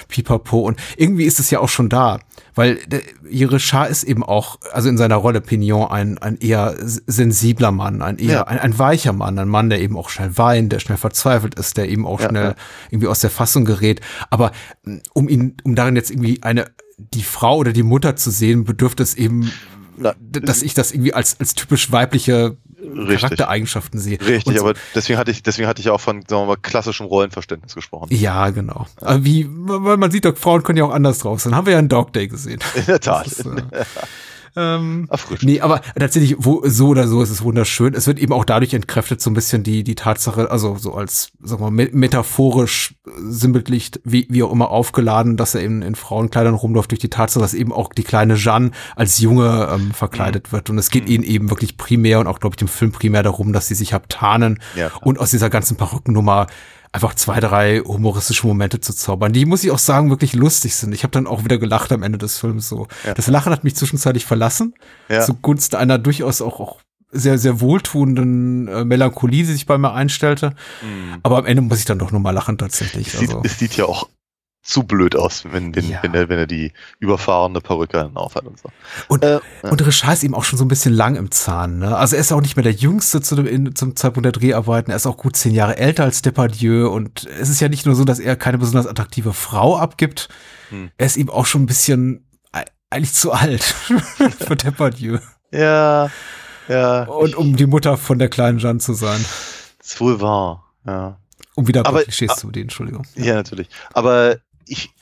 [0.08, 0.60] pipapo.
[0.60, 2.20] Und irgendwie ist es ja auch schon da,
[2.54, 6.74] weil der, ihre Schar ist eben auch, also in seiner Rolle Pignon, ein, ein eher
[6.78, 8.42] sensibler Mann, ein eher Ja.
[8.44, 11.76] ein, ein weicher Mann, ein Mann, der eben auch schnell weint, der schnell verzweifelt ist,
[11.76, 12.54] der eben auch Ja, schnell ja.
[12.90, 14.00] irgendwie aus der Fassung gerät.
[14.30, 14.52] Aber
[14.84, 16.66] mh, um ihn, um darin jetzt irgendwie eine
[16.98, 19.50] die Frau oder die Mutter zu sehen, bedürfte es eben,
[19.96, 23.20] Na, dass ich das irgendwie als als typisch weibliche Richtig.
[23.20, 24.18] Charaktereigenschaften sehe.
[24.20, 27.04] Richtig, so- aber deswegen hatte ich, deswegen hatte ich auch von, sagen wir mal, klassischem
[27.06, 28.08] Rollenverständnis gesprochen.
[28.10, 28.86] Ja, genau.
[29.02, 31.54] Aber Wie, weil man sieht doch, Frauen können ja auch anders drauf sein.
[31.54, 32.58] Haben wir ja in Dog Day gesehen.
[32.74, 33.26] In der Tat.
[33.26, 33.50] Ist, äh,
[34.56, 35.42] ähm, Erfrischend.
[35.50, 37.94] nee, aber tatsächlich, wo, so oder so ist es wunderschön.
[37.94, 41.32] Es wird eben auch dadurch entkräftet, so ein bisschen die, die Tatsache, also so als,
[41.42, 45.82] sagen wir mal, me- metaphorisch, äh, sinnbildlich, wie, wie auch immer aufgeladen, dass er eben
[45.82, 49.92] in Frauenkleidern rumläuft, durch die Tatsache, dass eben auch die kleine Jeanne als Junge ähm,
[49.92, 50.70] verkleidet wird.
[50.70, 53.52] Und es geht ihnen eben wirklich primär und auch, glaube ich, dem Film primär darum,
[53.52, 56.46] dass sie sich abtarnen Ja, und aus dieser ganzen Perückennummer
[56.92, 60.92] einfach zwei, drei humoristische Momente zu zaubern, die, muss ich auch sagen, wirklich lustig sind.
[60.94, 62.88] Ich habe dann auch wieder gelacht am Ende des Films so.
[63.06, 63.14] Ja.
[63.14, 64.74] Das Lachen hat mich zwischenzeitlich verlassen,
[65.08, 65.20] Ja.
[65.20, 66.80] zugunsten einer durchaus auch, auch
[67.12, 70.50] sehr, sehr wohltuenden äh, Melancholie, die sich bei mir einstellte.
[70.82, 71.18] Mhm.
[71.22, 73.08] Aber am Ende muss ich dann doch nur mal lachen tatsächlich.
[73.08, 74.08] Es, sieht, Also, es sieht ja auch
[74.62, 76.02] zu blöd aus, wenn, wenn, Ja.
[76.02, 78.68] wenn, er, wenn er die überfahrene Perücke dann aufhat und so.
[79.08, 81.78] und, Äh, und Richard ist eben auch schon so ein bisschen lang im Zahn.
[81.78, 81.96] Ne?
[81.96, 84.90] Also er ist auch nicht mehr der Jüngste zu dem, in, zum Zeitpunkt der Dreharbeiten.
[84.90, 86.88] Er ist auch gut zehn Jahre älter als Depardieu.
[86.90, 90.28] Und es ist ja nicht nur so, dass er keine besonders attraktive Frau abgibt.
[90.68, 90.90] Hm.
[90.98, 92.26] Er ist eben auch schon ein bisschen
[92.90, 93.62] eigentlich zu alt
[94.40, 95.18] für Depardieu.
[95.52, 96.10] ja,
[96.68, 97.04] ja.
[97.04, 99.24] Und um die Mutter von der kleinen Jeanne zu sein.
[99.80, 100.64] ist wohl wahr.
[100.86, 101.18] Ja.
[101.54, 103.06] Um wieder Aber- Klischees ah- zu bedienen, Entschuldigung.
[103.14, 103.68] Ja, natürlich.
[103.92, 104.38] Aber
[104.70, 104.94] ich,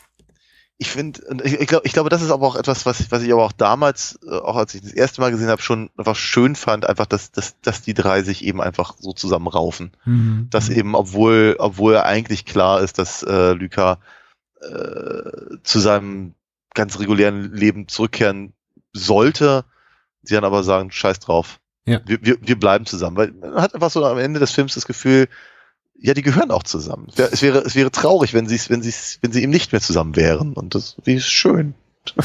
[0.79, 3.33] ich finde, ich, ich glaube, ich glaube, das ist aber auch etwas, was, was ich
[3.33, 6.57] aber auch damals, äh, auch als ich das erste Mal gesehen habe, schon einfach schön
[6.57, 9.93] fand, einfach, dass, dass, dass die drei sich eben einfach so zusammenraufen.
[10.05, 10.49] Mhm.
[10.51, 13.99] Dass eben, obwohl, obwohl eigentlich klar ist, dass äh, Luca
[14.61, 16.35] äh, zu seinem
[16.75, 18.53] ganz regulären Leben zurückkehren
[18.93, 19.65] sollte,
[20.23, 21.61] sie dann aber sagen, scheiß drauf.
[21.87, 22.01] Ja.
[22.05, 23.17] Wir, wir, wir bleiben zusammen.
[23.17, 25.29] Weil man hat einfach so am Ende des Films das Gefühl,
[26.01, 27.09] ja, die gehören auch zusammen.
[27.11, 29.81] Es wäre, es wäre, wäre traurig, wenn sie, wenn sie, wenn sie eben nicht mehr
[29.81, 30.53] zusammen wären.
[30.55, 31.75] Und das, ist schön.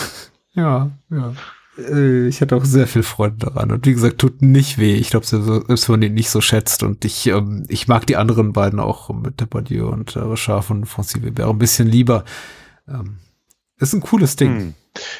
[0.56, 1.34] Ja, ja.
[1.80, 3.72] Äh, Ich hatte auch sehr viel Freude daran.
[3.72, 4.94] Und wie gesagt, tut nicht weh.
[4.94, 6.84] Ich glaube, selbst wenn man ihn nicht so schätzt.
[6.84, 10.86] Und ich, ähm, ich mag die anderen beiden auch mit Depardieu und äh, Richard von
[10.86, 12.24] Francis Weber ein bisschen lieber.
[12.88, 13.18] Ähm,
[13.80, 14.60] ist ein cooles Ding.
[14.60, 14.74] Hm.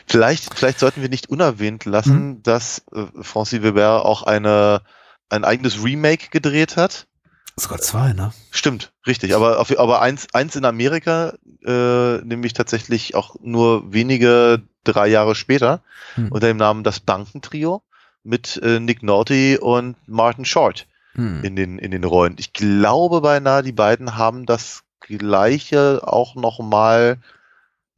[0.06, 4.84] Vielleicht, vielleicht sollten wir nicht unerwähnt lassen, dass äh, Francis Weber auch eine,
[5.30, 7.08] ein eigenes Remake gedreht hat.
[7.56, 8.34] Sogar zwei, ne?
[8.52, 9.36] Stimmt, richtig.
[9.36, 11.34] Aber, auf, aber eins, eins in Amerika,
[11.66, 15.82] äh, nämlich tatsächlich auch nur wenige drei Jahre später,
[16.16, 16.32] Hm.
[16.32, 17.82] unter dem Namen Das Bankentrio
[18.24, 21.44] mit äh, Nick Nolte und Martin Short Hm.
[21.44, 22.36] in den, in den Rollen.
[22.40, 27.18] Ich glaube beinahe, die beiden haben das gleiche auch noch mal,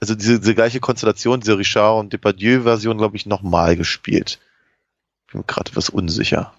[0.01, 4.39] also diese, diese gleiche Konstellation, diese Richard und Depardieu-Version, glaube ich, noch mal gespielt.
[5.31, 6.53] Bin mir gerade etwas unsicher,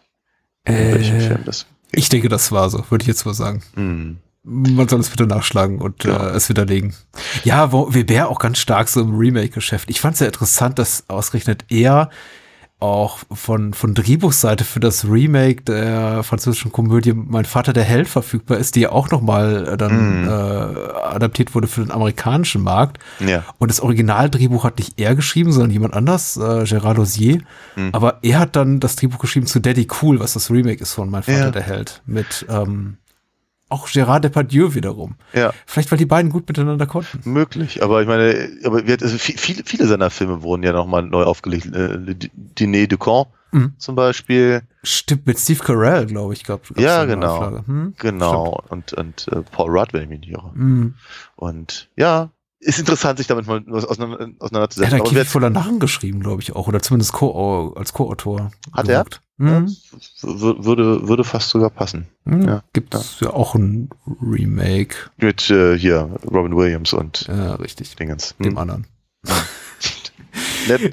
[0.65, 1.67] in welchem Äh, Film das.
[1.93, 3.63] Ich denke, das war so, würde ich jetzt mal sagen.
[3.75, 4.19] Hm.
[4.49, 6.29] Man soll es bitte nachschlagen und Ja.
[6.29, 6.95] äh, es widerlegen.
[7.43, 9.91] Ja, wo, Weber auch ganz stark so im Remake-Geschäft.
[9.91, 12.11] Ich fand es ja interessant, dass ausgerechnet er
[12.79, 18.59] auch von, von Drehbuchseite für das Remake der französischen Komödie Mein Vater der Held verfügbar
[18.59, 20.29] ist, die ja auch nochmal äh, dann Mhm.
[20.29, 22.99] äh, adaptiert wurde für den amerikanischen Markt.
[23.21, 23.45] Ja.
[23.59, 27.41] Und das Originaldrehbuch hat nicht er geschrieben, sondern jemand anders, äh, Gérard Lausier.
[27.77, 27.91] Mhm.
[27.93, 31.09] Aber er hat dann das Drehbuch geschrieben zu Daddy Cool, was das Remake ist von
[31.11, 31.51] Mein Vater Ja.
[31.51, 32.03] der Held.
[32.05, 32.99] Mit ähm,
[33.69, 35.17] auch Gérard Depardieu wiederum.
[35.33, 35.53] Ja.
[35.67, 37.21] Vielleicht, weil die beiden gut miteinander konnten.
[37.31, 41.25] Möglich, aber ich meine, aber also vi- viele, viele seiner Filme wurden ja nochmal neu
[41.25, 41.67] aufgelegt.
[41.75, 43.75] Äh, Le Dîner du Camp Mhm.
[43.79, 44.63] zum Beispiel.
[44.83, 47.61] Stimmt, mit Steve Carell, glaube ich, gab Ja, genau.
[47.67, 47.95] Hm?
[47.99, 48.61] Genau.
[48.69, 50.53] Und, und äh, Paul Rudd, wenn ich mich nicht irre.
[50.53, 50.95] Hm.
[51.37, 55.25] Und ja, ist interessant, sich damit mal auseinander, Er hat auseinanderzusetzen.
[55.27, 56.67] voller Narren geschrieben, glaube ich auch.
[56.67, 58.51] Oder zumindest Co als Co-Autor.
[58.73, 59.05] Hat er?
[59.05, 59.15] gewirkt.
[59.17, 59.26] Hm.
[59.39, 62.07] W- würde, würde fast sogar passen.
[62.25, 62.43] Hm.
[62.49, 62.63] Ja.
[62.73, 63.31] Gibt es ja.
[63.31, 63.91] auch ein
[64.23, 64.97] Remake.
[65.19, 67.95] Mit äh, hier Robin Williams und Ja, richtig.
[67.97, 68.35] Dingens.
[68.39, 68.59] Dem Hm.
[68.59, 68.87] anderen.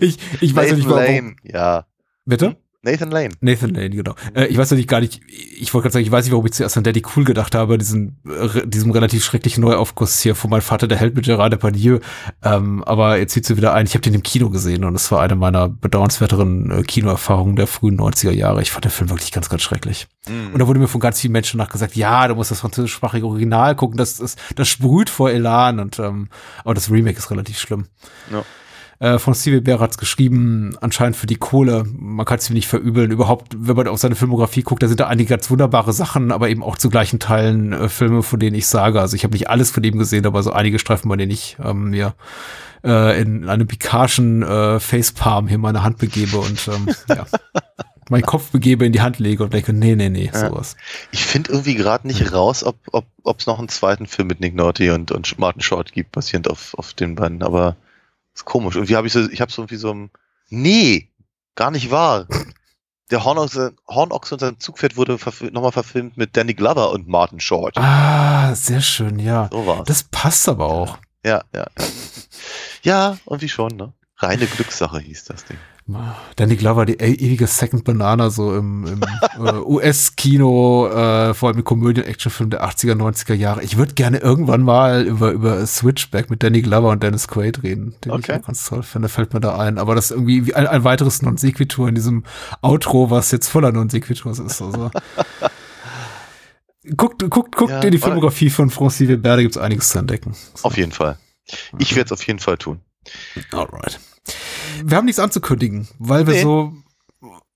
[0.02, 1.03] Ich, ich weiß ja nicht, warum.
[1.03, 1.86] Lane, ja.
[2.26, 2.56] Bitte?
[2.84, 3.30] Nathan Lane.
[3.39, 4.14] Nathan Lane, genau.
[4.35, 6.51] Äh, ich weiß nicht gar nicht, ich wollte gerade sagen, ich weiß nicht, warum ich
[6.51, 10.61] zuerst an Daddy Cool gedacht habe, diesen, äh, diesem relativ schrecklichen Neuaufguss hier von Mein
[10.61, 11.99] Vater, der Held mit Gerard Depardieu.
[12.43, 15.10] Ähm, aber jetzt sieht sie wieder ein, ich habe den im Kino gesehen und es
[15.14, 18.61] war eine meiner bedauernswerteren äh, Kinoerfahrungen der frühen 90er Jahre.
[18.61, 20.07] Ich fand den Film wirklich ganz, ganz schrecklich.
[20.26, 23.76] Und da wurde mir von ganz vielen Menschen nachgesagt, ja, du musst das französischsprachige Original
[23.76, 26.30] gucken, das, das, das sprüht vor Elan und ähm,
[26.64, 27.88] aber das Remake ist relativ schlimm.
[28.31, 28.43] Ja.
[29.04, 31.84] Äh, von Steve Bär hat's geschrieben, anscheinend für die Kohle.
[32.00, 33.12] Man kann es ihm nicht verübeln.
[33.12, 36.48] Überhaupt, wenn man auf seine Filmografie guckt, da sind da einige ganz wunderbare Sachen, aber
[36.48, 39.02] eben auch zu gleichen Teilen äh, Filme, von denen ich sage.
[39.02, 41.58] Also ich habe nicht alles von ihm gesehen, aber so einige Streifen, bei denen ich
[41.62, 42.14] ähm, mir
[42.86, 47.26] äh, in einem pikarschen äh, Facepalm hier meine Hand begebe und ähm, ja,
[48.10, 50.48] meinen Kopf begebe, in die Hand lege und denke, nee, nee, nee, Ja.
[50.48, 50.78] sowas.
[51.12, 54.56] Ich finde irgendwie gerade nicht raus, ob ob ob's noch einen zweiten Film mit Nick
[54.56, 57.76] Nolte und, und Martin Short gibt, basierend auf, auf den beiden, aber
[58.34, 58.76] ist komisch.
[58.76, 60.11] Irgendwie habe ich so, ich habe so irgendwie so ein
[60.49, 61.10] Nee,
[61.55, 62.27] gar nicht wahr.
[63.11, 67.39] der Hornochse, Hornochse und sein Zugpferd wurde verf nochmal verfilmt mit Danny Glover und Martin
[67.39, 67.77] Short.
[67.77, 69.49] Ah, sehr schön, ja.
[69.51, 69.88] So war's.
[69.88, 70.97] Das passt aber auch.
[71.26, 71.85] Ja, ja, ja.
[72.84, 73.93] Ja, irgendwie schon, ne?
[74.18, 75.57] Reine Glückssache hieß das Ding.
[76.38, 79.01] Danny Glover, die e- ewige Second Banana, so im, im
[79.45, 83.64] äh, US-Kino, äh, vor allem im Komödien-Actionfilm der 80er, 90er Jahre.
[83.64, 87.95] Ich würde gerne irgendwann mal über, über Switchback mit Danny Glover und Dennis Quaid reden,
[88.05, 88.31] den Okay.
[88.35, 89.77] ich auch ganz toll finde, fällt mir da ein.
[89.77, 92.23] Aber das ist irgendwie wie ein, ein weiteres Non-Sequitur in diesem
[92.61, 94.61] Outro, was jetzt voller Non-Sequiturs ist.
[94.61, 94.89] Also.
[96.97, 97.97] Guckt, guckt, guckt Ja, in die.
[97.97, 100.35] Filmografie von Francis Weber, da gibt's einiges zu entdecken.
[100.53, 100.65] So.
[100.68, 101.18] Auf jeden Fall.
[101.77, 102.81] Ich werde es auf jeden Fall tun.
[103.53, 103.99] Alright.
[104.89, 106.41] Wir haben nichts anzukündigen, weil wir Nee.
[106.41, 106.73] so.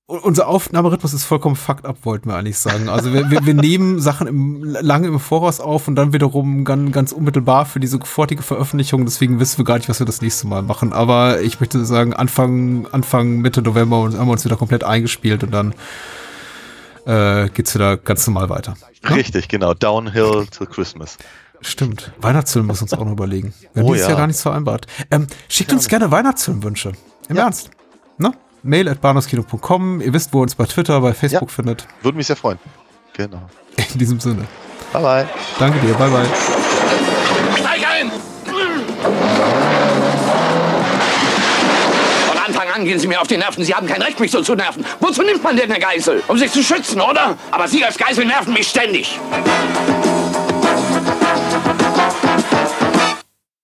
[0.09, 2.87] Unser Aufnahmerhythmus ist vollkommen fucked up, wollten wir eigentlich sagen.
[2.87, 6.93] Also wir, wir, wir nehmen Sachen im, lange im Voraus auf und dann wiederum ganz,
[6.93, 9.03] ganz unmittelbar für diese sofortige Veröffentlichung.
[9.03, 10.93] Deswegen wissen wir gar nicht, was wir das nächste Mal machen.
[10.93, 15.51] Aber ich möchte sagen, Anfang, Anfang Mitte November haben wir uns wieder komplett eingespielt und
[15.51, 15.73] dann
[17.05, 18.75] äh, geht's wieder ganz normal weiter.
[19.09, 19.73] Richtig, genau.
[19.73, 21.17] Downhill to Christmas.
[21.67, 22.13] Stimmt.
[22.21, 23.53] Weihnachtsfilm müssen wir uns auch noch überlegen.
[23.73, 24.11] Wir haben Oh dieses ja.
[24.11, 24.87] Jahr gar nichts vereinbart.
[25.11, 26.93] Ähm, schickt uns gerne Weihnachtsfilmwünsche.
[27.27, 27.71] Im Ernst.
[28.17, 28.31] Ne?
[28.63, 29.99] Mail at bahnhofskino.com.
[30.01, 31.53] Ihr wisst, wo ihr uns bei Twitter, bei Facebook Ja.
[31.55, 31.85] findet.
[32.01, 32.57] Würde mich sehr freuen.
[33.13, 33.41] Genau.
[33.93, 34.45] In diesem Sinne.
[34.93, 35.27] Bye bye.
[35.59, 35.93] Danke dir.
[35.95, 36.25] Bye bye.
[37.57, 38.11] Steig ein!
[42.29, 43.63] Von Anfang an gehen Sie mir auf die Nerven.
[43.65, 44.85] Sie haben kein Recht, mich so zu nerven.
[45.01, 46.23] Wozu nimmt man denn eine Geißel?
[46.29, 47.37] Um sich zu schützen, oder?
[47.51, 49.19] Aber Sie als Geißel nerven mich ständig.